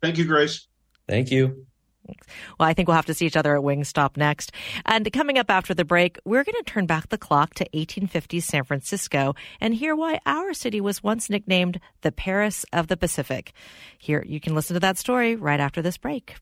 Thank 0.00 0.16
you, 0.16 0.24
Grace. 0.24 0.66
Thank 1.06 1.30
you. 1.30 1.66
Well, 2.58 2.68
I 2.68 2.74
think 2.74 2.88
we'll 2.88 2.96
have 2.96 3.06
to 3.06 3.14
see 3.14 3.26
each 3.26 3.36
other 3.36 3.56
at 3.56 3.62
Wingstop 3.62 4.16
next. 4.16 4.52
And 4.86 5.10
coming 5.12 5.38
up 5.38 5.50
after 5.50 5.74
the 5.74 5.84
break, 5.84 6.18
we're 6.24 6.44
going 6.44 6.62
to 6.62 6.64
turn 6.64 6.86
back 6.86 7.08
the 7.08 7.18
clock 7.18 7.54
to 7.54 7.68
1850s 7.70 8.42
San 8.42 8.64
Francisco 8.64 9.34
and 9.60 9.74
hear 9.74 9.94
why 9.94 10.20
our 10.26 10.52
city 10.54 10.80
was 10.80 11.02
once 11.02 11.30
nicknamed 11.30 11.80
the 12.02 12.12
Paris 12.12 12.64
of 12.72 12.88
the 12.88 12.96
Pacific. 12.96 13.52
Here, 13.98 14.24
you 14.26 14.40
can 14.40 14.54
listen 14.54 14.74
to 14.74 14.80
that 14.80 14.98
story 14.98 15.36
right 15.36 15.60
after 15.60 15.82
this 15.82 15.96
break. 15.96 16.36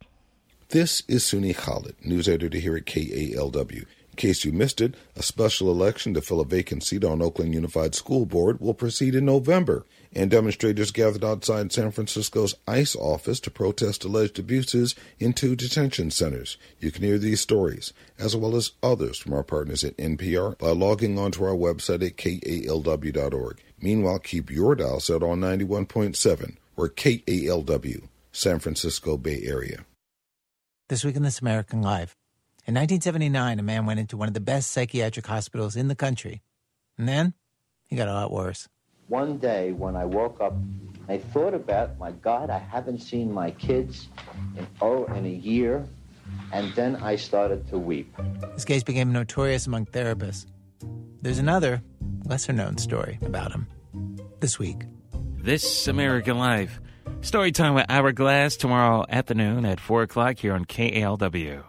This 0.70 1.02
is 1.08 1.24
Suni 1.24 1.54
Khalid, 1.54 1.96
news 2.04 2.28
editor 2.28 2.58
here 2.58 2.76
at 2.76 2.86
KALW. 2.86 3.86
In 4.10 4.16
case 4.16 4.44
you 4.44 4.52
missed 4.52 4.80
it, 4.80 4.94
a 5.16 5.22
special 5.22 5.70
election 5.70 6.14
to 6.14 6.20
fill 6.20 6.40
a 6.40 6.44
vacant 6.44 6.84
seat 6.84 7.04
on 7.04 7.22
Oakland 7.22 7.54
Unified 7.54 7.94
School 7.94 8.26
Board 8.26 8.60
will 8.60 8.74
proceed 8.74 9.14
in 9.14 9.24
November 9.24 9.84
and 10.12 10.30
demonstrators 10.30 10.90
gathered 10.90 11.24
outside 11.24 11.72
San 11.72 11.90
Francisco's 11.90 12.54
ICE 12.66 12.96
office 12.96 13.38
to 13.40 13.50
protest 13.50 14.04
alleged 14.04 14.38
abuses 14.38 14.94
in 15.18 15.32
two 15.32 15.54
detention 15.54 16.10
centers. 16.10 16.56
You 16.80 16.90
can 16.90 17.04
hear 17.04 17.18
these 17.18 17.40
stories, 17.40 17.92
as 18.18 18.34
well 18.34 18.56
as 18.56 18.72
others 18.82 19.18
from 19.18 19.32
our 19.32 19.44
partners 19.44 19.84
at 19.84 19.96
NPR, 19.96 20.58
by 20.58 20.70
logging 20.70 21.18
onto 21.18 21.44
our 21.44 21.54
website 21.54 22.04
at 22.04 22.16
kalw.org. 22.16 23.62
Meanwhile, 23.80 24.18
keep 24.18 24.50
your 24.50 24.74
dial 24.74 25.00
set 25.00 25.22
on 25.22 25.40
91.7 25.40 26.56
or 26.76 26.88
KALW, 26.88 28.08
San 28.32 28.58
Francisco 28.58 29.16
Bay 29.16 29.42
Area. 29.44 29.84
This 30.88 31.04
week 31.04 31.16
in 31.16 31.22
This 31.22 31.40
American 31.40 31.82
Life. 31.82 32.16
In 32.66 32.74
1979, 32.74 33.58
a 33.58 33.62
man 33.62 33.86
went 33.86 34.00
into 34.00 34.16
one 34.16 34.28
of 34.28 34.34
the 34.34 34.40
best 34.40 34.70
psychiatric 34.70 35.26
hospitals 35.26 35.76
in 35.76 35.88
the 35.88 35.94
country. 35.94 36.42
And 36.98 37.08
then 37.08 37.34
he 37.86 37.96
got 37.96 38.08
a 38.08 38.12
lot 38.12 38.30
worse 38.30 38.68
one 39.10 39.38
day 39.38 39.72
when 39.72 39.96
I 39.96 40.04
woke 40.04 40.40
up, 40.40 40.54
I 41.08 41.18
thought 41.18 41.52
about, 41.52 41.98
my 41.98 42.12
God, 42.12 42.48
I 42.48 42.58
haven't 42.58 43.00
seen 43.00 43.32
my 43.32 43.50
kids 43.50 44.08
in, 44.56 44.66
oh, 44.80 45.04
in 45.06 45.26
a 45.26 45.28
year. 45.28 45.84
And 46.52 46.72
then 46.74 46.94
I 46.96 47.16
started 47.16 47.68
to 47.70 47.78
weep. 47.78 48.16
This 48.54 48.64
case 48.64 48.84
became 48.84 49.12
notorious 49.12 49.66
among 49.66 49.86
therapists. 49.86 50.46
there's 51.22 51.38
another, 51.38 51.82
lesser 52.24 52.52
known 52.52 52.78
story 52.78 53.18
about 53.22 53.50
him 53.50 53.66
this 54.38 54.60
week. 54.60 54.84
This 55.36 55.88
American 55.88 56.38
Life. 56.38 56.80
Story 57.22 57.50
time 57.50 57.74
with 57.74 57.86
Hourglass 57.88 58.56
tomorrow 58.56 59.04
afternoon 59.08 59.66
at 59.66 59.80
4 59.80 60.02
o'clock 60.02 60.38
here 60.38 60.54
on 60.54 60.64
KALW. 60.64 61.64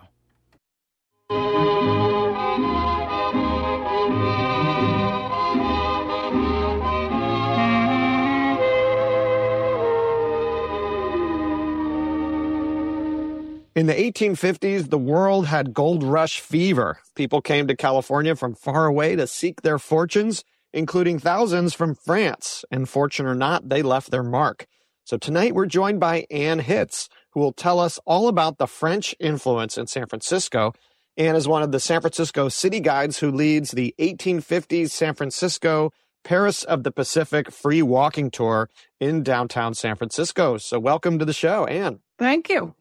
In 13.73 13.85
the 13.85 13.93
1850s, 13.93 14.89
the 14.89 14.97
world 14.97 15.45
had 15.45 15.73
gold 15.73 16.03
rush 16.03 16.41
fever. 16.41 16.99
People 17.15 17.41
came 17.41 17.67
to 17.67 17.75
California 17.75 18.35
from 18.35 18.53
far 18.53 18.85
away 18.85 19.15
to 19.15 19.25
seek 19.25 19.61
their 19.61 19.79
fortunes, 19.79 20.43
including 20.73 21.19
thousands 21.19 21.73
from 21.73 21.95
France. 21.95 22.65
And 22.69 22.89
fortune 22.89 23.25
or 23.25 23.33
not, 23.33 23.69
they 23.69 23.81
left 23.81 24.11
their 24.11 24.23
mark. 24.23 24.67
So 25.05 25.15
tonight 25.15 25.55
we're 25.55 25.67
joined 25.67 26.01
by 26.01 26.25
Anne 26.29 26.59
Hitz, 26.59 27.07
who 27.29 27.39
will 27.39 27.53
tell 27.53 27.79
us 27.79 27.97
all 28.03 28.27
about 28.27 28.57
the 28.57 28.67
French 28.67 29.15
influence 29.21 29.77
in 29.77 29.87
San 29.87 30.07
Francisco. 30.07 30.73
Anne 31.15 31.37
is 31.37 31.47
one 31.47 31.63
of 31.63 31.71
the 31.71 31.79
San 31.79 32.01
Francisco 32.01 32.49
city 32.49 32.81
guides 32.81 33.19
who 33.19 33.31
leads 33.31 33.71
the 33.71 33.95
1850s 33.99 34.89
San 34.89 35.13
Francisco 35.13 35.93
Paris 36.25 36.65
of 36.65 36.83
the 36.83 36.91
Pacific 36.91 37.49
free 37.49 37.81
walking 37.81 38.31
tour 38.31 38.69
in 38.99 39.23
downtown 39.23 39.73
San 39.73 39.95
Francisco. 39.95 40.57
So 40.57 40.77
welcome 40.77 41.19
to 41.19 41.25
the 41.25 41.31
show, 41.31 41.65
Anne. 41.67 41.99
Thank 42.19 42.49
you. 42.49 42.75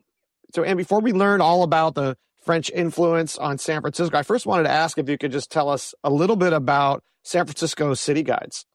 So, 0.54 0.62
and 0.62 0.76
before 0.76 1.00
we 1.00 1.12
learn 1.12 1.40
all 1.40 1.62
about 1.62 1.94
the 1.94 2.16
French 2.42 2.70
influence 2.70 3.36
on 3.38 3.58
San 3.58 3.80
Francisco, 3.80 4.16
I 4.16 4.22
first 4.22 4.46
wanted 4.46 4.64
to 4.64 4.70
ask 4.70 4.98
if 4.98 5.08
you 5.08 5.18
could 5.18 5.32
just 5.32 5.50
tell 5.50 5.68
us 5.68 5.94
a 6.02 6.10
little 6.10 6.36
bit 6.36 6.52
about 6.52 7.04
San 7.22 7.44
Francisco 7.44 7.94
City 7.94 8.22
Guides. 8.22 8.66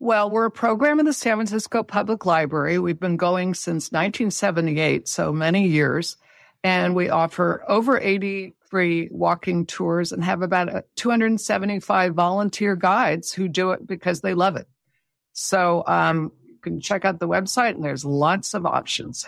Well, 0.00 0.30
we're 0.30 0.46
a 0.46 0.50
program 0.50 0.98
in 0.98 1.06
the 1.06 1.12
San 1.12 1.36
Francisco 1.36 1.82
Public 1.82 2.26
Library. 2.26 2.78
We've 2.78 2.98
been 2.98 3.16
going 3.16 3.54
since 3.54 3.92
1978, 3.92 5.08
so 5.08 5.32
many 5.32 5.68
years. 5.68 6.16
And 6.64 6.94
we 6.94 7.10
offer 7.10 7.62
over 7.68 8.00
80 8.00 8.54
free 8.70 9.08
walking 9.12 9.66
tours 9.66 10.12
and 10.12 10.24
have 10.24 10.42
about 10.42 10.74
uh, 10.74 10.82
275 10.96 12.14
volunteer 12.14 12.74
guides 12.74 13.32
who 13.32 13.48
do 13.48 13.70
it 13.70 13.86
because 13.86 14.20
they 14.20 14.34
love 14.34 14.56
it. 14.56 14.66
So 15.32 15.84
um, 15.86 16.32
you 16.46 16.56
can 16.60 16.80
check 16.80 17.04
out 17.04 17.20
the 17.20 17.28
website, 17.28 17.74
and 17.74 17.84
there's 17.84 18.04
lots 18.04 18.54
of 18.54 18.66
options. 18.66 19.26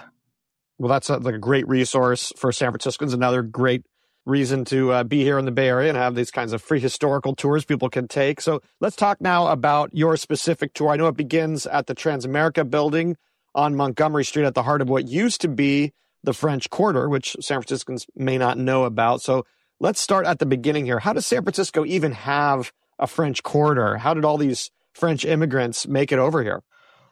Well, 0.78 0.90
that's 0.90 1.08
a, 1.08 1.16
like 1.16 1.34
a 1.34 1.38
great 1.38 1.66
resource 1.68 2.32
for 2.36 2.52
San 2.52 2.70
Franciscans. 2.70 3.14
Another 3.14 3.42
great 3.42 3.86
reason 4.26 4.64
to 4.66 4.92
uh, 4.92 5.04
be 5.04 5.22
here 5.22 5.38
in 5.38 5.44
the 5.44 5.52
Bay 5.52 5.68
Area 5.68 5.88
and 5.88 5.96
have 5.96 6.14
these 6.14 6.30
kinds 6.30 6.52
of 6.52 6.60
free 6.60 6.80
historical 6.80 7.34
tours 7.34 7.64
people 7.64 7.88
can 7.88 8.08
take. 8.08 8.40
So 8.40 8.60
let's 8.80 8.96
talk 8.96 9.20
now 9.20 9.46
about 9.46 9.90
your 9.94 10.16
specific 10.16 10.74
tour. 10.74 10.90
I 10.90 10.96
know 10.96 11.06
it 11.06 11.16
begins 11.16 11.66
at 11.66 11.86
the 11.86 11.94
Transamerica 11.94 12.68
building 12.68 13.16
on 13.54 13.76
Montgomery 13.76 14.24
Street 14.24 14.44
at 14.44 14.54
the 14.54 14.64
heart 14.64 14.82
of 14.82 14.88
what 14.88 15.08
used 15.08 15.40
to 15.42 15.48
be 15.48 15.92
the 16.24 16.34
French 16.34 16.68
Quarter, 16.68 17.08
which 17.08 17.36
San 17.40 17.62
Franciscans 17.62 18.06
may 18.16 18.36
not 18.36 18.58
know 18.58 18.84
about. 18.84 19.22
So 19.22 19.46
let's 19.80 20.00
start 20.00 20.26
at 20.26 20.40
the 20.40 20.46
beginning 20.46 20.84
here. 20.84 20.98
How 20.98 21.12
does 21.12 21.24
San 21.24 21.42
Francisco 21.42 21.86
even 21.86 22.12
have 22.12 22.72
a 22.98 23.06
French 23.06 23.42
Quarter? 23.42 23.98
How 23.98 24.12
did 24.12 24.24
all 24.24 24.36
these 24.36 24.70
French 24.92 25.24
immigrants 25.24 25.86
make 25.86 26.10
it 26.10 26.18
over 26.18 26.42
here? 26.42 26.62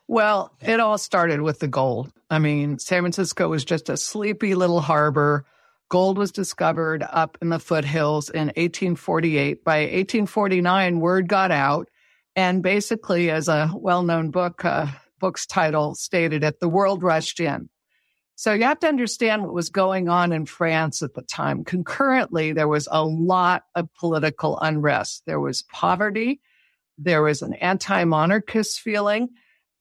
Well, 0.07 0.55
it 0.61 0.81
all 0.81 0.99
started 0.99 1.41
with 1.41 1.61
the 1.61 1.69
gold. 1.69 2.13
I 2.29 2.39
mean, 2.39 2.79
San 2.79 3.03
Francisco 3.03 3.49
was 3.49 3.65
just 3.65 3.89
a 3.89 3.97
sleepy 3.97 4.55
little 4.55 4.81
harbor. 4.81 5.47
Gold 5.89 6.19
was 6.19 6.31
discovered 6.31 7.03
up 7.09 7.39
in 7.41 7.49
the 7.49 7.59
foothills 7.59 8.29
in 8.29 8.49
1848. 8.49 9.65
By 9.65 9.81
1849, 9.81 11.01
word 11.01 11.29
got 11.29 11.51
out. 11.51 11.89
And 12.37 12.63
basically, 12.63 13.31
as 13.31 13.49
a 13.49 13.71
well 13.75 14.03
known 14.03 14.31
book, 14.31 14.65
uh, 14.65 14.89
book's 15.21 15.47
title 15.47 15.95
stated 15.95 16.45
it, 16.45 16.61
the 16.61 16.69
world 16.69 17.03
rushed 17.03 17.41
in. 17.41 17.69
So 18.37 18.53
you 18.53 18.65
have 18.65 18.81
to 18.81 18.89
understand 18.89 19.43
what 19.43 19.55
was 19.55 19.71
going 19.71 20.09
on 20.09 20.33
in 20.33 20.45
France 20.45 21.03
at 21.03 21.15
the 21.15 21.23
time. 21.23 21.65
Concurrently, 21.65 22.53
there 22.53 22.67
was 22.67 22.89
a 22.91 23.05
lot 23.05 23.63
of 23.77 23.89
political 23.95 24.59
unrest. 24.59 25.23
There 25.25 25.39
was 25.39 25.63
poverty. 25.63 26.41
There 26.99 27.23
was 27.23 27.43
an 27.43 27.55
anti-monarchist 27.55 28.81
feeling. 28.81 29.29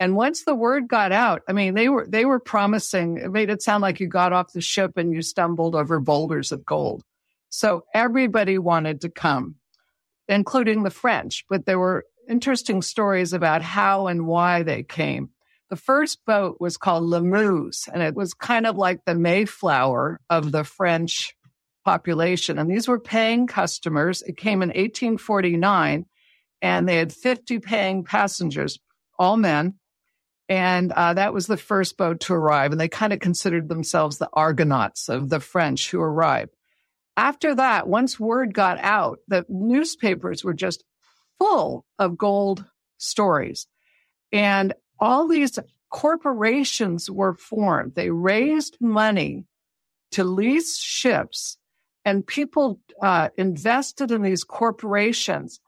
And 0.03 0.17
once 0.17 0.43
the 0.43 0.53
word 0.53 0.89
got 0.89 1.13
out, 1.13 1.43
I 1.47 1.53
mean, 1.53 1.75
they 1.75 1.87
were, 1.87 2.05
they 2.05 2.25
were 2.25 2.41
promising, 2.41 3.19
it 3.19 3.31
made 3.31 3.49
it 3.49 3.61
sound 3.61 3.81
like 3.81 4.01
you 4.01 4.07
got 4.07 4.33
off 4.33 4.51
the 4.51 4.59
ship 4.59 4.97
and 4.97 5.13
you 5.13 5.21
stumbled 5.21 5.75
over 5.75 6.01
boulders 6.01 6.51
of 6.51 6.65
gold. 6.65 7.05
So 7.47 7.85
everybody 7.93 8.57
wanted 8.57 8.99
to 8.99 9.09
come, 9.09 9.55
including 10.27 10.83
the 10.83 10.89
French, 10.89 11.45
but 11.49 11.65
there 11.65 11.79
were 11.79 12.03
interesting 12.27 12.81
stories 12.81 13.31
about 13.31 13.61
how 13.61 14.07
and 14.07 14.27
why 14.27 14.63
they 14.63 14.83
came. 14.83 15.29
The 15.69 15.77
first 15.77 16.25
boat 16.25 16.57
was 16.59 16.75
called 16.75 17.05
La 17.05 17.21
Meuse, 17.21 17.87
and 17.87 18.03
it 18.03 18.13
was 18.13 18.33
kind 18.33 18.67
of 18.67 18.75
like 18.75 19.05
the 19.05 19.15
Mayflower 19.15 20.19
of 20.29 20.51
the 20.51 20.65
French 20.65 21.33
population. 21.85 22.59
And 22.59 22.69
these 22.69 22.89
were 22.89 22.99
paying 22.99 23.47
customers. 23.47 24.21
It 24.21 24.35
came 24.35 24.61
in 24.63 24.67
1849, 24.67 26.05
and 26.61 26.89
they 26.89 26.97
had 26.97 27.13
50 27.13 27.59
paying 27.59 28.03
passengers, 28.03 28.79
all 29.17 29.37
men. 29.37 29.75
And 30.49 30.91
uh, 30.91 31.13
that 31.13 31.33
was 31.33 31.47
the 31.47 31.57
first 31.57 31.97
boat 31.97 32.21
to 32.21 32.33
arrive. 32.33 32.71
And 32.71 32.79
they 32.81 32.89
kind 32.89 33.13
of 33.13 33.19
considered 33.19 33.69
themselves 33.69 34.17
the 34.17 34.29
Argonauts 34.33 35.09
of 35.09 35.29
the 35.29 35.39
French 35.39 35.89
who 35.89 36.01
arrived. 36.01 36.51
After 37.15 37.55
that, 37.55 37.87
once 37.87 38.19
word 38.19 38.53
got 38.53 38.79
out, 38.79 39.19
the 39.27 39.45
newspapers 39.47 40.43
were 40.43 40.53
just 40.53 40.83
full 41.39 41.85
of 41.99 42.17
gold 42.17 42.65
stories. 42.97 43.67
And 44.31 44.73
all 44.99 45.27
these 45.27 45.59
corporations 45.91 47.09
were 47.09 47.35
formed. 47.35 47.93
They 47.95 48.09
raised 48.09 48.77
money 48.81 49.45
to 50.11 50.23
lease 50.23 50.77
ships, 50.77 51.57
and 52.05 52.25
people 52.25 52.79
uh, 53.01 53.29
invested 53.37 54.11
in 54.11 54.21
these 54.21 54.43
corporations, 54.43 55.59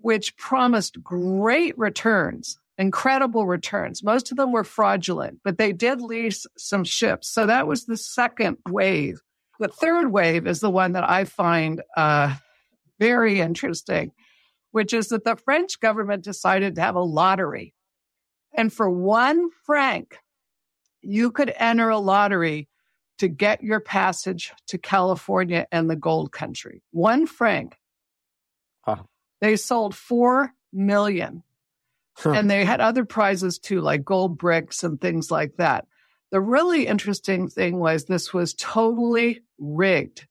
which 0.00 0.36
promised 0.36 1.02
great 1.02 1.76
returns, 1.78 2.58
incredible 2.78 3.46
returns. 3.46 4.02
Most 4.02 4.30
of 4.30 4.36
them 4.36 4.52
were 4.52 4.64
fraudulent, 4.64 5.40
but 5.44 5.58
they 5.58 5.72
did 5.72 6.00
lease 6.00 6.46
some 6.56 6.84
ships. 6.84 7.28
So 7.28 7.46
that 7.46 7.66
was 7.66 7.84
the 7.84 7.96
second 7.96 8.58
wave. 8.68 9.20
The 9.58 9.68
third 9.68 10.12
wave 10.12 10.46
is 10.46 10.60
the 10.60 10.70
one 10.70 10.92
that 10.92 11.08
I 11.08 11.24
find 11.24 11.82
uh, 11.96 12.36
very 13.00 13.40
interesting, 13.40 14.12
which 14.70 14.94
is 14.94 15.08
that 15.08 15.24
the 15.24 15.36
French 15.36 15.80
government 15.80 16.22
decided 16.22 16.76
to 16.76 16.80
have 16.80 16.94
a 16.94 17.00
lottery 17.00 17.74
and 18.54 18.72
for 18.72 18.88
one 18.88 19.50
franc, 19.64 20.18
you 21.00 21.30
could 21.30 21.52
enter 21.56 21.88
a 21.90 21.98
lottery 21.98 22.68
to 23.18 23.28
get 23.28 23.62
your 23.62 23.80
passage 23.80 24.52
to 24.68 24.78
California 24.78 25.66
and 25.70 25.88
the 25.88 25.96
gold 25.96 26.32
country. 26.32 26.82
One 26.90 27.26
franc. 27.26 27.76
Huh. 28.82 29.02
They 29.40 29.56
sold 29.56 29.94
4 29.94 30.52
million. 30.72 31.42
Huh. 32.18 32.32
And 32.32 32.50
they 32.50 32.64
had 32.64 32.80
other 32.80 33.04
prizes 33.04 33.58
too, 33.58 33.80
like 33.80 34.04
gold 34.04 34.38
bricks 34.38 34.82
and 34.82 35.00
things 35.00 35.30
like 35.30 35.56
that. 35.58 35.86
The 36.32 36.40
really 36.40 36.86
interesting 36.86 37.48
thing 37.48 37.78
was 37.78 38.04
this 38.04 38.34
was 38.34 38.54
totally 38.54 39.42
rigged. 39.58 40.26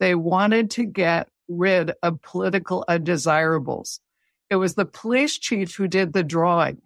They 0.00 0.14
wanted 0.14 0.70
to 0.72 0.84
get 0.84 1.28
rid 1.46 1.92
of 2.02 2.22
political 2.22 2.84
undesirables. 2.88 4.00
It 4.48 4.56
was 4.56 4.74
the 4.74 4.86
police 4.86 5.36
chief 5.36 5.74
who 5.74 5.88
did 5.88 6.14
the 6.14 6.24
drawing. 6.24 6.80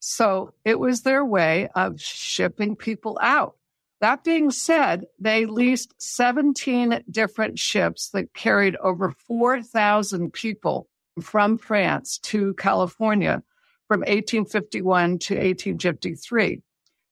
So 0.00 0.54
it 0.64 0.78
was 0.78 1.02
their 1.02 1.24
way 1.24 1.68
of 1.74 2.00
shipping 2.00 2.76
people 2.76 3.18
out. 3.20 3.56
That 4.00 4.24
being 4.24 4.50
said, 4.50 5.04
they 5.18 5.44
leased 5.44 5.94
17 5.98 7.04
different 7.10 7.58
ships 7.58 8.08
that 8.10 8.32
carried 8.32 8.76
over 8.76 9.10
4,000 9.10 10.32
people 10.32 10.88
from 11.20 11.58
France 11.58 12.18
to 12.18 12.54
California 12.54 13.42
from 13.88 14.00
1851 14.00 15.18
to 15.18 15.34
1853. 15.34 16.62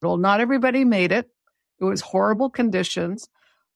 Well, 0.03 0.17
not 0.17 0.41
everybody 0.41 0.85
made 0.85 1.13
it. 1.13 1.29
It 1.81 1.85
was 1.85 2.01
horrible 2.01 2.51
conditions. 2.51 3.29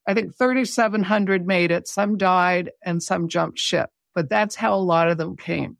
I 0.06 0.14
think 0.14 0.36
3,700 0.36 1.46
made 1.46 1.70
it. 1.70 1.86
Some 1.86 2.16
died 2.16 2.70
and 2.82 3.02
some 3.02 3.28
jumped 3.28 3.58
ship, 3.58 3.90
but 4.14 4.28
that's 4.28 4.54
how 4.54 4.74
a 4.74 4.80
lot 4.80 5.08
of 5.08 5.18
them 5.18 5.36
came. 5.36 5.76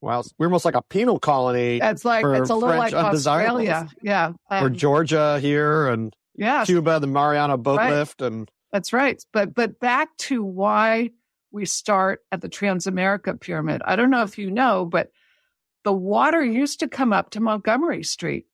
Wow, 0.00 0.22
we're 0.38 0.46
almost 0.46 0.64
like 0.64 0.74
a 0.74 0.82
penal 0.82 1.18
colony. 1.18 1.80
It's 1.82 2.04
like 2.04 2.24
it's 2.24 2.50
a 2.50 2.54
little 2.54 2.68
French 2.68 2.92
like 2.92 3.04
Australia, 3.14 3.88
yeah, 4.02 4.32
um, 4.50 4.64
or 4.64 4.70
Georgia 4.70 5.40
here, 5.40 5.88
and 5.88 6.14
yeah, 6.36 6.64
Cuba, 6.64 7.00
the 7.00 7.06
Mariel 7.06 7.56
boat 7.56 7.78
right. 7.78 7.92
lift, 7.92 8.20
and 8.20 8.48
that's 8.70 8.92
right. 8.92 9.20
But 9.32 9.54
but 9.54 9.80
back 9.80 10.14
to 10.18 10.44
why 10.44 11.10
we 11.50 11.64
start 11.64 12.20
at 12.30 12.42
the 12.42 12.48
Transamerica 12.48 13.40
Pyramid. 13.40 13.80
I 13.84 13.96
don't 13.96 14.10
know 14.10 14.22
if 14.22 14.36
you 14.38 14.50
know, 14.50 14.84
but 14.84 15.10
the 15.86 15.92
water 15.92 16.44
used 16.44 16.80
to 16.80 16.88
come 16.88 17.12
up 17.12 17.30
to 17.30 17.40
Montgomery 17.40 18.02
Street. 18.02 18.46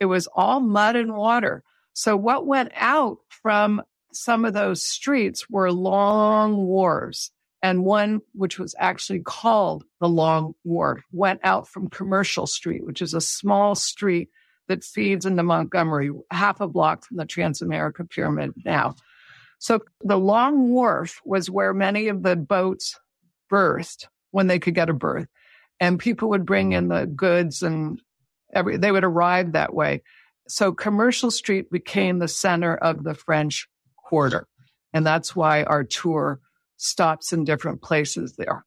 It 0.00 0.04
was 0.04 0.28
all 0.28 0.60
mud 0.60 0.94
and 0.94 1.16
water. 1.16 1.64
So 1.94 2.16
what 2.16 2.46
went 2.46 2.70
out 2.76 3.18
from 3.28 3.82
some 4.12 4.44
of 4.44 4.54
those 4.54 4.86
streets 4.86 5.50
were 5.50 5.72
long 5.72 6.54
wharves 6.68 7.32
and 7.60 7.84
one 7.84 8.20
which 8.34 8.60
was 8.60 8.76
actually 8.78 9.18
called 9.18 9.82
the 9.98 10.08
Long 10.08 10.54
Wharf 10.62 11.02
went 11.10 11.40
out 11.42 11.66
from 11.66 11.88
Commercial 11.88 12.46
Street, 12.46 12.86
which 12.86 13.02
is 13.02 13.14
a 13.14 13.20
small 13.20 13.74
street 13.74 14.28
that 14.68 14.84
feeds 14.84 15.26
into 15.26 15.42
Montgomery, 15.42 16.12
half 16.30 16.60
a 16.60 16.68
block 16.68 17.04
from 17.04 17.16
the 17.16 17.26
Transamerica 17.26 18.08
Pyramid 18.08 18.52
now. 18.64 18.94
So 19.58 19.80
the 20.02 20.18
Long 20.18 20.70
Wharf 20.70 21.20
was 21.24 21.50
where 21.50 21.74
many 21.74 22.06
of 22.06 22.22
the 22.22 22.36
boats 22.36 22.96
berthed 23.50 24.06
when 24.30 24.46
they 24.46 24.60
could 24.60 24.76
get 24.76 24.88
a 24.88 24.94
berth. 24.94 25.26
And 25.80 25.98
people 25.98 26.30
would 26.30 26.46
bring 26.46 26.72
in 26.72 26.88
the 26.88 27.06
goods 27.06 27.62
and 27.62 28.00
every, 28.52 28.76
they 28.76 28.90
would 28.90 29.04
arrive 29.04 29.52
that 29.52 29.74
way. 29.74 30.02
So 30.48 30.72
Commercial 30.72 31.30
Street 31.30 31.70
became 31.70 32.18
the 32.18 32.28
center 32.28 32.74
of 32.74 33.04
the 33.04 33.14
French 33.14 33.68
Quarter. 33.96 34.46
And 34.92 35.04
that's 35.04 35.34
why 35.34 35.64
our 35.64 35.84
tour 35.84 36.40
stops 36.76 37.32
in 37.32 37.44
different 37.44 37.82
places 37.82 38.36
there. 38.36 38.64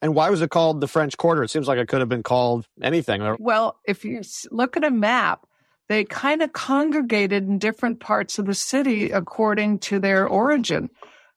And 0.00 0.14
why 0.14 0.30
was 0.30 0.42
it 0.42 0.50
called 0.50 0.80
the 0.80 0.88
French 0.88 1.16
Quarter? 1.16 1.42
It 1.42 1.50
seems 1.50 1.66
like 1.66 1.78
it 1.78 1.88
could 1.88 2.00
have 2.00 2.08
been 2.08 2.22
called 2.22 2.66
anything. 2.82 3.36
Well, 3.38 3.78
if 3.86 4.04
you 4.04 4.22
look 4.50 4.76
at 4.76 4.84
a 4.84 4.90
map, 4.90 5.46
they 5.88 6.04
kind 6.04 6.42
of 6.42 6.52
congregated 6.52 7.48
in 7.48 7.58
different 7.58 8.00
parts 8.00 8.38
of 8.38 8.46
the 8.46 8.54
city 8.54 9.10
according 9.10 9.80
to 9.80 9.98
their 9.98 10.26
origin. 10.26 10.90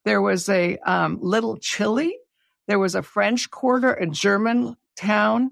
There 0.06 0.22
was 0.22 0.48
a 0.50 0.78
um, 0.80 1.20
little 1.22 1.58
Chile, 1.58 2.18
there 2.68 2.80
was 2.80 2.96
a 2.96 3.02
French 3.02 3.50
quarter, 3.50 3.94
a 3.94 4.08
German 4.08 4.76
town. 4.96 5.52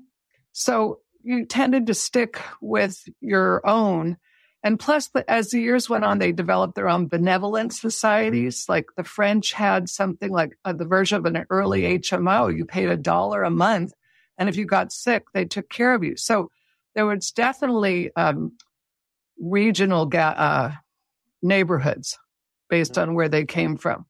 So 0.52 1.00
you 1.24 1.46
tended 1.46 1.88
to 1.88 1.94
stick 1.94 2.42
with 2.62 3.04
your 3.22 3.66
own. 3.66 4.18
And 4.64 4.80
plus, 4.80 5.10
as 5.28 5.52
the 5.52 5.60
years 5.60 5.90
went 5.90 6.04
on, 6.04 6.18
they 6.18 6.32
developed 6.32 6.76
their 6.76 6.90
own 6.90 7.08
benevolent 7.08 7.74
societies. 7.74 8.66
Like 8.68 8.88
the 8.98 9.04
French 9.04 9.54
had 9.54 9.90
something 9.90 10.32
like 10.32 10.58
uh, 10.66 10.74
the 10.74 10.86
version 10.86 11.18
of 11.18 11.26
an 11.26 11.46
early 11.50 12.00
HMO. 12.00 12.56
You 12.56 12.66
paid 12.66 12.90
a 12.90 12.98
dollar 12.98 13.44
a 13.44 13.52
month. 13.52 13.94
And 14.38 14.50
if 14.50 14.56
you 14.56 14.66
got 14.66 14.92
sick, 14.92 15.26
they 15.34 15.46
took 15.46 15.70
care 15.70 15.94
of 15.94 16.04
you. 16.04 16.18
So 16.18 16.50
there 16.96 17.06
was 17.06 17.32
definitely 17.32 18.12
um, 18.16 18.54
regional 19.40 20.08
ga- 20.08 20.36
uh, 20.36 20.72
neighborhoods 21.42 22.18
based 22.70 22.98
on 22.98 23.14
where 23.14 23.30
they 23.30 23.46
came 23.46 23.78
from. 23.78 24.06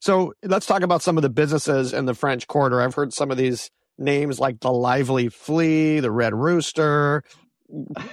So 0.00 0.34
let's 0.42 0.66
talk 0.66 0.82
about 0.82 1.02
some 1.02 1.16
of 1.16 1.22
the 1.22 1.30
businesses 1.30 1.92
in 1.92 2.06
the 2.06 2.14
French 2.14 2.46
Quarter. 2.46 2.80
I've 2.80 2.94
heard 2.94 3.12
some 3.12 3.30
of 3.30 3.36
these 3.36 3.70
names 3.98 4.38
like 4.38 4.60
the 4.60 4.72
Lively 4.72 5.28
Flea, 5.28 6.00
the 6.00 6.10
Red 6.10 6.34
Rooster. 6.34 7.22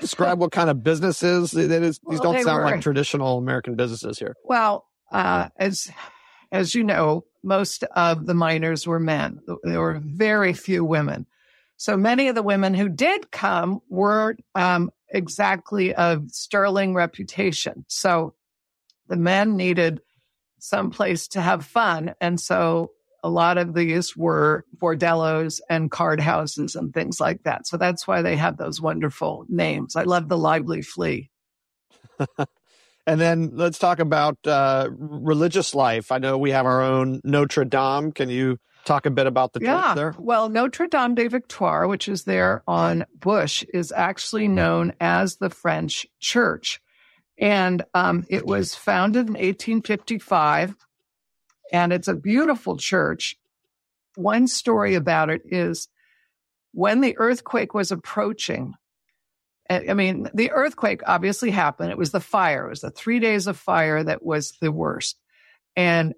Describe 0.01 0.39
what 0.39 0.51
kind 0.51 0.69
of 0.69 0.83
businesses 0.83 1.53
it 1.53 1.71
is. 1.71 1.99
These 2.09 2.19
well, 2.19 2.33
don't 2.33 2.43
sound 2.43 2.63
were, 2.63 2.71
like 2.71 2.81
traditional 2.81 3.37
American 3.37 3.75
businesses 3.75 4.17
here. 4.17 4.35
Well, 4.43 4.85
uh, 5.11 5.49
as 5.57 5.91
as 6.51 6.73
you 6.73 6.83
know, 6.83 7.25
most 7.43 7.83
of 7.83 8.25
the 8.25 8.33
miners 8.33 8.87
were 8.87 8.99
men. 8.99 9.41
There 9.63 9.81
were 9.81 9.99
very 10.03 10.53
few 10.53 10.83
women. 10.83 11.27
So 11.77 11.97
many 11.97 12.29
of 12.29 12.35
the 12.35 12.43
women 12.43 12.73
who 12.73 12.89
did 12.89 13.29
come 13.31 13.81
were 13.89 14.37
um, 14.55 14.89
exactly 15.09 15.93
of 15.93 16.31
sterling 16.31 16.93
reputation. 16.93 17.85
So 17.89 18.33
the 19.07 19.17
men 19.17 19.57
needed 19.57 20.01
some 20.63 20.91
place 20.91 21.27
to 21.27 21.41
have 21.41 21.65
fun. 21.65 22.15
And 22.21 22.39
so 22.39 22.91
a 23.21 23.29
lot 23.29 23.57
of 23.57 23.73
these 23.73 24.15
were 24.15 24.63
bordellos 24.77 25.59
and 25.69 25.91
card 25.91 26.21
houses 26.21 26.75
and 26.75 26.93
things 26.93 27.19
like 27.19 27.43
that. 27.43 27.67
So 27.67 27.75
that's 27.75 28.07
why 28.07 28.21
they 28.21 28.37
have 28.37 28.55
those 28.55 28.79
wonderful 28.79 29.45
names. 29.49 29.97
I 29.97 30.03
love 30.03 30.29
the 30.29 30.37
lively 30.37 30.81
flea. 30.81 31.29
and 33.05 33.19
then 33.19 33.51
let's 33.55 33.77
talk 33.77 33.99
about 33.99 34.37
uh, 34.47 34.87
religious 34.97 35.75
life. 35.75 36.13
I 36.13 36.17
know 36.17 36.37
we 36.37 36.51
have 36.51 36.65
our 36.65 36.81
own 36.81 37.19
Notre 37.25 37.65
Dame. 37.65 38.13
Can 38.13 38.29
you 38.29 38.57
talk 38.85 39.05
a 39.05 39.11
bit 39.11 39.27
about 39.27 39.51
the 39.51 39.59
church 39.59 39.67
yeah. 39.67 39.95
there? 39.95 40.15
Well, 40.17 40.47
Notre 40.47 40.87
Dame 40.87 41.15
de 41.15 41.27
Victoire, 41.27 41.89
which 41.89 42.07
is 42.07 42.23
there 42.23 42.63
on 42.69 43.05
Bush, 43.19 43.65
is 43.73 43.91
actually 43.91 44.47
known 44.47 44.93
as 45.01 45.35
the 45.35 45.49
French 45.49 46.07
Church. 46.21 46.79
And 47.37 47.83
um, 47.93 48.25
it 48.29 48.45
was 48.45 48.75
founded 48.75 49.27
in 49.27 49.33
1855, 49.33 50.75
and 51.71 51.91
it's 51.91 52.07
a 52.07 52.15
beautiful 52.15 52.77
church. 52.77 53.37
One 54.15 54.47
story 54.47 54.95
about 54.95 55.29
it 55.29 55.41
is 55.45 55.87
when 56.73 57.01
the 57.01 57.17
earthquake 57.17 57.73
was 57.73 57.91
approaching, 57.91 58.75
I 59.69 59.93
mean, 59.93 60.29
the 60.33 60.51
earthquake 60.51 61.01
obviously 61.07 61.49
happened. 61.49 61.91
It 61.91 61.97
was 61.97 62.11
the 62.11 62.19
fire. 62.19 62.67
It 62.67 62.69
was 62.69 62.81
the 62.81 62.91
three 62.91 63.19
days 63.19 63.47
of 63.47 63.57
fire 63.57 64.03
that 64.03 64.23
was 64.23 64.53
the 64.61 64.71
worst. 64.71 65.17
And 65.75 66.13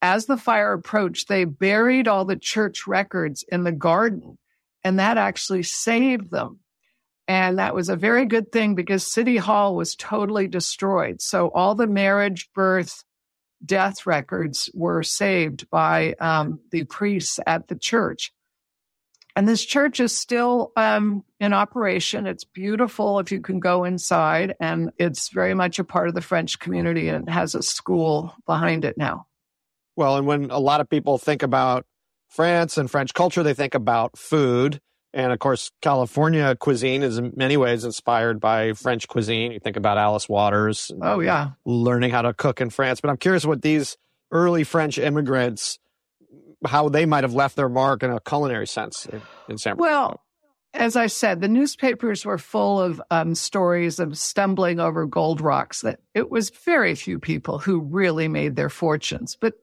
as 0.00 0.26
the 0.26 0.36
fire 0.36 0.72
approached, 0.72 1.28
they 1.28 1.44
buried 1.44 2.08
all 2.08 2.24
the 2.24 2.36
church 2.36 2.86
records 2.86 3.44
in 3.48 3.64
the 3.64 3.72
garden, 3.72 4.38
and 4.84 4.98
that 4.98 5.18
actually 5.18 5.64
saved 5.64 6.30
them. 6.30 6.60
And 7.28 7.58
that 7.58 7.74
was 7.74 7.90
a 7.90 7.96
very 7.96 8.24
good 8.24 8.50
thing 8.50 8.74
because 8.74 9.06
City 9.06 9.36
Hall 9.36 9.76
was 9.76 9.94
totally 9.94 10.48
destroyed. 10.48 11.20
So 11.20 11.48
all 11.48 11.74
the 11.74 11.86
marriage, 11.86 12.48
birth, 12.54 13.04
death 13.64 14.06
records 14.06 14.70
were 14.72 15.02
saved 15.02 15.68
by 15.68 16.14
um, 16.20 16.60
the 16.70 16.84
priests 16.84 17.38
at 17.46 17.68
the 17.68 17.76
church. 17.76 18.32
And 19.36 19.46
this 19.46 19.64
church 19.64 20.00
is 20.00 20.16
still 20.16 20.72
um, 20.76 21.22
in 21.38 21.52
operation. 21.52 22.26
It's 22.26 22.44
beautiful 22.44 23.20
if 23.20 23.30
you 23.30 23.40
can 23.40 23.60
go 23.60 23.84
inside, 23.84 24.56
and 24.58 24.90
it's 24.98 25.28
very 25.28 25.54
much 25.54 25.78
a 25.78 25.84
part 25.84 26.08
of 26.08 26.14
the 26.14 26.20
French 26.20 26.58
community 26.58 27.08
and 27.08 27.28
it 27.28 27.30
has 27.30 27.54
a 27.54 27.62
school 27.62 28.34
behind 28.46 28.84
it 28.84 28.96
now. 28.96 29.26
Well, 29.94 30.16
and 30.16 30.26
when 30.26 30.50
a 30.50 30.58
lot 30.58 30.80
of 30.80 30.88
people 30.88 31.18
think 31.18 31.42
about 31.42 31.86
France 32.28 32.78
and 32.78 32.90
French 32.90 33.14
culture, 33.14 33.42
they 33.42 33.54
think 33.54 33.74
about 33.74 34.16
food. 34.18 34.80
And 35.14 35.32
of 35.32 35.38
course, 35.38 35.70
California 35.80 36.54
cuisine 36.56 37.02
is 37.02 37.18
in 37.18 37.32
many 37.34 37.56
ways 37.56 37.84
inspired 37.84 38.40
by 38.40 38.74
French 38.74 39.08
cuisine. 39.08 39.52
You 39.52 39.60
think 39.60 39.76
about 39.76 39.96
Alice 39.96 40.28
Waters. 40.28 40.90
Oh, 41.00 41.20
yeah. 41.20 41.50
Learning 41.64 42.10
how 42.10 42.22
to 42.22 42.34
cook 42.34 42.60
in 42.60 42.70
France. 42.70 43.00
But 43.00 43.10
I'm 43.10 43.16
curious 43.16 43.46
what 43.46 43.62
these 43.62 43.96
early 44.30 44.64
French 44.64 44.98
immigrants, 44.98 45.78
how 46.66 46.90
they 46.90 47.06
might 47.06 47.24
have 47.24 47.32
left 47.32 47.56
their 47.56 47.70
mark 47.70 48.02
in 48.02 48.10
a 48.10 48.20
culinary 48.20 48.66
sense 48.66 49.06
in, 49.06 49.22
in 49.48 49.56
San 49.56 49.76
Francisco. 49.76 49.80
Well, 49.80 50.20
as 50.74 50.96
I 50.96 51.06
said, 51.06 51.40
the 51.40 51.48
newspapers 51.48 52.26
were 52.26 52.36
full 52.36 52.80
of 52.80 53.00
um, 53.10 53.34
stories 53.34 53.98
of 53.98 54.18
stumbling 54.18 54.78
over 54.78 55.06
gold 55.06 55.40
rocks. 55.40 55.80
That 55.80 56.00
it 56.14 56.30
was 56.30 56.50
very 56.50 56.94
few 56.94 57.18
people 57.18 57.58
who 57.58 57.80
really 57.80 58.28
made 58.28 58.56
their 58.56 58.68
fortunes. 58.68 59.36
But 59.40 59.54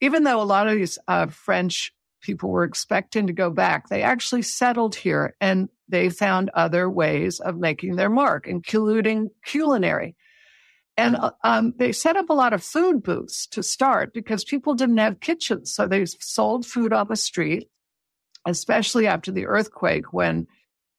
even 0.00 0.24
though 0.24 0.40
a 0.40 0.44
lot 0.44 0.66
of 0.66 0.74
these 0.74 0.98
uh, 1.06 1.28
French 1.28 1.94
people 2.20 2.50
were 2.50 2.64
expecting 2.64 3.26
to 3.26 3.32
go 3.32 3.50
back, 3.50 3.88
they 3.88 4.02
actually 4.02 4.42
settled 4.42 4.94
here 4.94 5.34
and 5.40 5.68
they 5.88 6.08
found 6.08 6.50
other 6.54 6.88
ways 6.88 7.40
of 7.40 7.58
making 7.58 7.96
their 7.96 8.10
mark, 8.10 8.46
including 8.46 9.30
culinary. 9.44 10.16
And 10.96 11.16
uh, 11.16 11.30
um, 11.42 11.72
they 11.78 11.92
set 11.92 12.16
up 12.16 12.28
a 12.28 12.34
lot 12.34 12.52
of 12.52 12.62
food 12.62 13.02
booths 13.02 13.46
to 13.48 13.62
start 13.62 14.12
because 14.12 14.44
people 14.44 14.74
didn't 14.74 14.98
have 14.98 15.20
kitchens. 15.20 15.72
So 15.72 15.86
they 15.86 16.04
sold 16.04 16.66
food 16.66 16.92
on 16.92 17.08
the 17.08 17.16
street, 17.16 17.68
especially 18.46 19.06
after 19.06 19.32
the 19.32 19.46
earthquake 19.46 20.12
when 20.12 20.46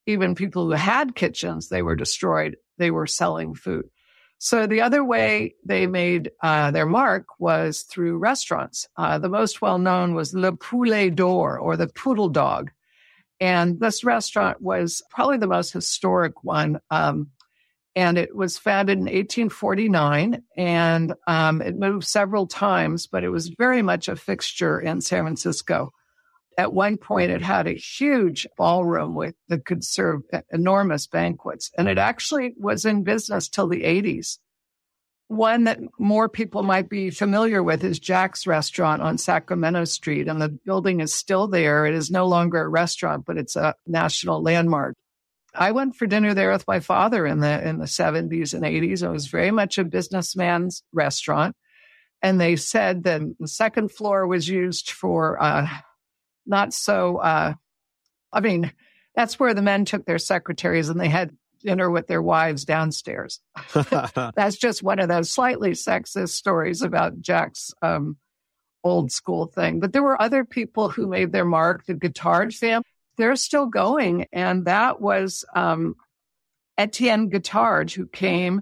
even 0.07 0.33
people 0.33 0.65
who 0.65 0.71
had 0.71 1.15
kitchens, 1.15 1.69
they 1.69 1.83
were 1.83 1.95
destroyed. 1.95 2.57
They 2.79 2.89
were 2.89 3.05
selling 3.05 3.53
food. 3.53 3.90
So 4.43 4.65
the 4.65 4.81
other 4.81 5.03
way 5.03 5.53
they 5.63 5.85
made 5.85 6.31
uh, 6.41 6.71
their 6.71 6.87
mark 6.87 7.27
was 7.37 7.83
through 7.83 8.17
restaurants. 8.17 8.87
Uh, 8.97 9.19
the 9.19 9.29
most 9.29 9.61
well 9.61 9.77
known 9.77 10.15
was 10.15 10.33
Le 10.33 10.51
Poulet 10.51 11.13
d'Or 11.13 11.59
or 11.59 11.77
the 11.77 11.85
Poodle 11.85 12.27
Dog. 12.27 12.71
And 13.39 13.79
this 13.79 14.03
restaurant 14.03 14.59
was 14.59 15.03
probably 15.11 15.37
the 15.37 15.45
most 15.45 15.71
historic 15.71 16.43
one. 16.43 16.79
Um, 16.89 17.29
and 17.95 18.17
it 18.17 18.35
was 18.35 18.57
founded 18.57 18.97
in 18.97 19.03
1849 19.03 20.41
and 20.57 21.13
um, 21.27 21.61
it 21.61 21.77
moved 21.77 22.07
several 22.07 22.47
times, 22.47 23.05
but 23.05 23.23
it 23.23 23.29
was 23.29 23.49
very 23.49 23.83
much 23.83 24.07
a 24.07 24.15
fixture 24.15 24.79
in 24.79 25.01
San 25.01 25.21
Francisco. 25.23 25.93
At 26.57 26.73
one 26.73 26.97
point, 26.97 27.31
it 27.31 27.41
had 27.41 27.67
a 27.67 27.73
huge 27.73 28.45
ballroom 28.57 29.15
with 29.15 29.35
that 29.47 29.65
could 29.65 29.83
serve 29.83 30.21
enormous 30.51 31.07
banquets, 31.07 31.71
and 31.77 31.87
it 31.87 31.97
actually 31.97 32.53
was 32.57 32.85
in 32.85 33.03
business 33.03 33.47
till 33.47 33.67
the 33.67 33.83
80s. 33.83 34.37
One 35.27 35.63
that 35.63 35.79
more 35.97 36.27
people 36.27 36.61
might 36.61 36.89
be 36.89 37.09
familiar 37.09 37.63
with 37.63 37.85
is 37.85 37.99
Jack's 37.99 38.45
Restaurant 38.45 39.01
on 39.01 39.17
Sacramento 39.17 39.85
Street, 39.85 40.27
and 40.27 40.41
the 40.41 40.49
building 40.49 40.99
is 40.99 41.13
still 41.13 41.47
there. 41.47 41.85
It 41.85 41.93
is 41.93 42.11
no 42.11 42.27
longer 42.27 42.61
a 42.61 42.67
restaurant, 42.67 43.25
but 43.25 43.37
it's 43.37 43.55
a 43.55 43.75
national 43.87 44.43
landmark. 44.43 44.97
I 45.55 45.71
went 45.71 45.95
for 45.95 46.05
dinner 46.05 46.33
there 46.33 46.51
with 46.51 46.67
my 46.67 46.81
father 46.81 47.25
in 47.25 47.39
the 47.39 47.65
in 47.65 47.77
the 47.77 47.85
70s 47.85 48.53
and 48.53 48.63
80s. 48.63 49.03
It 49.03 49.09
was 49.09 49.27
very 49.27 49.51
much 49.51 49.77
a 49.77 49.85
businessman's 49.85 50.83
restaurant, 50.91 51.55
and 52.21 52.39
they 52.39 52.57
said 52.57 53.03
that 53.03 53.21
the 53.39 53.47
second 53.47 53.91
floor 53.91 54.27
was 54.27 54.49
used 54.49 54.91
for 54.91 55.41
uh, 55.41 55.67
not 56.45 56.73
so, 56.73 57.17
uh, 57.17 57.53
I 58.31 58.39
mean, 58.39 58.71
that's 59.15 59.39
where 59.39 59.53
the 59.53 59.61
men 59.61 59.85
took 59.85 60.05
their 60.05 60.19
secretaries 60.19 60.89
and 60.89 60.99
they 60.99 61.09
had 61.09 61.35
dinner 61.59 61.89
with 61.89 62.07
their 62.07 62.21
wives 62.21 62.65
downstairs. 62.65 63.39
that's 63.73 64.57
just 64.57 64.83
one 64.83 64.99
of 64.99 65.09
those 65.09 65.29
slightly 65.29 65.71
sexist 65.71 66.29
stories 66.29 66.81
about 66.81 67.21
Jack's 67.21 67.73
um, 67.81 68.17
old 68.83 69.11
school 69.11 69.47
thing. 69.47 69.79
But 69.79 69.93
there 69.93 70.03
were 70.03 70.21
other 70.21 70.45
people 70.45 70.89
who 70.89 71.07
made 71.07 71.31
their 71.31 71.45
mark. 71.45 71.85
The 71.85 71.93
Guittard 71.93 72.55
family, 72.55 72.85
they're 73.17 73.35
still 73.35 73.67
going. 73.67 74.27
And 74.31 74.65
that 74.65 75.01
was 75.01 75.45
um, 75.55 75.95
Etienne 76.77 77.29
Guittard, 77.29 77.91
who 77.91 78.07
came 78.07 78.61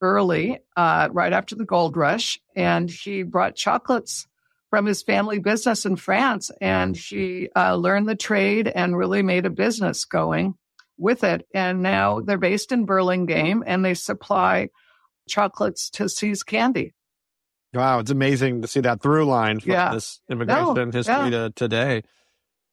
early, 0.00 0.58
uh, 0.76 1.08
right 1.12 1.32
after 1.32 1.54
the 1.54 1.64
gold 1.64 1.96
rush, 1.96 2.40
and 2.56 2.90
he 2.90 3.22
brought 3.22 3.54
chocolates 3.54 4.26
from 4.70 4.86
his 4.86 5.02
family 5.02 5.40
business 5.40 5.84
in 5.84 5.96
France, 5.96 6.50
and 6.60 6.96
she 6.96 7.48
uh, 7.56 7.74
learned 7.74 8.08
the 8.08 8.14
trade 8.14 8.68
and 8.68 8.96
really 8.96 9.22
made 9.22 9.44
a 9.44 9.50
business 9.50 10.04
going 10.04 10.54
with 10.96 11.24
it. 11.24 11.46
And 11.52 11.82
now 11.82 12.20
they're 12.20 12.38
based 12.38 12.70
in 12.72 12.86
Burlingame, 12.86 13.64
and 13.66 13.84
they 13.84 13.94
supply 13.94 14.68
chocolates 15.28 15.90
to 15.90 16.08
See's 16.08 16.42
Candy. 16.42 16.94
Wow, 17.74 18.00
it's 18.00 18.10
amazing 18.10 18.62
to 18.62 18.68
see 18.68 18.80
that 18.80 19.00
through 19.00 19.26
line 19.26 19.60
from 19.60 19.72
Yeah. 19.72 19.94
this 19.94 20.20
immigration 20.28 20.74
No, 20.74 20.90
history 20.90 21.14
yeah. 21.14 21.30
to 21.30 21.50
today. 21.54 22.02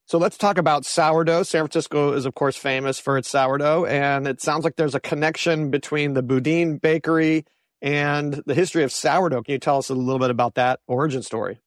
So 0.06 0.18
let's 0.18 0.38
talk 0.38 0.58
about 0.58 0.86
sourdough. 0.86 1.44
San 1.44 1.64
Francisco 1.64 2.14
is, 2.14 2.26
of 2.26 2.34
course, 2.34 2.56
famous 2.56 2.98
for 3.00 3.18
its 3.18 3.28
sourdough, 3.30 3.86
and 3.86 4.28
it 4.28 4.42
sounds 4.42 4.64
like 4.64 4.76
there's 4.76 4.96
a 4.96 5.00
connection 5.00 5.70
between 5.70 6.14
the 6.14 6.24
Boudin 6.24 6.78
Bakery 6.78 7.46
and 7.82 8.42
the 8.46 8.54
history 8.56 8.84
of 8.84 8.92
sourdough. 8.92 9.44
Can 9.44 9.54
you 9.54 9.60
tell 9.60 9.78
us 9.78 9.90
a 9.90 9.94
little 9.94 10.20
bit 10.20 10.30
about 10.30 10.56
that 10.56 10.80
origin 10.88 11.22
story? 11.24 11.60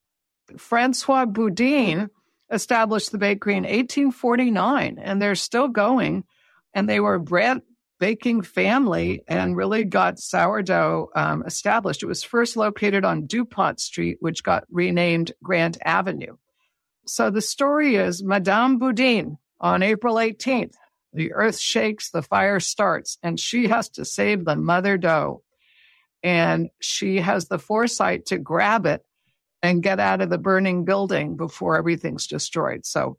Francois 0.59 1.26
Boudin 1.26 2.11
established 2.51 3.12
the 3.12 3.18
bakery 3.18 3.55
in 3.55 3.64
1849, 3.64 4.98
and 5.01 5.20
they're 5.20 5.34
still 5.34 5.68
going. 5.68 6.24
And 6.74 6.88
they 6.88 7.01
were 7.01 7.14
a 7.14 7.20
bread 7.20 7.62
baking 7.98 8.42
family 8.42 9.22
and 9.28 9.57
really 9.57 9.84
got 9.84 10.18
sourdough 10.18 11.11
um, 11.14 11.44
established. 11.46 12.03
It 12.03 12.07
was 12.07 12.22
first 12.22 12.57
located 12.57 13.05
on 13.05 13.26
DuPont 13.26 13.78
Street, 13.78 14.16
which 14.20 14.42
got 14.42 14.64
renamed 14.70 15.32
Grant 15.42 15.78
Avenue. 15.84 16.36
So 17.07 17.30
the 17.30 17.42
story 17.42 17.96
is 17.96 18.22
Madame 18.22 18.78
Boudin 18.78 19.36
on 19.61 19.82
April 19.82 20.14
18th. 20.16 20.74
The 21.12 21.32
earth 21.32 21.59
shakes, 21.59 22.11
the 22.11 22.22
fire 22.22 22.61
starts, 22.61 23.18
and 23.22 23.38
she 23.38 23.68
has 23.68 23.88
to 23.90 24.05
save 24.05 24.44
the 24.44 24.57
mother 24.57 24.96
dough. 24.96 25.42
And 26.22 26.70
she 26.80 27.16
has 27.16 27.48
the 27.48 27.59
foresight 27.59 28.26
to 28.26 28.38
grab 28.38 28.86
it 28.86 29.05
and 29.62 29.82
get 29.82 30.00
out 30.00 30.20
of 30.20 30.30
the 30.30 30.38
burning 30.38 30.84
building 30.84 31.36
before 31.36 31.76
everything's 31.76 32.26
destroyed. 32.26 32.84
So 32.86 33.18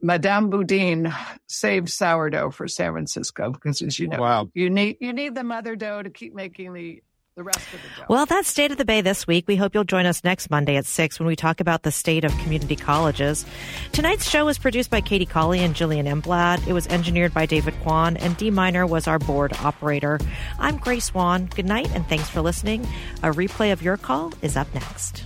Madame 0.00 0.50
Boudin 0.50 1.12
saved 1.46 1.88
sourdough 1.88 2.50
for 2.50 2.68
San 2.68 2.92
Francisco 2.92 3.52
because 3.52 3.80
as 3.82 3.98
you 3.98 4.08
know, 4.08 4.20
Wow. 4.20 4.50
you 4.54 4.68
need 4.70 4.98
you 5.00 5.12
need 5.12 5.34
the 5.34 5.44
mother 5.44 5.76
dough 5.76 6.02
to 6.02 6.10
keep 6.10 6.34
making 6.34 6.72
the 6.74 7.02
the 7.36 7.42
rest 7.42 7.58
of 7.74 7.82
the 7.82 7.88
dough. 8.00 8.06
Well, 8.08 8.26
that's 8.26 8.46
State 8.46 8.70
of 8.70 8.76
the 8.76 8.84
Bay 8.84 9.00
this 9.00 9.26
week. 9.26 9.46
We 9.48 9.56
hope 9.56 9.74
you'll 9.74 9.82
join 9.82 10.06
us 10.06 10.22
next 10.22 10.50
Monday 10.50 10.76
at 10.76 10.86
6 10.86 11.18
when 11.18 11.26
we 11.26 11.34
talk 11.34 11.58
about 11.58 11.82
the 11.82 11.90
state 11.90 12.22
of 12.24 12.30
community 12.38 12.76
colleges. 12.76 13.44
Tonight's 13.90 14.30
show 14.30 14.44
was 14.44 14.56
produced 14.56 14.88
by 14.88 15.00
Katie 15.00 15.26
Colley 15.26 15.58
and 15.58 15.74
Jillian 15.74 16.06
Emblad. 16.06 16.64
It 16.68 16.72
was 16.74 16.86
engineered 16.86 17.34
by 17.34 17.46
David 17.46 17.74
Kwan, 17.82 18.16
and 18.18 18.36
D 18.36 18.50
Minor 18.52 18.86
was 18.86 19.08
our 19.08 19.18
board 19.18 19.52
operator. 19.64 20.20
I'm 20.60 20.76
Grace 20.76 21.06
Swan. 21.06 21.46
Good 21.46 21.66
night, 21.66 21.90
and 21.92 22.06
thanks 22.08 22.30
for 22.30 22.40
listening. 22.40 22.86
A 23.24 23.30
replay 23.32 23.72
of 23.72 23.82
your 23.82 23.96
call 23.96 24.32
is 24.40 24.56
up 24.56 24.72
next. 24.72 25.24